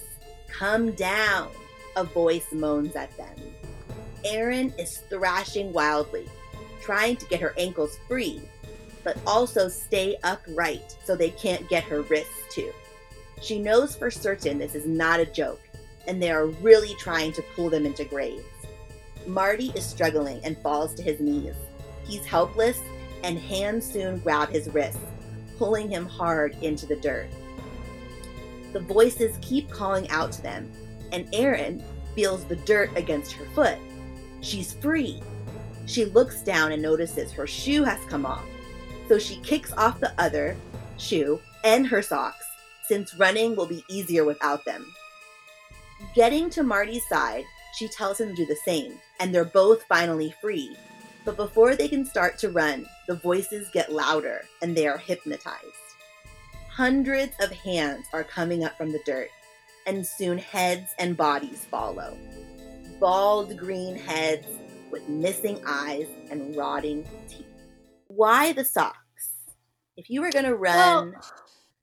Come 0.47 0.93
down, 0.93 1.49
a 1.97 2.05
voice 2.05 2.53
moans 2.53 2.95
at 2.95 3.15
them. 3.17 3.35
Erin 4.23 4.73
is 4.79 4.99
thrashing 5.09 5.73
wildly, 5.73 6.29
trying 6.81 7.17
to 7.17 7.25
get 7.25 7.41
her 7.41 7.53
ankles 7.57 7.99
free, 8.07 8.43
but 9.03 9.17
also 9.27 9.67
stay 9.67 10.15
upright 10.23 10.95
so 11.03 11.17
they 11.17 11.31
can't 11.31 11.67
get 11.67 11.83
her 11.83 12.03
wrists 12.03 12.31
too. 12.49 12.71
She 13.41 13.59
knows 13.59 13.95
for 13.95 14.09
certain 14.11 14.57
this 14.57 14.75
is 14.75 14.85
not 14.85 15.19
a 15.19 15.25
joke, 15.25 15.61
and 16.07 16.21
they 16.21 16.31
are 16.31 16.47
really 16.47 16.95
trying 16.95 17.33
to 17.33 17.43
pull 17.55 17.69
them 17.69 17.85
into 17.85 18.05
graves. 18.05 18.43
Marty 19.25 19.71
is 19.75 19.85
struggling 19.85 20.39
and 20.43 20.57
falls 20.57 20.93
to 20.95 21.03
his 21.03 21.19
knees. 21.19 21.55
He's 22.05 22.25
helpless, 22.25 22.79
and 23.23 23.39
hands 23.39 23.89
soon 23.89 24.19
grab 24.19 24.49
his 24.49 24.69
wrists, 24.69 24.99
pulling 25.57 25.89
him 25.89 26.05
hard 26.05 26.57
into 26.61 26.85
the 26.85 26.97
dirt. 26.97 27.27
The 28.73 28.81
voices 28.81 29.37
keep 29.41 29.69
calling 29.69 30.09
out 30.09 30.31
to 30.33 30.41
them, 30.41 30.71
and 31.11 31.27
Erin 31.33 31.83
feels 32.15 32.43
the 32.43 32.55
dirt 32.57 32.89
against 32.95 33.31
her 33.33 33.45
foot. 33.53 33.77
She's 34.41 34.73
free. 34.73 35.21
She 35.85 36.05
looks 36.05 36.41
down 36.41 36.71
and 36.71 36.81
notices 36.81 37.31
her 37.31 37.47
shoe 37.47 37.83
has 37.83 38.03
come 38.05 38.25
off, 38.25 38.45
so 39.07 39.19
she 39.19 39.37
kicks 39.37 39.71
off 39.73 39.99
the 39.99 40.13
other 40.17 40.55
shoe 40.97 41.39
and 41.63 41.87
her 41.87 42.01
socks, 42.01 42.42
since 42.93 43.15
running 43.15 43.55
will 43.55 43.65
be 43.65 43.83
easier 43.89 44.23
without 44.23 44.63
them. 44.65 44.85
Getting 46.13 46.47
to 46.51 46.61
Marty's 46.61 47.07
side, 47.09 47.43
she 47.75 47.87
tells 47.87 48.21
him 48.21 48.29
to 48.29 48.35
do 48.35 48.45
the 48.45 48.55
same, 48.65 48.99
and 49.19 49.33
they're 49.33 49.45
both 49.45 49.81
finally 49.89 50.31
free. 50.39 50.77
But 51.25 51.35
before 51.35 51.75
they 51.75 51.87
can 51.87 52.05
start 52.05 52.37
to 52.39 52.49
run, 52.49 52.85
the 53.07 53.15
voices 53.15 53.67
get 53.73 53.91
louder 53.91 54.43
and 54.61 54.77
they 54.77 54.85
are 54.85 54.99
hypnotized. 54.99 55.87
Hundreds 56.69 57.33
of 57.39 57.49
hands 57.51 58.05
are 58.13 58.23
coming 58.23 58.63
up 58.63 58.77
from 58.77 58.91
the 58.91 59.01
dirt, 59.07 59.29
and 59.87 60.05
soon 60.05 60.37
heads 60.37 60.91
and 60.99 61.17
bodies 61.17 61.65
follow. 61.71 62.15
Bald 62.99 63.57
green 63.57 63.95
heads 63.95 64.45
with 64.91 65.09
missing 65.09 65.59
eyes 65.65 66.07
and 66.29 66.55
rotting 66.55 67.03
teeth. 67.27 67.47
Why 68.05 68.53
the 68.53 68.63
socks? 68.63 68.97
If 69.97 70.11
you 70.11 70.21
were 70.21 70.29
going 70.31 70.45
to 70.45 70.55
run, 70.55 70.75
Well, 70.75 71.21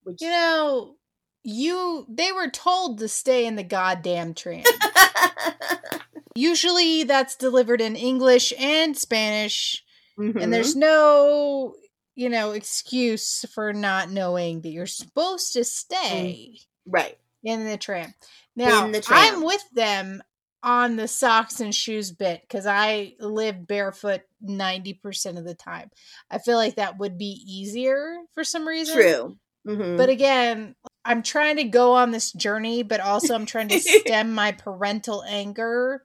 would 0.04 0.20
You 0.20 0.28
you? 0.28 0.32
know, 0.32 0.96
you 1.42 2.06
they 2.08 2.32
were 2.32 2.48
told 2.48 2.98
to 2.98 3.08
stay 3.08 3.46
in 3.46 3.56
the 3.56 3.62
goddamn 3.62 4.34
tram. 4.34 4.64
Usually 6.34 7.04
that's 7.04 7.36
delivered 7.36 7.80
in 7.80 7.96
English 7.96 8.52
and 8.58 8.96
Spanish, 8.96 9.84
Mhm. 10.18 10.40
and 10.42 10.52
there's 10.52 10.76
no, 10.76 11.74
you 12.14 12.28
know, 12.28 12.52
excuse 12.52 13.44
for 13.52 13.72
not 13.72 14.10
knowing 14.10 14.60
that 14.60 14.70
you're 14.70 14.86
supposed 14.86 15.52
to 15.54 15.64
stay 15.64 16.60
right. 16.86 17.18
in 17.42 17.64
the 17.66 17.76
tram. 17.76 18.14
Now, 18.54 18.88
the 18.90 19.00
tram. 19.00 19.36
I'm 19.36 19.44
with 19.44 19.64
them 19.72 20.22
on 20.62 20.96
the 20.96 21.08
socks 21.08 21.60
and 21.60 21.74
shoes 21.74 22.10
bit 22.10 22.42
because 22.42 22.66
I 22.66 23.14
live 23.18 23.66
barefoot 23.66 24.22
90% 24.44 25.38
of 25.38 25.44
the 25.44 25.54
time. 25.54 25.90
I 26.30 26.38
feel 26.38 26.56
like 26.56 26.76
that 26.76 26.98
would 26.98 27.16
be 27.16 27.42
easier 27.46 28.18
for 28.34 28.44
some 28.44 28.68
reason. 28.68 28.94
True. 28.94 29.36
Mhm. 29.66 29.96
But 29.96 30.08
again, 30.08 30.74
I'm 31.04 31.22
trying 31.22 31.56
to 31.56 31.64
go 31.64 31.94
on 31.94 32.10
this 32.10 32.32
journey, 32.32 32.82
but 32.82 33.00
also 33.00 33.34
I'm 33.34 33.46
trying 33.46 33.68
to 33.68 33.80
stem 33.80 34.32
my 34.34 34.52
parental 34.52 35.22
anger 35.24 36.04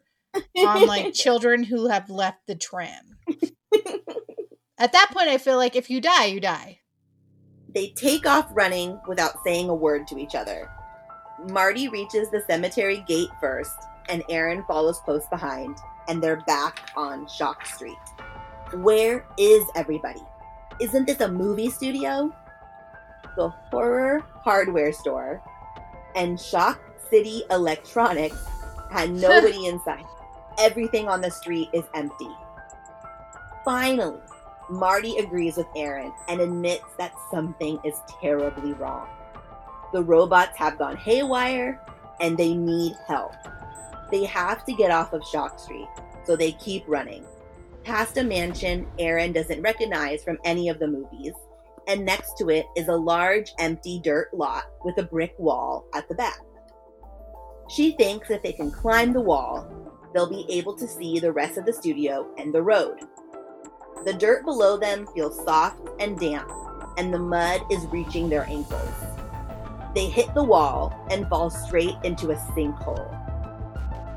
on 0.58 0.86
like 0.88 1.14
children 1.14 1.64
who 1.64 1.88
have 1.88 2.10
left 2.10 2.45
the 2.47 2.56
tram. 2.56 3.18
At 4.78 4.91
that 4.91 5.10
point, 5.14 5.30
I 5.30 5.38
feel 5.38 5.56
like 5.56 5.76
if 5.76 5.89
you 5.89 6.01
die, 6.01 6.26
you 6.26 6.41
die. 6.41 6.80
They 7.70 7.89
take 7.89 8.26
off 8.26 8.49
running 8.51 8.99
without 9.08 9.36
saying 9.45 9.70
a 9.70 9.76
word 9.76 10.06
to 10.08 10.18
each 10.18 10.36
other. 10.36 10.70
Marty 11.49 11.88
reaches 11.88 12.30
the 12.30 12.43
cemetery 12.47 13.03
gate 13.08 13.30
first, 13.39 13.76
and 14.10 14.24
Erin 14.30 14.64
follows 14.68 14.99
close 15.06 15.26
behind, 15.30 15.78
and 16.08 16.22
they're 16.22 16.41
back 16.47 16.89
on 16.97 17.28
Shock 17.28 17.66
Street. 17.66 17.97
Where 18.74 19.26
is 19.38 19.64
everybody? 19.76 20.22
Isn't 20.82 21.06
this 21.08 21.22
a 21.22 21.28
movie 21.28 21.70
studio? 21.70 22.34
The 23.36 23.49
horror 23.49 24.23
hardware 24.43 24.93
store 24.93 25.41
and 26.15 26.39
Shock 26.39 26.79
City 27.09 27.43
Electronics 27.51 28.38
had 28.89 29.11
nobody 29.27 29.67
inside. 29.67 30.05
Everything 30.59 31.07
on 31.09 31.21
the 31.21 31.29
street 31.31 31.69
is 31.73 31.83
empty. 31.93 32.29
Finally, 33.65 34.19
Marty 34.69 35.17
agrees 35.17 35.57
with 35.57 35.67
Erin 35.75 36.13
and 36.27 36.39
admits 36.39 36.86
that 36.97 37.13
something 37.29 37.79
is 37.83 37.99
terribly 38.21 38.73
wrong. 38.73 39.07
The 39.91 40.03
robots 40.03 40.57
have 40.57 40.77
gone 40.77 40.95
haywire 40.97 41.79
and 42.21 42.38
they 42.38 42.53
need 42.53 42.93
help. 43.07 43.33
They 44.11 44.23
have 44.25 44.65
to 44.65 44.73
get 44.73 44.91
off 44.91 45.13
of 45.13 45.23
Shock 45.25 45.59
Street, 45.59 45.88
so 46.25 46.36
they 46.36 46.53
keep 46.53 46.83
running. 46.88 47.25
past 47.83 48.17
a 48.17 48.23
mansion 48.23 48.88
Erin 48.97 49.33
doesn't 49.33 49.61
recognize 49.61 50.23
from 50.23 50.39
any 50.43 50.69
of 50.69 50.79
the 50.79 50.88
movies, 50.88 51.33
and 51.88 52.05
next 52.05 52.38
to 52.38 52.49
it 52.49 52.65
is 52.75 52.88
a 52.88 52.95
large 52.95 53.53
empty 53.59 53.99
dirt 54.03 54.33
lot 54.33 54.63
with 54.83 54.97
a 54.97 55.03
brick 55.03 55.33
wall 55.38 55.86
at 55.93 56.07
the 56.07 56.15
back. 56.15 56.39
She 57.69 57.93
thinks 57.93 58.29
if 58.29 58.43
they 58.43 58.53
can 58.53 58.71
climb 58.71 59.13
the 59.13 59.21
wall, 59.21 59.67
they'll 60.13 60.29
be 60.29 60.45
able 60.49 60.75
to 60.75 60.88
see 60.88 61.19
the 61.19 61.31
rest 61.31 61.57
of 61.57 61.65
the 61.65 61.73
studio 61.73 62.27
and 62.38 62.53
the 62.53 62.61
road. 62.61 62.99
The 64.05 64.13
dirt 64.13 64.45
below 64.45 64.77
them 64.77 65.07
feels 65.15 65.43
soft 65.43 65.79
and 65.99 66.19
damp, 66.19 66.51
and 66.97 67.13
the 67.13 67.19
mud 67.19 67.61
is 67.71 67.88
reaching 67.88 68.29
their 68.29 68.45
ankles. 68.45 68.93
They 69.95 70.07
hit 70.07 70.33
the 70.33 70.43
wall 70.43 70.93
and 71.09 71.27
fall 71.27 71.49
straight 71.49 71.95
into 72.03 72.31
a 72.31 72.36
sinkhole. 72.36 73.11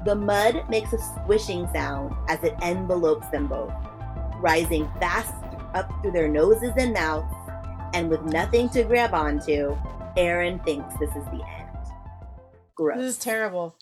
The 0.04 0.14
mud 0.14 0.68
makes 0.68 0.92
a 0.92 0.98
squishing 0.98 1.68
sound 1.72 2.14
as 2.28 2.42
it 2.44 2.54
envelopes 2.62 3.28
them 3.28 3.46
both, 3.46 3.72
rising 4.40 4.90
fast 5.00 5.34
up 5.74 5.90
through 6.02 6.12
their 6.12 6.28
noses 6.28 6.72
and 6.76 6.92
mouths, 6.92 7.32
and 7.94 8.08
with 8.08 8.22
nothing 8.22 8.68
to 8.70 8.82
grab 8.84 9.14
onto, 9.14 9.76
Erin 10.16 10.58
thinks 10.60 10.94
this 10.98 11.10
is 11.10 11.24
the 11.26 11.44
end. 11.44 11.68
Gross. 12.74 12.98
This 12.98 13.16
is 13.16 13.18
terrible. 13.18 13.76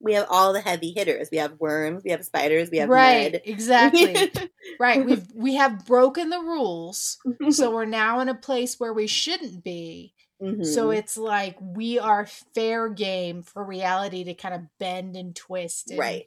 We 0.00 0.14
have 0.14 0.26
all 0.28 0.52
the 0.52 0.60
heavy 0.60 0.92
hitters. 0.92 1.30
We 1.32 1.38
have 1.38 1.58
worms, 1.58 2.04
we 2.04 2.10
have 2.10 2.24
spiders, 2.24 2.70
we 2.70 2.78
have 2.78 2.90
right, 2.90 3.40
exactly. 3.44 4.30
right. 4.80 5.04
We've 5.04 5.26
we 5.34 5.54
have 5.54 5.86
broken 5.86 6.28
the 6.28 6.40
rules. 6.40 7.18
so 7.50 7.70
we're 7.70 7.86
now 7.86 8.20
in 8.20 8.28
a 8.28 8.34
place 8.34 8.78
where 8.78 8.92
we 8.92 9.06
shouldn't 9.06 9.64
be. 9.64 10.12
Mm-hmm. 10.42 10.64
So 10.64 10.90
it's 10.90 11.16
like 11.16 11.56
we 11.60 11.98
are 11.98 12.26
fair 12.54 12.90
game 12.90 13.42
for 13.42 13.64
reality 13.64 14.24
to 14.24 14.34
kind 14.34 14.54
of 14.54 14.62
bend 14.78 15.16
and 15.16 15.34
twist. 15.34 15.90
And, 15.90 15.98
right. 15.98 16.26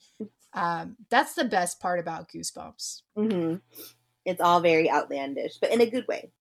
Um, 0.53 0.95
that's 1.09 1.35
the 1.35 1.45
best 1.45 1.79
part 1.79 1.99
about 1.99 2.29
Goosebumps. 2.31 3.01
Mm-hmm. 3.17 3.55
It's 4.25 4.41
all 4.41 4.59
very 4.59 4.89
outlandish, 4.89 5.57
but 5.61 5.71
in 5.71 5.81
a 5.81 5.89
good 5.89 6.07
way. 6.07 6.31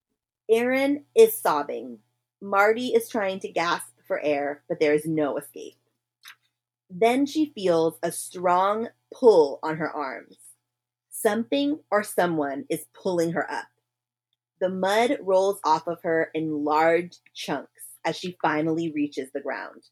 Erin 0.51 1.05
is 1.15 1.35
sobbing. 1.35 1.99
Marty 2.41 2.89
is 2.89 3.09
trying 3.09 3.41
to 3.41 3.49
gasp 3.49 3.93
for 4.07 4.21
air, 4.21 4.63
but 4.69 4.79
there 4.79 4.95
is 4.95 5.05
no 5.05 5.37
escape. 5.37 5.77
Then 6.89 7.27
she 7.27 7.53
feels 7.55 7.99
a 8.03 8.13
strong 8.13 8.89
pull 9.13 9.59
on 9.63 9.79
her 9.79 9.91
arms. 9.91 10.37
Something 11.11 11.81
or 11.91 12.03
someone 12.05 12.65
is 12.71 12.87
pulling 12.95 13.33
her 13.33 13.51
up. 13.51 13.67
The 14.61 14.69
mud 14.69 15.19
rolls 15.21 15.59
off 15.65 15.89
of 15.89 16.03
her 16.03 16.31
in 16.33 16.65
large 16.65 17.17
chunks 17.35 17.83
as 18.05 18.17
she 18.17 18.39
finally 18.41 18.93
reaches 18.93 19.31
the 19.33 19.41
ground. 19.41 19.83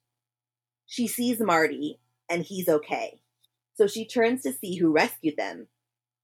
She 0.86 1.08
sees 1.08 1.40
Marty, 1.40 1.98
and 2.28 2.44
he's 2.44 2.68
okay. 2.68 3.20
So 3.76 3.86
she 3.88 4.06
turns 4.06 4.42
to 4.42 4.52
see 4.52 4.76
who 4.76 4.92
rescued 4.92 5.36
them 5.36 5.66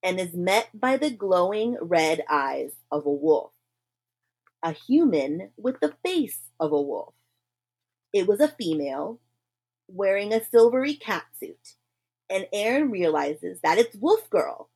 and 0.02 0.20
is 0.20 0.34
met 0.34 0.68
by 0.72 0.96
the 0.96 1.10
glowing 1.10 1.76
red 1.80 2.22
eyes 2.30 2.70
of 2.92 3.04
a 3.06 3.10
wolf. 3.10 3.52
A 4.62 4.72
human 4.72 5.50
with 5.56 5.80
the 5.80 5.94
face 6.04 6.50
of 6.58 6.72
a 6.72 6.80
wolf. 6.80 7.14
It 8.12 8.26
was 8.26 8.40
a 8.40 8.48
female 8.48 9.20
wearing 9.88 10.32
a 10.32 10.44
silvery 10.44 10.94
cat 10.94 11.24
suit, 11.38 11.74
and 12.28 12.46
Erin 12.52 12.90
realizes 12.90 13.60
that 13.62 13.78
it's 13.78 13.96
Wolf 13.96 14.28
Girl 14.30 14.68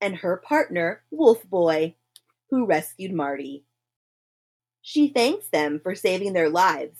and 0.00 0.16
her 0.16 0.36
partner, 0.38 1.02
Wolf 1.10 1.44
Boy 1.48 1.94
who 2.50 2.66
rescued 2.66 3.12
Marty. 3.12 3.64
She 4.82 5.08
thanks 5.08 5.48
them 5.48 5.80
for 5.82 5.94
saving 5.94 6.32
their 6.32 6.48
lives, 6.48 6.98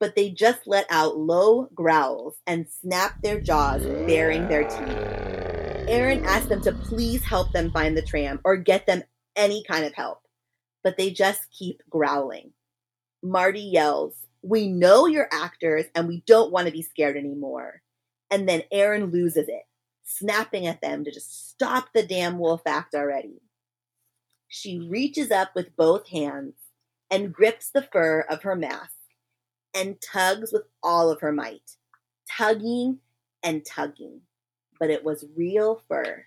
but 0.00 0.16
they 0.16 0.30
just 0.30 0.66
let 0.66 0.86
out 0.90 1.16
low 1.16 1.68
growls 1.74 2.36
and 2.46 2.66
snap 2.68 3.22
their 3.22 3.40
jaws, 3.40 3.82
baring 4.06 4.48
their 4.48 4.64
teeth. 4.64 5.88
Erin 5.88 6.24
asks 6.24 6.48
them 6.48 6.60
to 6.62 6.72
please 6.72 7.24
help 7.24 7.52
them 7.52 7.70
find 7.70 7.96
the 7.96 8.02
tram 8.02 8.40
or 8.44 8.56
get 8.56 8.86
them 8.86 9.02
any 9.36 9.62
kind 9.64 9.84
of 9.84 9.94
help, 9.94 10.20
but 10.82 10.96
they 10.96 11.10
just 11.10 11.50
keep 11.50 11.82
growling. 11.88 12.52
Marty 13.22 13.60
yells, 13.60 14.14
We 14.42 14.68
know 14.68 15.06
you're 15.06 15.28
actors 15.32 15.86
and 15.94 16.08
we 16.08 16.22
don't 16.26 16.52
want 16.52 16.66
to 16.66 16.72
be 16.72 16.82
scared 16.82 17.16
anymore. 17.16 17.82
And 18.30 18.48
then 18.48 18.62
Erin 18.70 19.06
loses 19.06 19.48
it, 19.48 19.64
snapping 20.04 20.66
at 20.66 20.80
them 20.80 21.04
to 21.04 21.10
just 21.10 21.50
stop 21.50 21.88
the 21.94 22.02
damn 22.02 22.38
wolf 22.38 22.62
act 22.66 22.94
already. 22.94 23.40
She 24.48 24.78
reaches 24.78 25.30
up 25.30 25.50
with 25.54 25.76
both 25.76 26.08
hands 26.08 26.54
and 27.10 27.32
grips 27.32 27.70
the 27.70 27.82
fur 27.82 28.20
of 28.28 28.42
her 28.42 28.56
mask 28.56 28.92
and 29.74 30.00
tugs 30.00 30.52
with 30.52 30.62
all 30.82 31.10
of 31.10 31.20
her 31.20 31.32
might, 31.32 31.76
tugging 32.36 32.98
and 33.42 33.64
tugging. 33.64 34.22
But 34.80 34.90
it 34.90 35.04
was 35.04 35.26
real 35.36 35.82
fur 35.88 36.26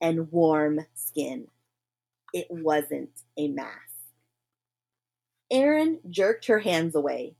and 0.00 0.30
warm 0.32 0.80
skin. 0.94 1.46
It 2.32 2.46
wasn't 2.50 3.10
a 3.36 3.48
mask. 3.48 3.92
Erin 5.50 6.00
jerked 6.08 6.46
her 6.46 6.60
hands 6.60 6.94
away. 6.94 7.36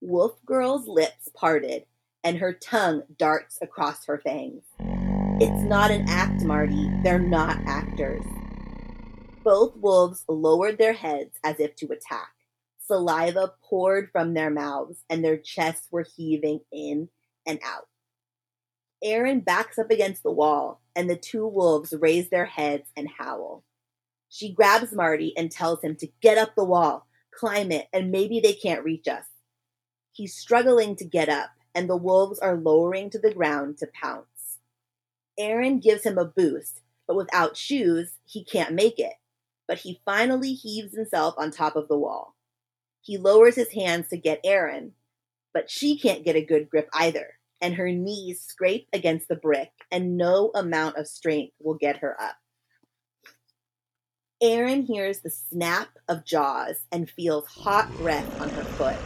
Wolf 0.00 0.36
Girl's 0.46 0.88
lips 0.88 1.28
parted 1.34 1.84
and 2.24 2.38
her 2.38 2.52
tongue 2.52 3.02
darts 3.18 3.58
across 3.60 4.06
her 4.06 4.18
fangs. 4.18 4.62
It's 5.42 5.62
not 5.62 5.90
an 5.90 6.06
act, 6.08 6.42
Marty. 6.42 6.90
They're 7.02 7.18
not 7.18 7.58
actors. 7.66 8.24
Both 9.42 9.76
wolves 9.76 10.24
lowered 10.28 10.78
their 10.78 10.92
heads 10.92 11.36
as 11.44 11.60
if 11.60 11.76
to 11.76 11.86
attack. 11.86 12.32
Saliva 12.86 13.54
poured 13.62 14.10
from 14.10 14.34
their 14.34 14.50
mouths, 14.50 15.04
and 15.08 15.24
their 15.24 15.38
chests 15.38 15.86
were 15.90 16.04
heaving 16.16 16.60
in 16.72 17.08
and 17.46 17.58
out. 17.64 17.88
Erin 19.02 19.40
backs 19.40 19.78
up 19.78 19.90
against 19.90 20.22
the 20.22 20.32
wall, 20.32 20.82
and 20.94 21.08
the 21.08 21.16
two 21.16 21.46
wolves 21.46 21.94
raise 21.98 22.28
their 22.28 22.44
heads 22.44 22.90
and 22.96 23.08
howl. 23.08 23.64
She 24.30 24.54
grabs 24.54 24.92
Marty 24.92 25.34
and 25.36 25.50
tells 25.50 25.82
him 25.82 25.96
to 25.96 26.08
get 26.22 26.38
up 26.38 26.54
the 26.54 26.64
wall, 26.64 27.06
climb 27.34 27.70
it, 27.70 27.88
and 27.92 28.10
maybe 28.10 28.40
they 28.40 28.54
can't 28.54 28.84
reach 28.84 29.06
us. 29.06 29.26
He's 30.12 30.36
struggling 30.36 30.96
to 30.96 31.04
get 31.04 31.28
up, 31.28 31.50
and 31.74 31.90
the 31.90 31.96
wolves 31.96 32.38
are 32.38 32.56
lowering 32.56 33.10
to 33.10 33.18
the 33.18 33.34
ground 33.34 33.76
to 33.78 33.88
pounce. 33.92 34.26
Erin 35.38 35.80
gives 35.80 36.04
him 36.04 36.16
a 36.16 36.24
boost, 36.24 36.80
but 37.06 37.16
without 37.16 37.56
shoes, 37.56 38.12
he 38.24 38.42
can't 38.42 38.72
make 38.74 38.98
it 38.98 39.14
but 39.70 39.78
he 39.78 40.02
finally 40.04 40.52
heaves 40.52 40.96
himself 40.96 41.32
on 41.38 41.52
top 41.52 41.76
of 41.76 41.86
the 41.86 41.96
wall. 41.96 42.34
He 43.02 43.18
lowers 43.18 43.54
his 43.54 43.72
hands 43.72 44.08
to 44.08 44.16
get 44.16 44.40
Erin, 44.42 44.94
but 45.54 45.70
she 45.70 45.96
can't 45.96 46.24
get 46.24 46.34
a 46.34 46.44
good 46.44 46.68
grip 46.68 46.88
either, 46.92 47.34
and 47.60 47.76
her 47.76 47.88
knees 47.88 48.40
scrape 48.40 48.88
against 48.92 49.28
the 49.28 49.36
brick, 49.36 49.70
and 49.92 50.16
no 50.16 50.50
amount 50.56 50.96
of 50.96 51.06
strength 51.06 51.54
will 51.60 51.76
get 51.76 51.98
her 51.98 52.20
up. 52.20 52.34
Erin 54.42 54.84
hears 54.84 55.20
the 55.20 55.28
snap 55.28 55.98
of 56.08 56.24
jaws 56.24 56.86
and 56.90 57.10
feels 57.10 57.46
hot 57.46 57.92
breath 57.98 58.40
on 58.40 58.48
her 58.48 58.64
foot, 58.64 58.96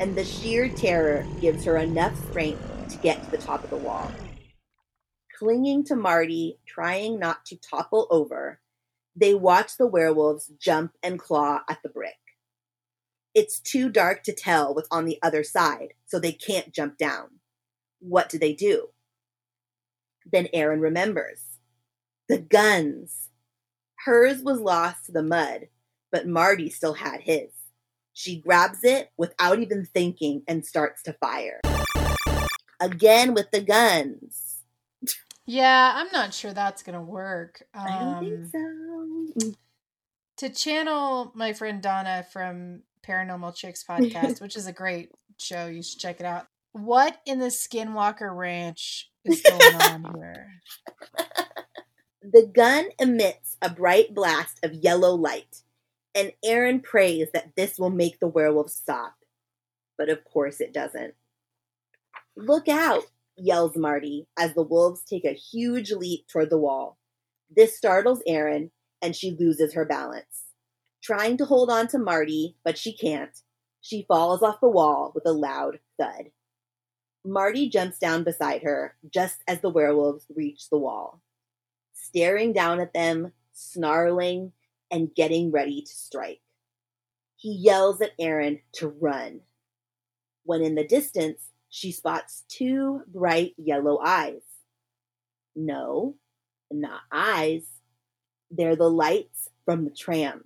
and 0.00 0.14
the 0.14 0.24
sheer 0.24 0.68
terror 0.68 1.26
gives 1.40 1.64
her 1.64 1.76
enough 1.76 2.16
strength 2.30 2.62
to 2.90 2.96
get 2.98 3.24
to 3.24 3.30
the 3.32 3.38
top 3.38 3.64
of 3.64 3.70
the 3.70 3.76
wall. 3.76 4.12
Clinging 5.36 5.82
to 5.86 5.96
Marty, 5.96 6.60
trying 6.66 7.18
not 7.18 7.44
to 7.46 7.56
topple 7.56 8.06
over, 8.10 8.60
they 9.16 9.34
watch 9.34 9.76
the 9.76 9.88
werewolves 9.88 10.52
jump 10.56 10.92
and 11.02 11.18
claw 11.18 11.62
at 11.68 11.82
the 11.82 11.88
brick. 11.88 12.14
It's 13.34 13.58
too 13.58 13.88
dark 13.88 14.22
to 14.22 14.32
tell 14.32 14.72
what's 14.72 14.88
on 14.92 15.04
the 15.04 15.18
other 15.20 15.42
side, 15.42 15.94
so 16.06 16.20
they 16.20 16.32
can't 16.32 16.72
jump 16.72 16.96
down. 16.96 17.40
What 17.98 18.28
do 18.28 18.38
they 18.38 18.52
do? 18.52 18.90
Then 20.30 20.46
Erin 20.52 20.80
remembers. 20.80 21.40
The 22.28 22.38
guns. 22.38 23.25
Hers 24.06 24.40
was 24.40 24.60
lost 24.60 25.06
to 25.06 25.12
the 25.12 25.24
mud, 25.24 25.66
but 26.12 26.28
Marty 26.28 26.70
still 26.70 26.94
had 26.94 27.22
his. 27.22 27.50
She 28.12 28.40
grabs 28.40 28.84
it 28.84 29.10
without 29.16 29.58
even 29.58 29.84
thinking 29.84 30.44
and 30.46 30.64
starts 30.64 31.02
to 31.02 31.12
fire. 31.14 31.60
Again 32.80 33.34
with 33.34 33.50
the 33.50 33.60
guns. 33.60 34.60
Yeah, 35.44 35.92
I'm 35.96 36.06
not 36.12 36.32
sure 36.32 36.52
that's 36.52 36.84
gonna 36.84 37.02
work. 37.02 37.64
Um, 37.74 37.84
I 37.84 37.98
don't 37.98 38.50
think 38.52 38.54
um, 38.54 39.32
so. 39.40 39.52
To 40.36 40.50
channel 40.50 41.32
my 41.34 41.52
friend 41.52 41.82
Donna 41.82 42.24
from 42.32 42.82
Paranormal 43.04 43.56
Chicks 43.56 43.84
podcast, 43.90 44.40
which 44.40 44.56
is 44.56 44.68
a 44.68 44.72
great 44.72 45.10
show, 45.38 45.66
you 45.66 45.82
should 45.82 45.98
check 45.98 46.20
it 46.20 46.26
out. 46.26 46.46
What 46.70 47.18
in 47.26 47.40
the 47.40 47.46
Skinwalker 47.46 48.32
Ranch 48.32 49.10
is 49.24 49.42
going 49.42 49.74
on 49.82 50.14
here? 50.20 50.46
The 52.28 52.44
gun 52.44 52.88
emits 52.98 53.56
a 53.62 53.70
bright 53.70 54.12
blast 54.12 54.58
of 54.64 54.74
yellow 54.74 55.14
light, 55.14 55.62
and 56.12 56.32
Erin 56.44 56.80
prays 56.80 57.28
that 57.32 57.54
this 57.54 57.78
will 57.78 57.90
make 57.90 58.18
the 58.18 58.26
werewolf 58.26 58.70
stop. 58.70 59.14
But 59.96 60.08
of 60.08 60.24
course 60.24 60.60
it 60.60 60.72
doesn't. 60.72 61.14
Look 62.36 62.66
out! 62.66 63.04
yells 63.36 63.76
Marty 63.76 64.26
as 64.36 64.54
the 64.54 64.64
wolves 64.64 65.04
take 65.04 65.24
a 65.24 65.34
huge 65.34 65.92
leap 65.92 66.26
toward 66.26 66.50
the 66.50 66.58
wall. 66.58 66.98
This 67.54 67.76
startles 67.76 68.22
Erin, 68.26 68.72
and 69.00 69.14
she 69.14 69.36
loses 69.38 69.74
her 69.74 69.84
balance. 69.84 70.46
Trying 71.04 71.36
to 71.36 71.44
hold 71.44 71.70
on 71.70 71.86
to 71.88 71.98
Marty, 71.98 72.56
but 72.64 72.76
she 72.76 72.92
can't, 72.92 73.38
she 73.80 74.04
falls 74.08 74.42
off 74.42 74.60
the 74.60 74.68
wall 74.68 75.12
with 75.14 75.26
a 75.26 75.32
loud 75.32 75.78
thud. 75.96 76.32
Marty 77.24 77.68
jumps 77.68 78.00
down 78.00 78.24
beside 78.24 78.64
her 78.64 78.96
just 79.14 79.42
as 79.46 79.60
the 79.60 79.70
werewolves 79.70 80.26
reach 80.34 80.70
the 80.70 80.78
wall. 80.78 81.20
Staring 82.06 82.52
down 82.52 82.78
at 82.78 82.94
them, 82.94 83.32
snarling, 83.52 84.52
and 84.92 85.12
getting 85.12 85.50
ready 85.50 85.82
to 85.82 85.92
strike. 85.92 86.40
He 87.34 87.50
yells 87.50 88.00
at 88.00 88.12
Erin 88.16 88.60
to 88.74 88.86
run. 88.86 89.40
When 90.44 90.62
in 90.62 90.76
the 90.76 90.86
distance, 90.86 91.40
she 91.68 91.90
spots 91.90 92.44
two 92.48 93.02
bright 93.08 93.54
yellow 93.56 93.98
eyes. 93.98 94.42
No, 95.56 96.14
not 96.70 97.00
eyes. 97.10 97.64
They're 98.52 98.76
the 98.76 98.88
lights 98.88 99.48
from 99.64 99.84
the 99.84 99.90
tram. 99.90 100.44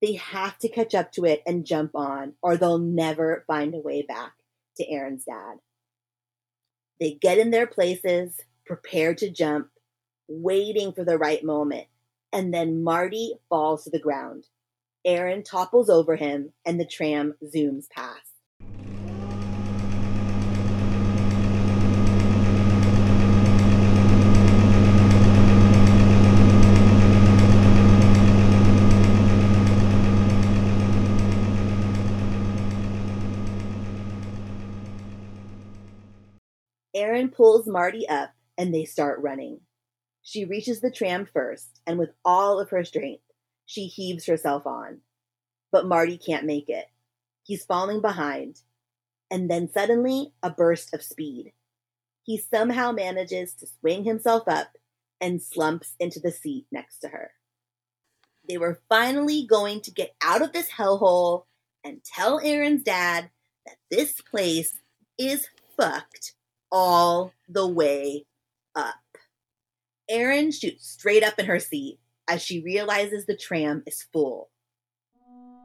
They 0.00 0.14
have 0.14 0.56
to 0.58 0.68
catch 0.68 0.94
up 0.94 1.10
to 1.12 1.24
it 1.24 1.42
and 1.46 1.66
jump 1.66 1.96
on, 1.96 2.34
or 2.42 2.56
they'll 2.56 2.78
never 2.78 3.42
find 3.48 3.74
a 3.74 3.78
way 3.78 4.02
back 4.02 4.34
to 4.76 4.88
Erin's 4.88 5.24
dad. 5.24 5.56
They 7.00 7.14
get 7.20 7.38
in 7.38 7.50
their 7.50 7.66
places, 7.66 8.38
prepare 8.64 9.14
to 9.16 9.28
jump, 9.28 9.68
waiting 10.28 10.92
for 10.92 11.04
the 11.04 11.18
right 11.18 11.42
moment, 11.44 11.86
and 12.32 12.52
then 12.52 12.82
Marty 12.82 13.34
falls 13.48 13.84
to 13.84 13.90
the 13.90 13.98
ground. 13.98 14.46
Erin 15.04 15.42
topples 15.42 15.88
over 15.88 16.16
him, 16.16 16.52
and 16.64 16.80
the 16.80 16.86
tram 16.86 17.34
zooms 17.44 17.88
past. 17.88 18.36
Erin 36.96 37.28
pulls 37.28 37.66
Marty 37.66 38.08
up 38.08 38.30
and 38.56 38.74
they 38.74 38.86
start 38.86 39.20
running. 39.20 39.60
She 40.26 40.44
reaches 40.44 40.80
the 40.80 40.90
tram 40.90 41.24
first, 41.24 41.80
and 41.86 42.00
with 42.00 42.10
all 42.24 42.58
of 42.58 42.70
her 42.70 42.82
strength, 42.82 43.22
she 43.64 43.86
heaves 43.86 44.26
herself 44.26 44.66
on. 44.66 44.98
But 45.70 45.86
Marty 45.86 46.18
can't 46.18 46.44
make 46.44 46.68
it. 46.68 46.86
He's 47.44 47.64
falling 47.64 48.00
behind. 48.00 48.60
And 49.30 49.48
then 49.48 49.70
suddenly, 49.72 50.32
a 50.42 50.50
burst 50.50 50.92
of 50.92 51.04
speed. 51.04 51.52
He 52.24 52.38
somehow 52.38 52.90
manages 52.90 53.54
to 53.54 53.68
swing 53.78 54.02
himself 54.02 54.48
up 54.48 54.76
and 55.20 55.40
slumps 55.40 55.94
into 56.00 56.18
the 56.18 56.32
seat 56.32 56.66
next 56.72 56.98
to 56.98 57.08
her. 57.10 57.30
They 58.48 58.58
were 58.58 58.80
finally 58.88 59.46
going 59.46 59.80
to 59.82 59.92
get 59.92 60.16
out 60.20 60.42
of 60.42 60.52
this 60.52 60.70
hellhole 60.70 61.44
and 61.84 62.02
tell 62.02 62.40
Erin's 62.40 62.82
dad 62.82 63.30
that 63.64 63.76
this 63.92 64.20
place 64.20 64.76
is 65.16 65.46
fucked 65.76 66.34
all 66.72 67.32
the 67.48 67.68
way 67.68 68.26
up. 68.74 68.96
Erin 70.08 70.52
shoots 70.52 70.88
straight 70.88 71.24
up 71.24 71.38
in 71.38 71.46
her 71.46 71.58
seat 71.58 71.98
as 72.28 72.40
she 72.40 72.62
realizes 72.62 73.26
the 73.26 73.36
tram 73.36 73.82
is 73.86 74.06
full. 74.12 74.50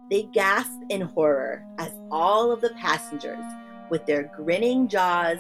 They 0.10 0.24
gasp 0.24 0.80
in 0.90 1.02
horror 1.02 1.64
as 1.78 1.92
all 2.10 2.52
of 2.52 2.60
the 2.60 2.72
passengers, 2.72 3.46
with 3.92 4.06
their 4.06 4.32
grinning 4.36 4.88
jaws, 4.88 5.38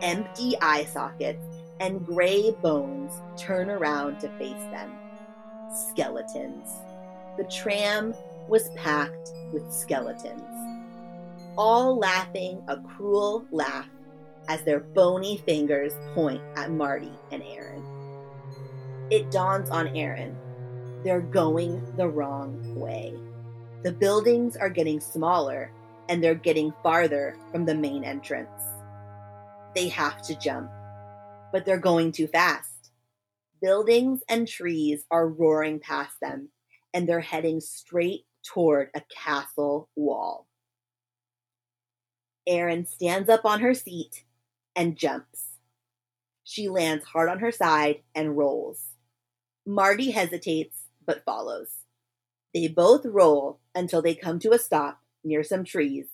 empty 0.00 0.54
eye 0.62 0.84
sockets, 0.84 1.44
and 1.80 2.06
gray 2.06 2.52
bones, 2.62 3.12
turn 3.36 3.68
around 3.68 4.20
to 4.20 4.28
face 4.38 4.52
them. 4.70 4.92
Skeletons. 5.90 6.68
The 7.36 7.44
tram 7.44 8.14
was 8.48 8.70
packed 8.76 9.32
with 9.52 9.72
skeletons, 9.72 10.40
all 11.58 11.98
laughing 11.98 12.62
a 12.68 12.78
cruel 12.80 13.44
laugh 13.50 13.88
as 14.48 14.62
their 14.62 14.80
bony 14.80 15.36
fingers 15.38 15.92
point 16.14 16.40
at 16.54 16.70
Marty 16.70 17.12
and 17.32 17.42
Erin. 17.42 17.95
It 19.08 19.30
dawns 19.30 19.70
on 19.70 19.96
Erin. 19.96 20.36
They're 21.04 21.20
going 21.20 21.94
the 21.96 22.08
wrong 22.08 22.74
way. 22.74 23.14
The 23.84 23.92
buildings 23.92 24.56
are 24.56 24.68
getting 24.68 24.98
smaller 24.98 25.70
and 26.08 26.22
they're 26.22 26.34
getting 26.34 26.72
farther 26.82 27.36
from 27.52 27.66
the 27.66 27.74
main 27.76 28.02
entrance. 28.02 28.64
They 29.76 29.86
have 29.90 30.22
to 30.22 30.34
jump, 30.34 30.72
but 31.52 31.64
they're 31.64 31.78
going 31.78 32.10
too 32.10 32.26
fast. 32.26 32.90
Buildings 33.62 34.22
and 34.28 34.48
trees 34.48 35.04
are 35.12 35.28
roaring 35.28 35.78
past 35.78 36.16
them 36.20 36.48
and 36.92 37.08
they're 37.08 37.20
heading 37.20 37.60
straight 37.60 38.24
toward 38.44 38.90
a 38.96 39.02
castle 39.14 39.88
wall. 39.94 40.48
Erin 42.44 42.86
stands 42.86 43.28
up 43.28 43.44
on 43.44 43.60
her 43.60 43.74
seat 43.74 44.24
and 44.74 44.96
jumps. 44.96 45.44
She 46.42 46.68
lands 46.68 47.04
hard 47.04 47.28
on 47.28 47.38
her 47.38 47.52
side 47.52 48.02
and 48.12 48.36
rolls. 48.36 48.95
Marty 49.66 50.12
hesitates 50.12 50.82
but 51.04 51.24
follows. 51.24 51.68
They 52.54 52.68
both 52.68 53.04
roll 53.04 53.60
until 53.74 54.00
they 54.00 54.14
come 54.14 54.38
to 54.40 54.52
a 54.52 54.58
stop 54.58 55.02
near 55.24 55.42
some 55.42 55.64
trees, 55.64 56.06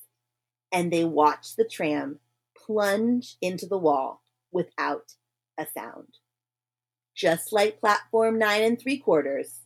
and 0.73 0.91
they 0.91 1.05
watch 1.05 1.55
the 1.57 1.65
tram 1.65 2.19
plunge 2.57 3.37
into 3.43 3.67
the 3.67 3.79
wall 3.79 4.23
without 4.51 5.15
a 5.59 5.67
sound. 5.67 6.19
Just 7.15 7.53
like 7.53 7.81
platform 7.81 8.39
nine 8.39 8.63
and 8.63 8.81
three 8.81 8.99
quarters, 8.99 9.61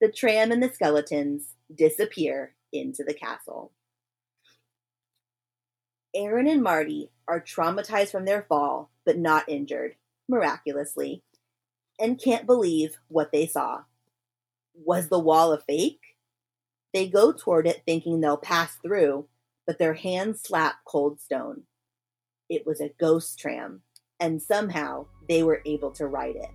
the 0.00 0.10
tram 0.10 0.52
and 0.52 0.62
the 0.62 0.68
skeletons 0.68 1.54
disappear 1.74 2.54
into 2.72 3.02
the 3.02 3.14
castle. 3.14 3.72
Erin 6.14 6.46
and 6.46 6.62
Marty 6.62 7.10
are 7.26 7.40
traumatized 7.40 8.12
from 8.12 8.24
their 8.24 8.42
fall, 8.48 8.90
but 9.04 9.18
not 9.18 9.48
injured, 9.48 9.96
miraculously, 10.28 11.22
and 11.98 12.20
can't 12.22 12.46
believe 12.46 12.98
what 13.08 13.32
they 13.32 13.46
saw. 13.46 13.82
Was 14.74 15.08
the 15.08 15.18
wall 15.18 15.52
a 15.52 15.60
fake? 15.60 16.00
They 16.92 17.08
go 17.08 17.32
toward 17.32 17.66
it 17.66 17.82
thinking 17.86 18.20
they'll 18.20 18.36
pass 18.36 18.76
through, 18.82 19.26
but 19.66 19.78
their 19.78 19.94
hands 19.94 20.42
slap 20.42 20.76
cold 20.86 21.20
stone. 21.20 21.62
It 22.48 22.66
was 22.66 22.80
a 22.80 22.92
ghost 23.00 23.38
tram, 23.38 23.82
and 24.20 24.40
somehow 24.40 25.06
they 25.28 25.42
were 25.42 25.62
able 25.66 25.90
to 25.92 26.06
ride 26.06 26.36
it. 26.36 26.50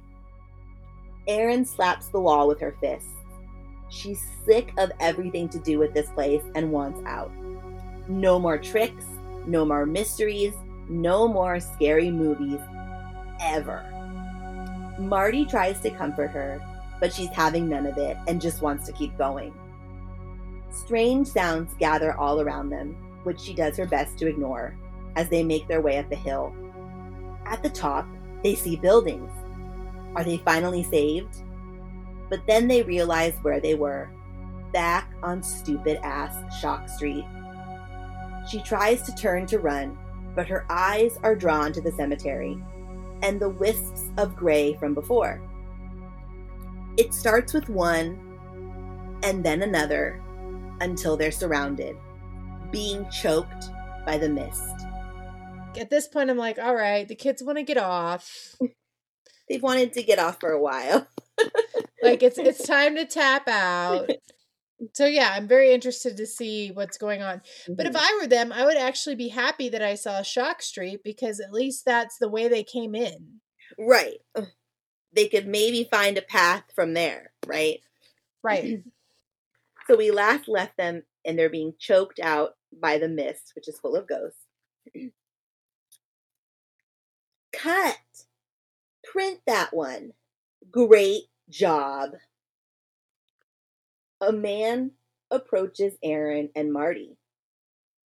Erin 1.28 1.66
slaps 1.66 2.08
the 2.08 2.20
wall 2.20 2.48
with 2.48 2.60
her 2.62 2.76
fists. 2.82 3.10
She's 3.89 4.26
sick 4.46 4.72
of 4.78 4.92
everything 5.00 5.50
to 5.50 5.60
do 5.60 5.78
with 5.78 5.94
this 5.94 6.10
place 6.12 6.44
and 6.56 6.72
wants 6.72 7.02
out. 7.06 7.32
No 8.08 8.39
more 8.39 8.58
tricks, 8.58 9.06
no 9.46 9.66
more 9.66 9.86
mysteries, 9.86 10.54
no 10.89 11.28
more 11.28 11.60
scary 11.60 12.10
movies, 12.10 12.60
ever. 13.42 13.91
Marty 15.00 15.46
tries 15.46 15.80
to 15.82 15.89
comfort 15.89 16.32
her, 16.32 16.62
but 17.00 17.14
she's 17.14 17.30
having 17.30 17.68
none 17.68 17.86
of 17.86 17.98
it 17.98 18.18
and 18.28 18.42
just 18.42 18.62
wants 18.62 18.86
to 18.86 18.94
keep 18.94 19.18
going. 19.18 19.54
Strange 20.72 21.28
sounds 21.28 21.74
gather 21.76 22.14
all 22.14 22.42
around 22.42 22.70
them, 22.70 22.96
which 23.24 23.39
she 23.39 23.54
does 23.54 23.78
her 23.78 23.86
best 23.86 24.18
to 24.18 24.28
ignore 24.28 24.78
as 25.16 25.30
they 25.30 25.44
make 25.44 25.68
their 25.68 25.82
way 25.82 25.98
up 25.98 26.10
the 26.10 26.16
hill. 26.16 26.56
At 27.46 27.64
the 27.64 27.70
top, 27.70 28.08
they 28.44 28.56
see 28.56 28.76
buildings. 28.76 29.32
Are 30.16 30.24
they 30.24 30.38
finally 30.38 30.84
saved? 30.84 31.36
But 32.30 32.46
then 32.48 32.68
they 32.68 32.84
realize 32.84 33.34
where 33.42 33.60
they 33.60 33.76
were 33.76 34.10
back 34.72 35.12
on 35.22 35.44
stupid 35.44 36.00
ass 36.02 36.62
Shock 36.62 36.88
Street 36.88 37.26
she 38.48 38.60
tries 38.62 39.02
to 39.04 39.16
turn 39.16 39.46
to 39.48 39.60
run, 39.60 39.98
but 40.36 40.48
her 40.48 40.66
eyes 40.70 41.18
are 41.24 41.36
drawn 41.36 41.72
to 41.74 41.82
the 41.82 41.92
cemetery 41.92 42.62
and 43.22 43.40
the 43.40 43.50
wisps 43.50 44.10
of 44.18 44.36
gray 44.36 44.76
from 44.76 44.94
before. 44.94 45.42
It 46.98 47.14
starts 47.14 47.54
with 47.54 47.70
one 47.70 49.20
and 49.24 49.44
then 49.44 49.62
another 49.62 50.22
until 50.82 51.16
they're 51.16 51.32
surrounded, 51.32 51.96
being 52.72 53.08
choked 53.10 53.70
by 54.06 54.18
the 54.18 54.30
mist. 54.30 54.88
At 55.80 55.90
this 55.90 56.08
point, 56.08 56.30
I'm 56.30 56.38
like, 56.38 56.60
all 56.60 56.76
right, 56.76 57.08
the 57.08 57.16
kids 57.16 57.44
want 57.44 57.58
to 57.58 57.64
get 57.64 57.78
off. 57.78 58.56
They've 59.50 59.62
wanted 59.62 59.94
to 59.94 60.04
get 60.04 60.20
off 60.20 60.40
for 60.40 60.52
a 60.52 60.62
while. 60.62 61.08
like 62.04 62.24
it's 62.24 62.38
it's 62.38 62.66
time 62.66 62.96
to 62.96 63.06
tap 63.06 63.48
out 63.48 64.10
so 64.94 65.06
yeah 65.06 65.34
i'm 65.36 65.48
very 65.48 65.72
interested 65.72 66.18
to 66.18 66.26
see 66.26 66.72
what's 66.72 66.98
going 66.98 67.22
on. 67.22 67.38
Mm-hmm. 67.38 67.76
but 67.76 67.86
if 67.86 67.94
mm-hmm. 67.94 68.04
i 68.04 68.20
were 68.22 68.28
them 68.28 68.52
i 68.52 68.66
would 68.66 68.78
actually 68.78 69.16
be 69.16 69.30
happy 69.30 69.70
that 69.70 69.82
i 69.82 69.96
saw 69.96 70.22
shock 70.22 70.62
street 70.62 71.02
because 71.04 71.40
at 71.40 71.54
least 71.54 71.86
that's 71.86 72.18
the 72.18 72.30
way 72.30 72.48
they 72.48 72.64
came 72.64 72.96
in. 72.96 73.40
Right. 73.78 74.20
They 75.14 75.28
could 75.28 75.48
maybe 75.48 75.88
find 75.90 76.18
a 76.18 76.22
path 76.22 76.64
from 76.76 76.94
there 76.94 77.32
right? 77.46 77.80
Right. 78.44 78.84
So 79.88 79.98
we 79.98 80.12
last 80.12 80.48
left 80.48 80.78
them 80.78 81.04
and 81.26 81.38
they're 81.38 81.50
being 81.50 81.74
choked 81.78 82.20
out 82.22 82.52
by 82.72 82.98
the 82.98 83.10
mist 83.10 83.52
which 83.56 83.68
is 83.68 83.80
full 83.80 83.98
of 83.98 84.08
ghosts. 84.08 84.46
Cut. 87.54 87.98
Print 89.04 89.40
that 89.48 89.74
one. 89.74 90.12
Great 90.72 91.24
job 91.50 92.12
a 94.22 94.32
man 94.32 94.92
approaches 95.32 95.94
Erin 96.04 96.50
and 96.56 96.72
Marty. 96.72 97.18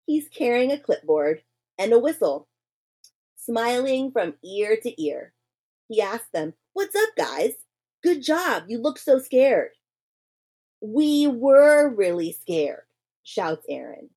He's 0.06 0.28
carrying 0.28 0.70
a 0.70 0.78
clipboard 0.78 1.42
and 1.78 1.92
a 1.92 1.98
whistle. 1.98 2.48
Smiling 3.36 4.12
from 4.12 4.34
ear 4.44 4.76
to 4.82 5.02
ear, 5.02 5.32
he 5.88 6.00
asks 6.00 6.28
them, 6.32 6.52
What's 6.74 6.94
up, 6.94 7.08
guys? 7.16 7.52
Good 8.02 8.22
job. 8.22 8.64
You 8.68 8.78
look 8.78 8.98
so 8.98 9.18
scared. 9.18 9.70
We 10.80 11.26
were 11.26 11.88
really 11.88 12.36
scared, 12.40 12.82
shouts 13.22 13.64
Erin. 13.68 14.10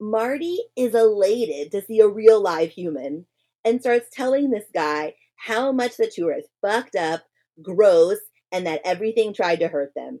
Marty 0.00 0.58
is 0.76 0.94
elated 0.94 1.72
to 1.72 1.82
see 1.82 2.00
a 2.00 2.08
real 2.08 2.40
live 2.40 2.70
human 2.70 3.26
and 3.64 3.80
starts 3.80 4.08
telling 4.12 4.50
this 4.50 4.66
guy 4.74 5.14
how 5.36 5.72
much 5.72 5.96
the 5.96 6.10
tour 6.12 6.32
is 6.32 6.46
fucked 6.60 6.96
up, 6.96 7.22
gross, 7.60 8.18
and 8.50 8.66
that 8.66 8.80
everything 8.84 9.32
tried 9.32 9.60
to 9.60 9.68
hurt 9.68 9.92
them. 9.94 10.20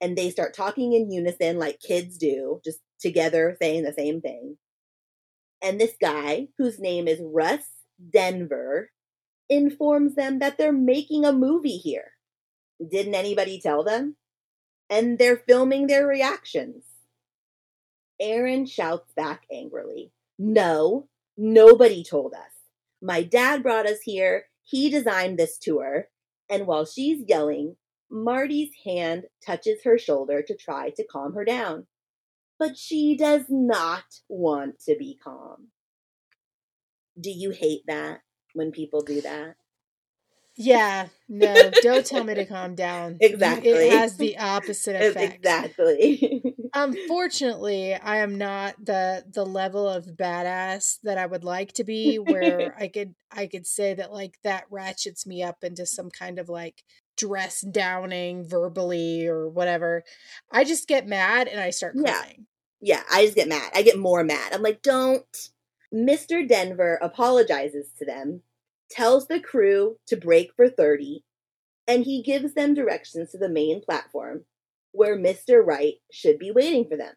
And 0.00 0.16
they 0.16 0.30
start 0.30 0.54
talking 0.54 0.92
in 0.92 1.10
unison 1.10 1.58
like 1.58 1.80
kids 1.80 2.18
do, 2.18 2.60
just 2.64 2.80
together 3.00 3.56
saying 3.60 3.84
the 3.84 3.92
same 3.92 4.20
thing. 4.20 4.56
And 5.62 5.80
this 5.80 5.94
guy, 6.00 6.48
whose 6.58 6.78
name 6.78 7.08
is 7.08 7.20
Russ 7.22 7.64
Denver, 8.10 8.90
informs 9.48 10.14
them 10.14 10.38
that 10.40 10.58
they're 10.58 10.72
making 10.72 11.24
a 11.24 11.32
movie 11.32 11.76
here. 11.76 12.12
Didn't 12.86 13.14
anybody 13.14 13.60
tell 13.60 13.84
them? 13.84 14.16
And 14.90 15.18
they're 15.18 15.38
filming 15.38 15.86
their 15.86 16.06
reactions. 16.06 16.84
Erin 18.20 18.66
shouts 18.66 19.12
back 19.14 19.44
angrily, 19.50 20.12
No, 20.38 21.08
nobody 21.36 22.04
told 22.04 22.34
us. 22.34 22.52
My 23.02 23.22
dad 23.22 23.62
brought 23.62 23.86
us 23.86 24.00
here. 24.02 24.46
He 24.62 24.88
designed 24.88 25.38
this 25.38 25.58
tour. 25.58 26.08
And 26.48 26.66
while 26.66 26.84
she's 26.84 27.24
yelling, 27.26 27.76
Marty's 28.14 28.72
hand 28.84 29.26
touches 29.44 29.82
her 29.84 29.98
shoulder 29.98 30.42
to 30.42 30.56
try 30.56 30.90
to 30.90 31.04
calm 31.04 31.34
her 31.34 31.44
down. 31.44 31.88
But 32.58 32.78
she 32.78 33.16
does 33.16 33.46
not 33.50 34.20
want 34.28 34.80
to 34.86 34.96
be 34.96 35.18
calm. 35.22 35.72
Do 37.20 37.30
you 37.30 37.50
hate 37.50 37.86
that 37.86 38.22
when 38.52 38.70
people 38.70 39.02
do 39.02 39.20
that? 39.22 39.56
Yeah, 40.56 41.08
no, 41.28 41.70
don't 41.70 42.06
tell 42.06 42.22
me 42.24 42.34
to 42.34 42.44
calm 42.44 42.74
down. 42.74 43.16
Exactly. 43.20 43.70
It 43.70 43.90
has 43.90 44.16
the 44.16 44.38
opposite 44.38 44.96
effect. 45.00 45.34
Exactly. 45.36 46.54
Unfortunately, 46.76 47.94
I 47.94 48.16
am 48.16 48.36
not 48.36 48.74
the 48.84 49.24
the 49.32 49.46
level 49.46 49.88
of 49.88 50.06
badass 50.16 50.98
that 51.04 51.18
I 51.18 51.26
would 51.26 51.44
like 51.44 51.72
to 51.74 51.84
be 51.84 52.18
where 52.18 52.74
I 52.78 52.88
could 52.88 53.14
I 53.30 53.46
could 53.46 53.66
say 53.66 53.94
that 53.94 54.12
like 54.12 54.38
that 54.42 54.64
ratchets 54.70 55.24
me 55.26 55.42
up 55.42 55.62
into 55.62 55.86
some 55.86 56.10
kind 56.10 56.38
of 56.38 56.48
like 56.48 56.82
dress 57.16 57.60
downing 57.60 58.48
verbally 58.48 59.26
or 59.26 59.48
whatever. 59.48 60.04
I 60.50 60.64
just 60.64 60.88
get 60.88 61.06
mad 61.06 61.48
and 61.48 61.60
I 61.60 61.70
start 61.70 61.96
crying. 61.96 62.46
Yeah. 62.80 62.96
yeah, 62.96 63.02
I 63.10 63.24
just 63.24 63.36
get 63.36 63.48
mad. 63.48 63.70
I 63.74 63.82
get 63.82 63.98
more 63.98 64.24
mad. 64.24 64.52
I'm 64.52 64.62
like, 64.62 64.82
"Don't." 64.82 65.50
Mr. 65.92 66.46
Denver 66.46 66.98
apologizes 67.00 67.86
to 67.98 68.04
them 68.04 68.42
tells 68.90 69.28
the 69.28 69.40
crew 69.40 69.96
to 70.06 70.16
break 70.16 70.52
for 70.56 70.68
30, 70.68 71.22
and 71.86 72.04
he 72.04 72.22
gives 72.22 72.54
them 72.54 72.74
directions 72.74 73.30
to 73.30 73.38
the 73.38 73.48
main 73.48 73.80
platform 73.80 74.44
where 74.92 75.16
Mr. 75.16 75.64
Wright 75.64 75.94
should 76.12 76.38
be 76.38 76.50
waiting 76.50 76.88
for 76.88 76.96
them. 76.96 77.14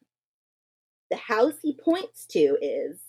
The 1.09 1.17
house 1.17 1.55
he 1.61 1.77
points 1.77 2.25
to 2.31 2.57
is, 2.61 2.99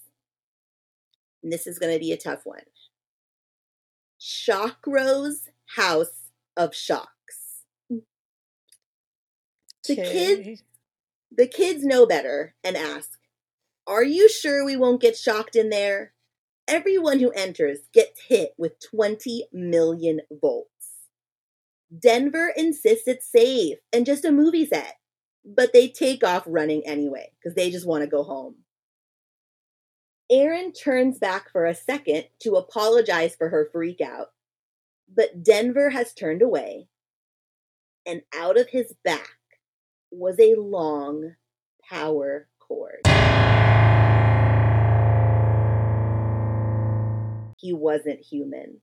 and 1.42 1.52
this 1.52 1.66
is 1.66 1.78
going 1.78 1.92
to 1.92 1.98
be 2.00 2.12
a 2.12 2.16
tough 2.16 2.40
one 2.44 2.62
Shockrow's 4.18 5.48
House 5.76 6.17
of 6.58 6.74
Shocks. 6.74 7.62
Mm. 7.90 8.02
The 9.86 9.96
kids 9.96 10.62
the 11.34 11.46
kids 11.46 11.84
know 11.84 12.04
better 12.04 12.54
and 12.62 12.76
ask, 12.76 13.18
Are 13.86 14.04
you 14.04 14.28
sure 14.28 14.64
we 14.64 14.76
won't 14.76 15.00
get 15.00 15.16
shocked 15.16 15.56
in 15.56 15.70
there? 15.70 16.12
everyone 16.68 17.18
who 17.18 17.30
enters 17.30 17.78
gets 17.92 18.20
hit 18.28 18.52
with 18.58 18.78
20 18.90 19.46
million 19.52 20.20
volts. 20.30 20.68
Denver 21.98 22.52
insists 22.54 23.08
it's 23.08 23.26
safe 23.26 23.78
and 23.92 24.04
just 24.04 24.26
a 24.26 24.30
movie 24.30 24.66
set, 24.66 24.98
but 25.44 25.72
they 25.72 25.88
take 25.88 26.22
off 26.22 26.44
running 26.46 26.86
anyway 26.86 27.32
because 27.38 27.56
they 27.56 27.70
just 27.70 27.86
want 27.86 28.02
to 28.02 28.06
go 28.08 28.22
home. 28.22 28.56
Erin 30.30 30.72
turns 30.72 31.18
back 31.18 31.50
for 31.50 31.64
a 31.64 31.74
second 31.74 32.24
to 32.40 32.56
apologize 32.56 33.34
for 33.34 33.48
her 33.48 33.70
freakout, 33.74 34.26
but 35.14 35.42
Denver 35.42 35.90
has 35.90 36.14
turned 36.14 36.42
away, 36.42 36.88
and 38.06 38.22
out 38.34 38.58
of 38.58 38.68
his 38.68 38.94
back 39.04 39.38
was 40.10 40.38
a 40.38 40.54
long 40.54 41.34
power 41.88 42.48
cord. 42.58 43.06
he 47.58 47.72
wasn't 47.72 48.20
human. 48.20 48.80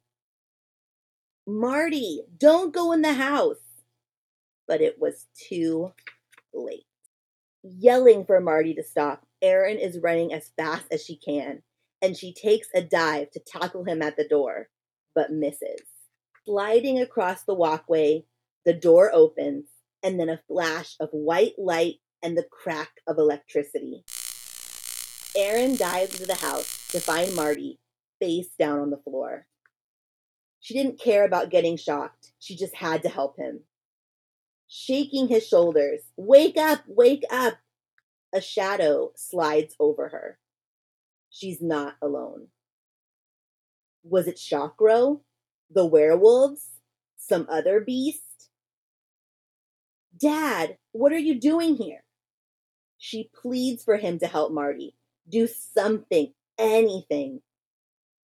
Marty, 1.48 2.22
don't 2.38 2.74
go 2.74 2.92
in 2.92 3.02
the 3.02 3.14
house. 3.14 3.58
But 4.68 4.82
it 4.82 5.00
was 5.00 5.28
too 5.48 5.94
late. 6.54 6.86
Yelling 7.64 8.26
for 8.26 8.40
Marty 8.40 8.74
to 8.76 8.84
stop, 8.84 9.26
Erin 9.42 9.78
is 9.78 10.00
running 10.02 10.34
as 10.34 10.52
fast 10.58 10.86
as 10.92 11.04
she 11.04 11.18
can, 11.18 11.62
and 12.02 12.18
she 12.18 12.34
takes 12.34 12.68
a 12.74 12.82
dive 12.82 13.32
to 13.32 13.40
tackle 13.40 13.84
him 13.84 14.02
at 14.02 14.18
the 14.18 14.28
door, 14.28 14.70
but 15.14 15.32
misses. 15.32 15.82
Sliding 16.46 17.00
across 17.00 17.43
the 17.43 17.56
walkway, 17.56 18.26
the 18.66 18.74
door 18.74 19.10
opens, 19.12 19.66
and 20.04 20.20
then 20.20 20.30
a 20.30 20.41
flash 20.48 20.96
of 21.00 21.10
white 21.12 21.56
light 21.58 21.96
and 22.22 22.38
the 22.38 22.43
crack 22.43 23.02
of 23.08 23.18
electricity. 23.18 24.04
Erin 25.36 25.76
dives 25.76 26.14
into 26.14 26.28
the 26.28 26.36
house 26.36 26.88
to 26.89 27.00
find 27.00 27.36
Marty 27.36 27.80
face 28.20 28.50
down 28.60 28.80
on 28.80 28.89
the 28.91 28.98
floor. 28.98 29.48
She 30.60 30.76
didn't 30.76 31.00
care 31.00 31.26
about 31.26 31.50
getting 31.50 31.78
shocked. 31.78 32.32
She 32.39 32.56
just 32.56 32.76
had 32.76 33.02
to 33.04 33.10
help 33.10 33.38
him. 33.38 33.62
Shaking 34.68 35.28
his 35.28 35.48
shoulders, 35.48 36.02
Wake 36.16 36.58
up, 36.58 36.84
wake 36.88 37.24
up! 37.32 37.56
A 38.34 38.41
shadow 38.41 39.12
slides 39.16 39.76
over 39.80 40.10
her. 40.10 40.38
She's 41.30 41.62
not 41.62 41.96
alone. 42.02 42.48
Was 44.04 44.28
it 44.28 44.38
Shockrow? 44.38 45.22
The 45.76 45.86
werewolves? 45.86 46.70
Some 47.18 47.48
other 47.50 47.82
beast? 47.82 48.22
Dad, 50.18 50.78
what 50.94 51.12
are 51.12 51.20
you 51.20 51.38
doing 51.38 51.76
here? 51.76 52.04
She 52.98 53.30
pleads 53.36 53.84
for 53.84 53.98
him 53.98 54.18
to 54.20 54.28
help 54.28 54.54
Marty. 54.54 54.96
Do 55.30 55.48
something, 55.48 56.32
anything. 56.58 57.42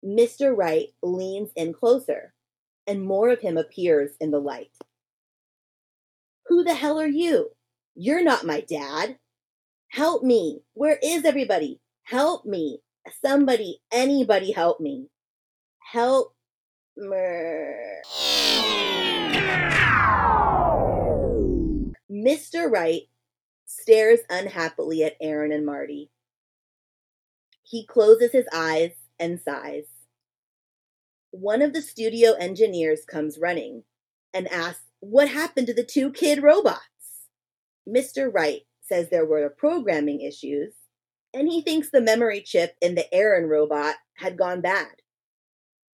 Mr. 0.05 0.57
Wright 0.57 0.91
leans 1.03 1.51
in 1.57 1.73
closer, 1.73 2.33
and 2.87 3.03
more 3.03 3.31
of 3.31 3.41
him 3.41 3.57
appears 3.57 4.13
in 4.21 4.31
the 4.31 4.39
light. 4.39 4.71
Who 6.47 6.63
the 6.63 6.75
hell 6.75 7.01
are 7.01 7.07
you? 7.07 7.51
You're 7.97 8.23
not 8.23 8.47
my 8.47 8.61
dad. 8.61 9.19
Help 9.89 10.23
me. 10.23 10.61
Where 10.75 10.99
is 11.03 11.25
everybody? 11.25 11.81
Help 12.05 12.47
me. 12.47 12.79
Somebody, 13.25 13.81
anybody 13.91 14.53
help 14.53 14.81
me. 14.81 15.09
Help. 15.93 16.35
Mr. 22.11 22.71
Wright 22.71 23.03
stares 23.67 24.21
unhappily 24.29 25.03
at 25.05 25.17
Erin 25.21 25.53
and 25.53 25.65
Marty. 25.65 26.11
He 27.63 27.87
closes 27.87 28.33
his 28.33 28.47
eyes 28.53 28.91
and 29.19 29.41
sighs. 29.41 29.87
One 31.31 31.63
of 31.63 31.73
the 31.73 31.83
studio 31.83 32.33
engineers 32.33 33.05
comes 33.07 33.39
running 33.39 33.85
and 34.35 34.49
asks, 34.49 34.83
What 34.99 35.29
happened 35.29 35.69
to 35.69 35.75
the 35.75 35.85
two 35.85 36.11
kid 36.11 36.43
robots? 36.43 36.81
Mr. 37.89 38.33
Wright 38.33 38.63
says 38.83 39.09
there 39.09 39.25
were 39.25 39.49
programming 39.49 40.21
issues, 40.21 40.75
and 41.33 41.49
he 41.49 41.63
thinks 41.63 41.91
the 41.91 42.01
memory 42.01 42.43
chip 42.43 42.75
in 42.83 42.95
the 42.97 43.13
Erin 43.15 43.49
robot 43.49 43.97
had 44.17 44.37
gone 44.37 44.61
bad. 44.61 45.00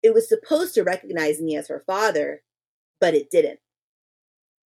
It 0.06 0.14
was 0.14 0.30
supposed 0.30 0.76
to 0.76 0.84
recognize 0.84 1.41
me 1.41 1.58
as 1.58 1.68
her 1.68 1.84
father, 1.88 2.43
but 3.01 3.16
it 3.16 3.32
didn't. 3.32 3.60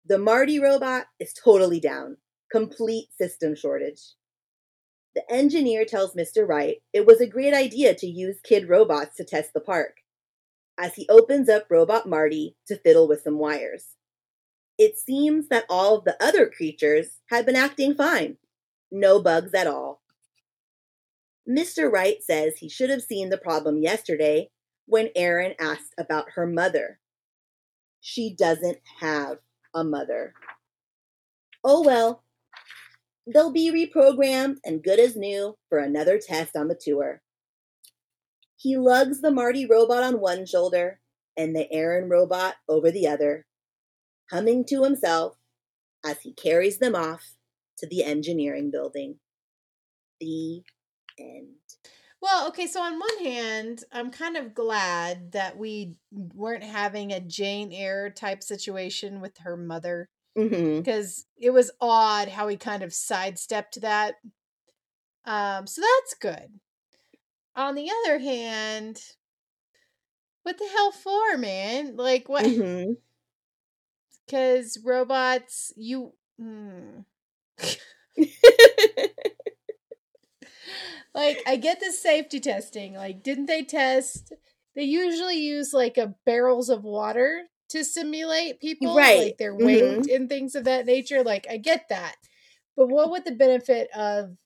The 0.05 0.18
Marty 0.18 0.59
robot 0.59 1.07
is 1.20 1.32
totally 1.32 1.78
down, 1.78 2.16
complete 2.51 3.11
system 3.16 3.55
shortage. 3.55 4.01
The 5.14 5.22
engineer 5.32 5.84
tells 5.84 6.16
Mr. 6.16 6.45
Wright 6.45 6.78
it 6.93 7.07
was 7.07 7.20
a 7.20 7.26
great 7.28 7.55
idea 7.55 7.95
to 7.95 8.07
use 8.09 8.41
kid 8.43 8.68
robots 8.68 9.14
to 9.14 9.24
test 9.24 9.53
the 9.55 9.61
park, 9.61 9.99
as 10.76 10.97
he 10.97 11.09
opens 11.09 11.49
up 11.49 11.66
Robot 11.70 12.09
Marty 12.09 12.57
to 12.66 12.76
fiddle 12.76 13.07
with 13.07 13.22
some 13.22 13.39
wires. 13.39 13.91
It 14.76 14.99
seems 14.99 15.47
that 15.51 15.66
all 15.68 15.99
of 15.99 16.05
the 16.05 16.20
other 16.20 16.49
creatures 16.49 17.20
had 17.30 17.47
been 17.47 17.55
acting 17.55 17.95
fine. 17.95 18.39
No 18.91 19.22
bugs 19.22 19.55
at 19.55 19.68
all. 19.68 20.03
Mr. 21.49 21.89
Wright 21.89 22.20
says 22.24 22.57
he 22.57 22.68
should 22.68 22.91
have 22.91 23.03
seen 23.03 23.28
the 23.28 23.39
problem 23.39 23.78
yesterday 23.78 24.51
when 24.89 25.11
Erin 25.14 25.55
asked 25.61 25.95
about 25.99 26.32
her 26.34 26.47
mother. 26.47 26.99
She 28.01 28.34
doesn't 28.34 28.78
have 29.01 29.39
a 29.74 29.84
mother. 29.84 30.34
Oh 31.64 31.82
well, 31.84 32.24
They'll 33.32 33.53
be 33.53 33.70
reprogrammed 33.70 34.57
and 34.64 34.82
good 34.82 34.99
as 34.99 35.14
new 35.14 35.59
for 35.68 35.78
another 35.78 36.18
test 36.18 36.57
on 36.57 36.68
the 36.68 36.74
tour. 36.74 37.20
He 38.57 38.78
lugs 38.78 39.20
the 39.20 39.30
Marty 39.30 39.66
robot 39.66 40.03
on 40.03 40.20
one 40.20 40.47
shoulder 40.47 41.01
and 41.36 41.55
the 41.55 41.70
Erin 41.70 42.09
robot 42.09 42.57
over 42.68 42.91
the 42.91 43.07
other. 43.07 43.45
humming 44.30 44.64
to 44.66 44.84
himself 44.84 45.36
as 46.05 46.20
he 46.20 46.32
carries 46.32 46.78
them 46.78 46.95
off 46.95 47.34
to 47.78 47.86
the 47.86 48.05
engineering 48.05 48.70
building. 48.70 49.20
The 50.20 50.62
end. 51.18 51.57
Well, 52.20 52.48
okay, 52.48 52.66
so 52.66 52.82
on 52.82 52.98
one 52.98 53.24
hand, 53.24 53.84
I'm 53.92 54.10
kind 54.10 54.36
of 54.36 54.54
glad 54.54 55.32
that 55.32 55.56
we 55.56 55.94
weren't 56.10 56.64
having 56.64 57.12
a 57.12 57.20
Jane 57.20 57.72
Eyre 57.72 58.10
type 58.10 58.42
situation 58.42 59.20
with 59.20 59.38
her 59.38 59.56
mother 59.56 60.08
because 60.34 61.26
it 61.36 61.50
was 61.50 61.70
odd 61.80 62.28
how 62.28 62.48
he 62.48 62.56
kind 62.56 62.82
of 62.82 62.92
sidestepped 62.92 63.80
that. 63.82 64.16
Um, 65.24 65.66
so 65.66 65.80
that's 65.82 66.14
good. 66.20 66.58
On 67.54 67.74
the 67.74 67.90
other 68.04 68.18
hand, 68.18 69.00
what 70.42 70.58
the 70.58 70.68
hell 70.72 70.92
for, 70.92 71.36
man? 71.38 71.96
Like 71.96 72.28
what? 72.28 72.44
Because 74.26 74.78
robots, 74.84 75.72
you. 75.76 76.12
hmm. 76.38 77.00
like 81.18 81.42
I 81.46 81.56
get 81.56 81.80
the 81.80 81.92
safety 81.92 82.40
testing. 82.40 82.94
Like, 82.94 83.22
didn't 83.22 83.46
they 83.46 83.62
test? 83.62 84.32
They 84.74 84.84
usually 84.84 85.38
use 85.38 85.72
like 85.72 85.98
a 85.98 86.14
barrels 86.24 86.68
of 86.68 86.84
water 86.84 87.42
to 87.70 87.84
simulate 87.84 88.60
people, 88.60 88.96
Right. 88.96 89.18
like 89.18 89.38
their 89.38 89.54
weight 89.54 90.08
and 90.10 90.28
things 90.28 90.54
of 90.54 90.64
that 90.64 90.86
nature. 90.86 91.22
Like, 91.22 91.46
I 91.50 91.56
get 91.58 91.88
that, 91.90 92.14
but 92.76 92.88
what 92.88 93.10
would 93.10 93.24
the 93.24 93.32
benefit 93.34 93.90
of 93.94 94.36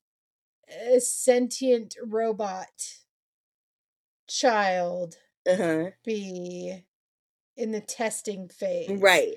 a 0.91 1.01
sentient 1.01 1.95
robot 2.03 2.71
child 4.29 5.17
uh-huh. 5.49 5.91
be 6.05 6.83
in 7.57 7.73
the 7.73 7.81
testing 7.81 8.49
phase? 8.49 8.91
Right. 9.01 9.35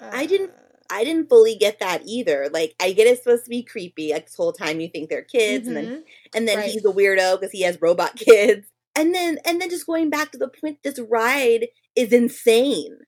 I 0.00 0.26
didn't- 0.26 0.50
Uh, 0.50 0.69
I 0.90 1.04
didn't 1.04 1.28
fully 1.28 1.56
get 1.56 1.78
that 1.80 2.02
either. 2.06 2.48
Like, 2.52 2.74
I 2.80 2.92
get 2.92 3.06
it's 3.06 3.22
supposed 3.22 3.44
to 3.44 3.50
be 3.50 3.62
creepy. 3.62 4.12
Like, 4.12 4.26
this 4.26 4.36
whole 4.36 4.52
time 4.52 4.80
you 4.80 4.88
think 4.88 5.08
they're 5.10 5.22
kids, 5.22 5.68
and 5.68 5.76
then 5.76 5.86
mhm. 5.86 6.02
and 6.34 6.48
then 6.48 6.58
Right. 6.58 6.70
he's 6.70 6.84
a 6.84 6.88
weirdo 6.92 7.40
because 7.40 7.52
he 7.52 7.62
has 7.62 7.80
robot 7.80 8.16
kids. 8.16 8.66
And 8.96 9.14
then 9.14 9.38
and 9.46 9.60
then 9.60 9.70
just 9.70 9.86
going 9.86 10.10
back 10.10 10.32
to 10.32 10.38
the 10.38 10.48
point, 10.48 10.78
this 10.82 10.98
ride 11.00 11.68
is 11.96 12.12
insane. 12.12 12.98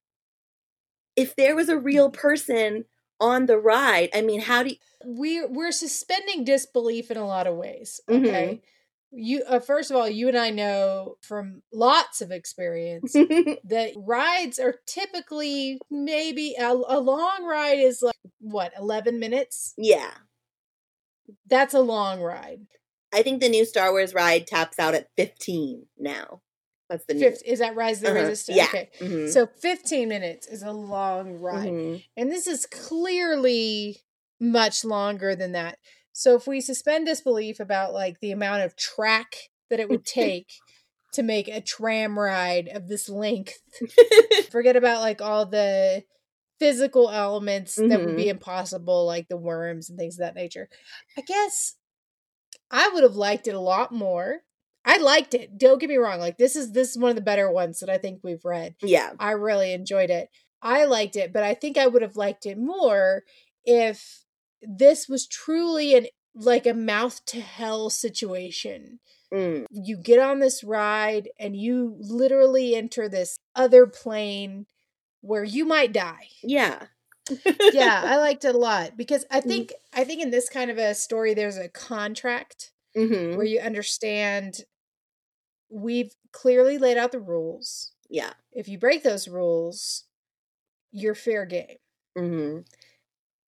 If 1.17 1.37
there 1.37 1.55
was 1.55 1.69
a 1.69 1.79
real 1.79 2.11
Mm. 2.11 2.13
person 2.13 2.85
on 3.21 3.47
the 3.47 3.59
ride, 3.59 4.11
I 4.15 4.21
mean, 4.23 4.41
how 4.41 4.63
do 4.63 4.71
you, 4.71 4.77
we're 5.05 5.49
we're 5.49 5.73
suspending 5.73 6.45
disbelief 6.45 7.11
in 7.11 7.17
a 7.17 7.27
lot 7.27 7.47
of 7.47 7.57
ways 7.57 8.01
Mhm. 8.09 8.19
okay 8.21 8.63
you 9.15 9.43
uh, 9.47 9.61
first 9.61 9.91
of 9.91 9.97
all 9.97 10.09
you 10.09 10.27
and 10.29 10.39
i 10.39 10.49
know 10.51 11.17
from 11.21 11.63
lots 11.73 12.21
of 12.23 12.31
experience 12.31 13.13
that 13.65 13.91
rides 13.97 14.59
are 14.59 14.77
typically 14.87 15.79
maybe 15.91 16.55
a, 16.59 16.71
a 16.73 16.99
long 16.99 17.45
ride 17.45 17.79
is 17.79 18.01
like 18.03 18.15
what 18.41 18.73
11 18.79 19.19
minutes 19.21 19.75
yeah. 19.77 20.11
that's 21.47 21.75
a 21.75 21.81
long 21.81 22.21
ride 22.21 22.61
I 23.15 23.23
think 23.23 23.43
the 23.43 23.49
new 23.51 23.67
Star 23.67 23.91
Wars 23.91 24.15
ride 24.15 24.47
taps 24.47 24.79
out 24.79 24.95
at 24.95 25.09
15 25.19 25.85
now. 25.99 26.41
That's 26.89 27.05
the 27.05 27.13
new. 27.13 27.31
Is 27.45 27.59
that 27.59 27.77
rise 27.77 27.99
of 27.99 28.05
the 28.05 28.11
Uh-huh. 28.13 28.21
resistance 28.21 28.57
Yeah. 28.57 28.65
okay 28.69 28.91
Mhm. 29.01 29.29
so 29.31 29.47
15 29.47 30.09
minutes 30.09 30.47
is 30.47 30.63
a 30.63 30.73
long 30.73 31.35
ride 31.39 31.69
Mhm. 31.69 32.05
And 32.17 32.33
this 32.33 32.47
is 32.47 32.65
clearly 32.65 33.99
much 34.41 34.83
longer 34.83 35.37
than 35.37 35.53
that. 35.53 35.79
So 36.13 36.37
if 36.37 36.47
we 36.47 36.61
suspend 36.61 37.07
disbelief 37.07 37.61
about 37.61 37.93
like 37.93 38.21
the 38.21 38.33
amount 38.33 38.63
of 38.63 38.77
track 38.77 39.37
that 39.71 39.81
it 39.81 39.89
would 39.89 40.05
take 40.07 40.53
to 41.15 41.23
make 41.23 41.49
a 41.49 41.61
tram 41.61 42.19
ride 42.19 42.69
of 42.69 42.89
this 42.89 43.09
length, 43.09 43.59
forget 44.51 44.77
about 44.77 45.01
like 45.01 45.21
all 45.21 45.47
the 45.47 46.05
physical 46.59 47.11
elements 47.11 47.75
that 47.75 48.01
would 48.05 48.17
be 48.17 48.23
mm-hmm. 48.23 48.31
impossible, 48.31 49.05
like 49.05 49.29
the 49.29 49.37
worms 49.37 49.91
and 49.91 49.99
things 49.99 50.15
of 50.15 50.21
that 50.21 50.37
nature. 50.37 50.69
I 51.19 51.23
guess 51.23 51.75
I 52.71 52.89
would 52.89 53.03
have 53.03 53.17
liked 53.17 53.49
it 53.49 53.55
a 53.55 53.61
lot 53.61 53.93
more. 53.93 54.43
I 54.85 54.99
liked 54.99 55.35
it. 55.35 55.59
Don't 55.59 55.79
get 55.79 55.89
me 55.89 55.97
wrong. 55.97 56.21
Like 56.21 56.39
this 56.39 56.57
is 56.57 56.73
this 56.73 56.91
is 56.91 56.99
one 56.99 57.11
of 57.11 57.17
the 57.17 57.23
better 57.23 57.51
ones 57.51 57.81
that 57.81 57.91
I 57.91 57.99
think 57.99 58.21
we've 58.23 58.45
read. 58.45 58.75
yeah. 58.81 59.11
I 59.19 59.33
really 59.33 59.73
enjoyed 59.73 60.11
it. 60.11 60.29
I 60.63 60.85
liked 60.85 61.17
it, 61.17 61.33
but 61.33 61.43
I 61.43 61.55
think 61.55 61.77
I 61.77 61.89
would 61.89 62.03
have 62.03 62.17
liked 62.17 62.47
it 62.47 62.59
more 62.59 63.25
if 63.65 64.25
this 64.63 65.09
was 65.09 65.27
truly 65.27 65.95
an 65.95 66.07
like 66.35 66.67
a 66.67 66.75
mouth 66.75 67.25
to 67.27 67.41
hell 67.41 67.91
situation. 67.91 69.01
Mm. 69.33 69.67
You 69.71 69.97
get 69.97 70.19
on 70.21 70.41
this 70.41 70.65
ride 70.65 71.31
and 71.39 71.57
you 71.57 71.97
literally 72.01 72.75
enter 72.77 73.09
this 73.09 73.39
other 73.57 73.87
plane 73.87 74.67
where 75.23 75.45
you 75.45 75.65
might 75.65 75.93
die. 75.93 76.29
Yeah. 76.43 76.87
Yeah, 77.69 78.03
I 78.07 78.17
liked 78.19 78.45
it 78.45 78.55
a 78.55 78.59
lot 78.59 78.97
because 78.97 79.25
Mm-hmm. 79.25 79.31
I 79.31 79.41
think 79.41 79.73
I 79.93 80.05
think 80.05 80.23
in 80.23 80.31
this 80.31 80.49
kind 80.49 80.71
of 80.71 80.79
a 80.79 80.95
story 80.95 81.35
there's 81.35 81.57
a 81.57 81.69
contract 81.69 82.73
hmm 82.95 83.35
where 83.35 83.47
you 83.47 83.61
understand 83.61 84.65
we've 85.71 86.15
clearly 86.33 86.79
laid 86.79 86.97
out 86.99 87.13
the 87.13 87.21
rules. 87.21 87.93
Yeah. 88.09 88.35
If 88.53 88.69
you 88.69 88.79
break 88.79 89.03
those 89.03 89.29
rules, 89.29 90.05
you're 90.93 91.15
fair 91.15 91.47
game. 91.47 91.79
hmm 92.17 92.65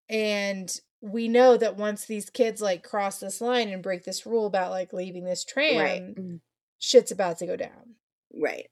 and 0.08 0.80
we 1.04 1.28
know 1.28 1.56
that 1.56 1.76
once 1.76 2.06
these 2.06 2.30
kids 2.30 2.62
like 2.62 2.82
cross 2.82 3.20
this 3.20 3.40
line 3.42 3.68
and 3.68 3.82
break 3.82 4.04
this 4.04 4.24
rule 4.24 4.46
about 4.46 4.70
like 4.70 4.92
leaving 4.94 5.24
this 5.24 5.44
tram 5.44 5.76
Right. 5.78 6.02
Mhm. 6.16 6.40
shit's 6.78 7.10
about 7.12 7.38
to 7.38 7.46
go 7.46 7.56
down 7.56 7.96
Right. 8.32 8.70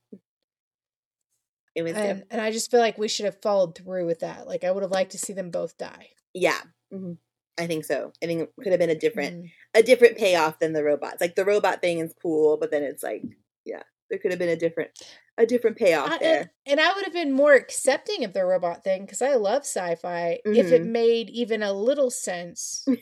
It 1.75 1.83
was. 1.83 1.95
and 1.97 2.25
and 2.31 2.41
i 2.41 2.51
just 2.51 2.71
feel 2.71 2.81
like 2.81 2.99
we 2.99 3.09
should 3.09 3.25
have 3.25 3.41
followed 3.41 3.75
through 3.77 4.07
with 4.07 4.21
that 4.21 4.47
like 4.47 4.63
i 4.65 4.71
would 4.71 4.83
have 4.83 4.93
liked 4.93 5.13
to 5.13 5.19
see 5.19 5.33
them 5.33 5.51
both 5.51 5.77
die 5.79 6.09
yeah. 6.35 6.61
hmm 6.91 7.13
I 7.59 7.67
think 7.67 7.85
so. 7.85 8.15
I 8.23 8.27
think 8.27 8.41
it 8.41 8.53
could 8.63 8.73
have 8.73 8.81
been 8.81 8.89
a 8.89 8.99
different 8.99 9.45
Mm. 9.45 9.51
a 9.75 9.83
different 9.83 10.17
payoff 10.17 10.59
than 10.59 10.73
the 10.73 10.83
robots. 10.83 11.21
Like 11.21 11.35
the 11.35 11.45
robot 11.45 11.83
thing 11.83 11.99
is 11.99 12.15
cool, 12.23 12.57
but 12.57 12.71
then 12.71 12.83
it's 12.83 13.03
like, 13.03 13.23
yeah, 13.67 13.83
there 14.13 14.19
could 14.21 14.31
have 14.31 14.39
been 14.39 14.49
a 14.51 14.57
different 14.57 14.91
a 15.39 15.47
different 15.47 15.79
payoff 15.79 16.11
I- 16.13 16.19
there. 16.19 16.53
and 16.67 16.79
i 16.79 16.93
would 16.93 17.05
have 17.05 17.15
been 17.15 17.33
more 17.33 17.55
accepting 17.55 18.25
of 18.25 18.35
the 18.35 18.45
robot 18.45 18.85
thing 18.85 19.07
because 19.07 19.23
i 19.23 19.35
love 19.35 19.63
sci-fi 19.63 20.39
if 20.45 20.71
it 20.71 20.83
Mhm. 20.83 20.91
made 20.91 21.31
even 21.31 21.63
a 21.63 21.73
little 21.73 22.11
sense 22.11 22.87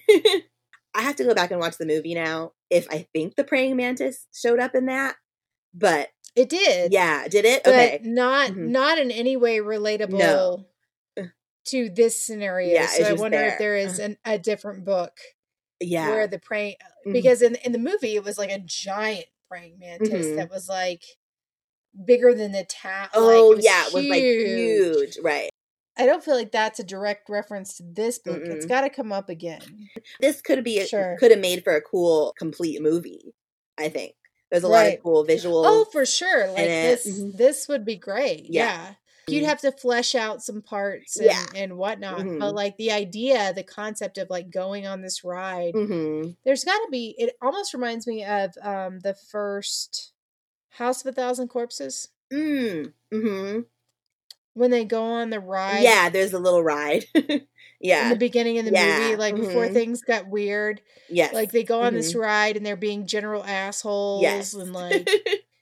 I 0.92 1.02
have 1.02 1.14
to 1.16 1.24
go 1.24 1.34
back 1.34 1.52
and 1.52 1.60
watch 1.60 1.78
the 1.78 1.86
movie 1.86 2.14
now. 2.16 2.50
If 2.68 2.88
I 2.90 3.06
think 3.12 3.36
the 3.36 3.44
praying 3.44 3.76
mantis 3.76 4.26
showed 4.34 4.58
up 4.58 4.74
in 4.74 4.86
that, 4.86 5.14
but 5.72 6.08
it 6.34 6.48
did 6.48 6.92
yeah, 6.92 7.28
did 7.28 7.44
it? 7.44 7.62
but 7.62 7.72
Okay, 7.74 8.00
not 8.02 8.50
Mhm. 8.50 8.70
not 8.70 8.98
in 8.98 9.12
any 9.12 9.36
way 9.36 9.58
relatable 9.58 10.64
Ugh. 11.16 11.28
to 11.66 11.90
this 11.90 12.20
scenario 12.24 12.74
Yeah, 12.74 12.86
so 12.88 13.04
i 13.04 13.12
wonder 13.12 13.38
there. 13.38 13.52
if 13.52 13.58
there 13.60 13.76
is 13.76 14.00
an, 14.00 14.16
a 14.24 14.36
different 14.36 14.84
book 14.84 15.16
yeah, 15.78 16.08
where 16.08 16.26
the 16.26 16.40
praying 16.40 16.74
Mhm. 17.06 17.12
because 17.12 17.40
in 17.40 17.54
in 17.64 17.70
the 17.70 17.78
movie 17.78 18.16
it 18.16 18.24
was 18.24 18.36
like 18.36 18.50
a 18.50 18.58
giant 18.58 19.26
praying 19.50 19.78
mantis 19.80 20.26
Mhm. 20.26 20.36
that 20.36 20.50
was 20.50 20.68
like 20.68 21.02
bigger 22.04 22.32
than 22.32 22.52
the 22.52 22.64
town. 22.64 23.08
oh 23.14 23.48
like, 23.48 23.58
it 23.58 23.64
yeah, 23.64 23.86
it 23.88 23.92
was 23.92 24.06
like 24.06 24.22
huge, 24.22 25.18
right? 25.22 25.50
I 25.98 26.06
don't 26.06 26.24
feel 26.24 26.36
like 26.36 26.52
that's 26.52 26.78
a 26.78 26.84
direct 26.84 27.28
reference 27.28 27.76
to 27.76 27.82
this 27.82 28.18
book. 28.20 28.40
It's 28.44 28.64
Mm-mm. 28.64 28.68
got 28.68 28.82
to 28.82 28.90
come 28.90 29.12
up 29.12 29.28
again. 29.28 29.90
This 30.20 30.40
could 30.40 30.62
be 30.64 30.86
Sure. 30.86 31.16
could 31.18 31.32
have 31.32 31.40
made 31.40 31.64
for 31.64 31.74
a 31.74 31.82
cool 31.82 32.32
complete 32.38 32.80
movie. 32.80 33.34
I 33.76 33.88
think 33.88 34.14
there's 34.50 34.62
a 34.62 34.68
lot 34.68 34.86
of 34.86 35.02
cool 35.02 35.26
visuals. 35.26 35.64
Oh, 35.66 35.84
for 35.90 36.06
sure. 36.06 36.46
Like 36.46 36.56
this, 36.66 37.06
Mhm. 37.06 37.36
this 37.36 37.68
would 37.68 37.84
be 37.84 37.96
great. 37.96 38.46
Yeah. 38.48 38.62
Yeah. 38.64 38.94
You'd 39.28 39.44
Mhm. 39.44 39.46
have 39.46 39.60
to 39.60 39.72
flesh 39.72 40.14
out 40.14 40.42
some 40.42 40.62
parts 40.62 41.16
and, 41.16 41.26
Yeah. 41.26 41.46
and 41.54 41.76
whatnot. 41.76 42.20
Mhm. 42.20 42.38
But 42.40 42.54
like 42.54 42.76
the 42.76 42.90
idea, 42.92 43.52
the 43.54 43.62
concept 43.62 44.18
of 44.18 44.30
like 44.30 44.50
going 44.50 44.86
on 44.86 45.02
this 45.02 45.22
ride, 45.24 45.74
hmm 45.74 46.30
there's 46.44 46.64
got 46.64 46.78
to 46.84 46.88
be, 46.90 47.14
it 47.18 47.36
almost 47.42 47.74
reminds 47.74 48.06
me 48.06 48.24
of 48.24 48.52
um 48.62 49.00
the 49.00 49.14
first 49.14 50.12
House 50.70 51.00
of 51.04 51.08
a 51.08 51.12
Thousand 51.12 51.48
Corpses 51.48 52.08
Mm. 52.32 52.92
hmm 53.12 53.60
when 54.54 54.70
they 54.72 54.84
go 54.84 55.02
on 55.04 55.30
the 55.30 55.40
ride. 55.40 55.82
Yeah, 55.82 56.08
there's 56.10 56.32
a 56.32 56.38
little 56.38 56.62
ride. 56.62 57.06
Yeah, 57.82 58.02
in 58.04 58.08
the 58.10 58.16
beginning 58.16 58.58
of 58.58 58.66
the 58.66 58.72
Yeah, 58.72 58.98
movie, 58.98 59.16
like 59.16 59.34
before 59.36 59.66
mhm. 59.68 59.72
things 59.72 60.02
got 60.02 60.28
weird. 60.28 60.82
Yes. 61.08 61.32
Like 61.32 61.50
they 61.50 61.62
go 61.64 61.80
on 61.80 61.94
this 61.94 62.14
ride 62.14 62.58
and 62.58 62.66
they're 62.66 62.76
being 62.76 63.06
general 63.06 63.42
assholes 63.42 64.20
yes. 64.20 64.52
and 64.52 64.72
like 64.74 65.08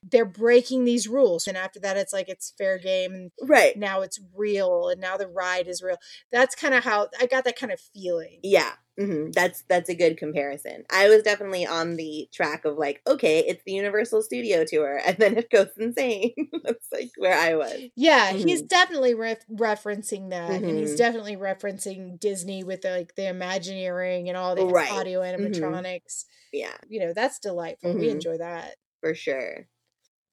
they're 0.03 0.25
breaking 0.25 0.85
these 0.85 1.09
rules. 1.09 1.47
And 1.47 1.57
after 1.57 1.81
that, 1.81 1.97
it's 1.97 2.13
like 2.13 2.29
it's 2.29 2.55
fair 2.57 2.79
game 2.79 3.13
and 3.13 3.31
right. 3.43 3.77
now 3.77 4.01
it's 4.03 4.21
real 4.35 4.89
and 4.89 5.01
now 5.01 5.17
the 5.17 5.27
ride 5.29 5.67
is 5.69 5.83
real. 5.83 5.97
That's 6.33 6.55
kind 6.55 6.75
of 6.75 6.85
how 6.85 7.09
I 7.21 7.27
got 7.27 7.45
that 7.45 7.59
kind 7.59 7.73
of 7.73 7.81
feeling. 7.81 8.41
Yeah. 8.43 8.73
hmm 8.99 9.31
That's 9.33 9.63
that's 9.69 9.89
a 9.89 9.95
good 9.95 10.17
comparison. 10.17 10.85
I 10.91 11.09
was 11.09 11.23
definitely 11.23 11.67
on 11.67 11.97
the 11.97 12.29
track 12.33 12.65
of 12.65 12.77
like, 12.79 13.01
okay, 13.07 13.41
it's 13.41 13.63
the 13.65 13.73
Universal 13.73 14.23
Studio 14.23 14.65
tour, 14.65 15.01
and 15.05 15.17
then 15.19 15.37
it 15.37 15.51
goes 15.53 15.69
insane. 15.77 16.33
that's 16.65 16.87
like 16.93 17.11
where 17.17 17.37
I 17.39 17.55
was. 17.57 17.81
Yeah, 17.97 18.33
he's 18.33 18.63
Mhm. 18.63 18.69
definitely 18.69 19.15
ref- 19.15 19.47
referencing 19.49 20.31
that, 20.31 20.63
and 20.63 20.79
he's 20.79 20.95
Mhm. 20.95 20.99
definitely 20.99 21.37
referencing 21.37 22.19
Disney 22.19 22.65
with 22.65 22.85
like 22.85 23.15
the 23.17 23.29
Imagineering 23.29 24.29
and 24.29 24.37
all 24.37 24.55
the 24.55 24.67
Right. 24.67 24.91
audio 24.91 25.21
Mhm. 25.21 25.37
animatronics. 25.53 26.25
Yeah, 26.53 26.77
You 26.89 27.01
know, 27.01 27.13
that's 27.13 27.39
delightful. 27.39 27.97
We 27.97 28.09
Mhm. 28.09 28.13
enjoy 28.13 28.39
that. 28.39 28.77
for 29.01 29.15
sure. 29.15 29.69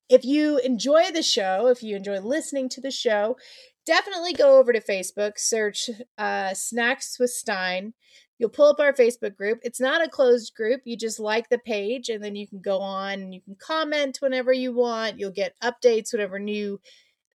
If 0.10 0.24
you 0.24 0.60
enjoy 0.60 1.12
the 1.12 1.24
show, 1.24 1.68
if 1.68 1.82
you 1.82 1.96
enjoy 1.96 2.20
listening 2.20 2.70
to 2.70 2.82
the 2.82 2.92
show, 2.92 3.38
definitely 3.86 4.34
go 4.34 4.60
over 4.60 4.72
to 4.74 4.82
Facebook, 4.82 5.38
search 5.38 5.90
uh, 6.18 6.54
Snacks 6.54 7.18
with 7.20 7.32
Stine. 7.32 7.94
You'll 8.38 8.50
pull 8.50 8.70
up 8.70 8.80
our 8.80 8.94
Facebook 8.94 9.36
group. 9.36 9.60
It's 9.64 9.80
not 9.80 10.04
a 10.04 10.10
closed 10.10 10.54
group. 10.56 10.82
You 10.84 10.98
just 10.98 11.20
like 11.20 11.50
the 11.50 11.58
page 11.58 12.10
and 12.10 12.24
then 12.24 12.36
you 12.36 12.48
can 12.48 12.60
go 12.62 12.80
on 12.80 13.14
and 13.14 13.34
you 13.34 13.42
can 13.42 13.56
comment 13.56 14.18
whenever 14.20 14.52
you 14.52 14.74
want. 14.74 15.20
You'll 15.20 15.32
get 15.32 15.56
updates 15.64 16.12
whenever 16.12 16.38
new 16.38 16.80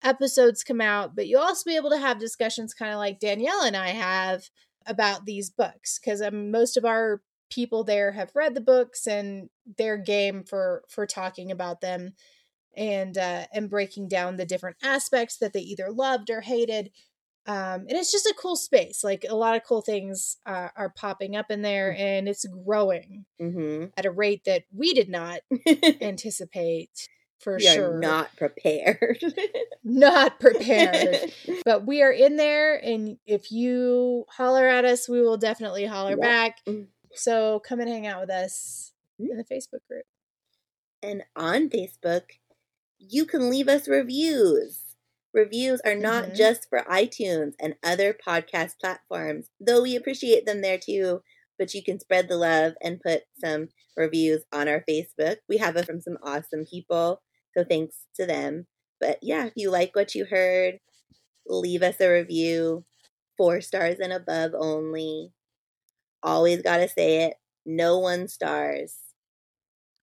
episodes 0.03 0.63
come 0.63 0.81
out, 0.81 1.17
but 1.17 1.27
you'll 1.27 1.41
also 1.41 1.69
be 1.69 1.77
able 1.77 1.91
to 1.91 1.99
have 1.99 2.19
discussions 2.19 2.75
kind 2.75 2.93
of 2.93 2.99
like 2.99 3.19
Danielle 3.19 3.63
and 3.63 3.77
I 3.77 3.89
have 3.89 4.45
about 4.87 5.25
these 5.25 5.51
books 5.51 5.99
because 5.99 6.23
um, 6.23 6.51
most 6.51 6.77
of 6.77 6.85
our 6.85 7.23
people 7.51 7.85
there 7.85 8.13
have 8.13 8.31
read 8.35 8.55
the 8.55 8.61
books 8.61 9.07
and 9.07 9.51
they're 9.77 9.99
game 9.99 10.45
for 10.45 10.85
for 10.89 11.07
talking 11.07 11.51
about 11.51 11.81
them 11.81 12.13
and 12.77 13.17
uh 13.19 13.45
and 13.53 13.69
breaking 13.71 14.09
down 14.09 14.37
the 14.37 14.45
different 14.47 14.77
aspects 14.83 15.37
that 15.39 15.53
they 15.53 15.61
either 15.61 15.91
loved 15.91 16.31
or 16.31 16.41
hated 16.41 16.91
um 17.47 17.81
and 17.89 17.93
it's 17.93 18.13
just 18.13 18.27
a 18.27 18.35
cool 18.39 18.55
space 18.57 19.03
like 19.03 19.25
a 19.29 19.35
lot 19.35 19.57
of 19.57 19.65
cool 19.65 19.81
things 19.83 20.37
uh, 20.47 20.69
are 20.77 20.93
popping 20.97 21.35
up 21.37 21.51
in 21.51 21.63
there 21.63 21.95
and 21.99 22.29
it's 22.29 22.45
growing 22.65 23.25
Mm-hmm. 23.41 23.87
at 23.97 24.05
a 24.07 24.11
rate 24.11 24.45
that 24.45 24.65
we 24.75 24.93
did 24.95 25.09
not 25.09 25.41
anticipate 26.01 27.09
for 27.39 27.57
we 27.57 27.63
sure 27.63 27.99
not 27.99 28.37
prepared. 28.37 29.19
not 29.85 30.39
prepared 30.39 31.33
but 31.65 31.87
we 31.87 32.03
are 32.03 32.13
in 32.13 32.37
there 32.37 32.77
and 32.77 33.17
if 33.27 33.51
you 33.51 34.25
holler 34.29 34.67
at 34.67 34.85
us 34.85 35.09
we 35.09 35.21
will 35.23 35.39
definitely 35.39 35.87
holler 35.87 36.11
Yep. 36.11 36.21
back 36.21 36.57
Mm. 36.67 36.89
so 37.15 37.61
come 37.61 37.81
and 37.81 37.89
hang 37.89 38.07
out 38.07 38.21
with 38.21 38.31
us 38.31 38.93
in 39.19 39.37
the 39.39 39.45
facebook 39.45 39.81
group 39.89 40.05
and 41.03 41.23
on 41.35 41.71
Facebook, 41.71 42.25
you 43.01 43.27
can 43.27 43.51
leave 43.51 43.69
us 43.69 43.89
reviews. 43.89 44.97
Reviews 45.35 45.81
are 45.83 45.97
not 45.97 46.31
Mhm. 46.31 46.37
just 46.37 46.69
for 46.71 46.81
iTunes 46.91 47.55
and 47.61 47.77
other 47.83 48.15
podcast 48.15 48.79
platforms, 48.81 49.51
though 49.61 49.83
we 49.83 49.97
appreciate 49.97 50.47
them 50.47 50.63
there 50.63 50.79
too. 50.79 51.23
But 51.59 51.75
you 51.75 51.83
can 51.85 52.01
spread 52.01 52.29
the 52.29 52.37
love 52.39 52.75
and 52.83 53.01
put 53.03 53.25
some 53.39 53.71
reviews 53.97 54.45
on 54.53 54.69
our 54.69 54.85
Facebook. 54.89 55.39
We 55.49 55.59
have 55.59 55.77
it 55.77 55.87
from 55.87 56.01
some 56.01 56.19
awesome 56.23 56.67
people, 56.67 57.23
so 57.57 57.65
thanks 57.65 58.07
to 58.17 58.27
them. 58.27 58.69
But 59.01 59.19
yeah, 59.23 59.47
if 59.47 59.55
you 59.57 59.71
like 59.71 59.97
what 59.97 60.15
you 60.15 60.27
heard, 60.27 60.81
leave 61.47 61.83
us 61.83 62.01
a 62.01 62.11
review. 62.11 62.87
Four 63.37 63.61
stars 63.63 63.99
and 64.01 64.13
above 64.13 64.53
only. 64.55 65.33
Always 66.23 66.63
gotta 66.63 66.89
say 66.89 67.25
it. 67.25 67.37
No 67.67 67.99
one 67.99 68.29
stars. 68.29 69.10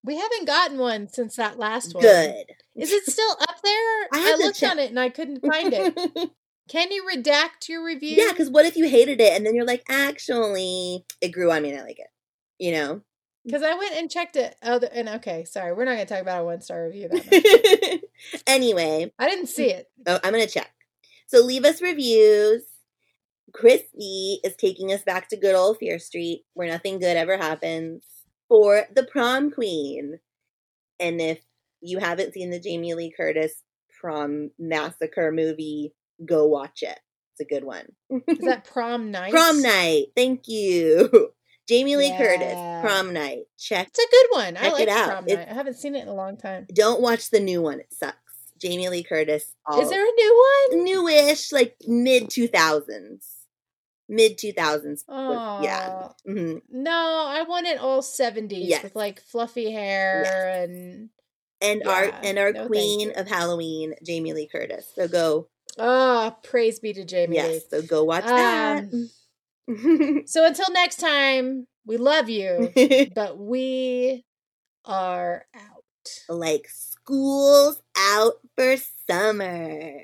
We 0.03 0.15
haven't 0.17 0.45
gotten 0.45 0.77
one 0.77 1.07
since 1.09 1.35
that 1.35 1.57
last 1.59 1.93
one 1.93 2.03
Good. 2.03 2.45
is 2.75 2.91
it 2.91 3.05
still 3.05 3.31
up 3.41 3.61
there 3.63 4.07
I 4.13 4.35
to 4.37 4.43
looked 4.43 4.59
check. 4.59 4.71
on 4.71 4.79
it 4.79 4.89
and 4.89 4.99
i 4.99 5.09
couldn't 5.09 5.45
find 5.45 5.73
it 5.73 6.31
can 6.69 6.91
you 6.91 7.07
redact 7.13 7.69
your 7.69 7.83
review 7.85 8.15
Yeah, 8.17 8.31
because 8.31 8.49
what 8.49 8.65
if 8.65 8.75
you 8.75 8.87
hated 8.89 9.21
it 9.21 9.33
and 9.33 9.45
then 9.45 9.55
you're 9.55 9.65
like, 9.65 9.83
actually, 9.89 11.05
it 11.21 11.29
grew 11.29 11.49
on 11.51 11.63
me 11.63 11.69
and 11.71 11.79
I 11.79 11.83
like 11.83 11.99
it. 11.99 12.07
You 12.59 12.71
know? 12.73 13.01
because 13.45 13.63
i 13.63 13.73
went 13.75 13.95
and 13.95 14.11
checked 14.11 14.35
it 14.35 14.57
other 14.61 14.89
and 14.91 15.07
okay 15.07 15.45
sorry 15.45 15.71
we're 15.71 15.85
not 15.85 15.93
going 15.95 16.05
to 16.05 16.13
talk 16.13 16.21
about 16.21 16.41
a 16.41 16.43
one 16.43 16.59
star 16.59 16.83
review 16.83 17.07
that 17.07 18.01
anyway, 18.47 19.09
i 19.17 19.29
didn't 19.29 19.47
see 19.47 19.69
it 19.69 19.89
oh, 20.05 20.19
I'm 20.23 20.33
going 20.33 20.45
to 20.45 20.51
check. 20.51 20.71
So 21.27 21.41
leave 21.41 21.65
us 21.65 21.81
reviews. 21.81 22.63
Christy 23.53 24.39
is 24.43 24.55
taking 24.55 24.91
us 24.91 25.03
back 25.03 25.29
to 25.29 25.37
good 25.37 25.55
old 25.55 25.77
Fear 25.77 25.99
Street, 25.99 26.43
where 26.53 26.67
nothing 26.69 26.99
good 26.99 27.17
ever 27.17 27.37
happens, 27.37 28.03
for 28.49 28.83
the 28.95 29.03
prom 29.03 29.51
queen. 29.51 30.19
And 30.99 31.21
if 31.21 31.39
you 31.81 31.99
haven't 31.99 32.33
seen 32.33 32.49
the 32.49 32.59
Jamie 32.59 32.93
Lee 32.93 33.13
Curtis 33.15 33.61
prom 33.99 34.51
massacre 34.57 35.31
movie, 35.31 35.93
go 36.25 36.45
watch 36.47 36.81
it. 36.81 36.99
It's 37.33 37.41
a 37.41 37.53
good 37.53 37.63
one. 37.63 37.85
is 38.27 38.39
that 38.45 38.65
prom 38.65 39.11
night 39.11 39.31
Prom 39.31 39.61
night. 39.61 40.05
Thank 40.15 40.47
you. 40.47 41.29
Jamie 41.69 41.97
Lee 41.97 42.15
Curtis, 42.17 42.53
prom 42.81 43.11
night. 43.13 43.43
Check. 43.59 43.89
it's 43.89 43.99
a 43.99 44.09
good 44.09 44.27
one 44.31 44.55
i 44.57 44.61
Check 44.61 44.73
like 44.73 44.81
it 44.83 44.89
out. 44.89 45.07
prom 45.09 45.23
It's- 45.27 45.37
night 45.45 45.51
i 45.51 45.53
haven't 45.53 45.75
seen 45.75 45.95
it 45.95 46.03
in 46.03 46.07
a 46.07 46.13
long 46.15 46.37
time 46.37 46.65
Don't 46.73 47.01
watch 47.01 47.29
the 47.29 47.41
new 47.41 47.61
one. 47.61 47.79
It 47.81 47.91
sucks. 47.93 48.17
Jamie 48.59 48.87
Lee 48.89 49.03
Curtis. 49.03 49.53
all- 49.65 49.81
is 49.81 49.89
there 49.89 50.01
a 50.01 50.11
new 50.11 50.45
one 50.71 50.83
newish, 50.85 51.51
like 51.51 51.75
mid 51.85 52.29
2000s? 52.29 53.25
Mid 54.09 54.37
2000s. 54.37 55.03
oh 55.09 55.59
yeah. 55.63 56.07
hmm 56.25 56.57
no 56.69 57.25
i 57.27 57.43
want 57.43 57.67
it 57.67 57.77
all 57.79 58.01
70s 58.01 58.67
Yes. 58.69 58.83
with 58.83 58.95
like 58.95 59.19
fluffy 59.21 59.71
hair 59.71 60.47
and 60.63 61.09
And 61.61 61.83
our 61.87 62.11
and 62.23 62.37
our 62.39 62.53
No, 62.53 62.67
queen 62.67 63.11
of 63.15 63.27
Halloween, 63.27 63.95
Jamie 64.05 64.33
Lee 64.33 64.47
Curtis. 64.47 64.91
So 64.95 65.07
go, 65.07 65.49
oh 65.77 66.35
praise 66.43 66.79
be 66.79 66.93
to 66.93 67.03
jamie 67.03 67.35
yes. 67.35 67.45
Lee. 67.47 67.61
So 67.69 67.81
go 67.81 68.03
watch 68.03 68.25
that. 68.25 68.85
So 70.27 70.45
until 70.45 70.71
next 70.71 70.97
time, 70.97 71.67
we 71.85 71.97
love 71.97 72.29
you, 72.29 72.71
but 73.15 73.37
we 73.37 74.23
are 74.85 75.45
out. 75.53 76.09
like 76.29 76.69
school's 76.69 77.81
out 77.97 78.35
for 78.55 78.75
summer. 79.09 79.99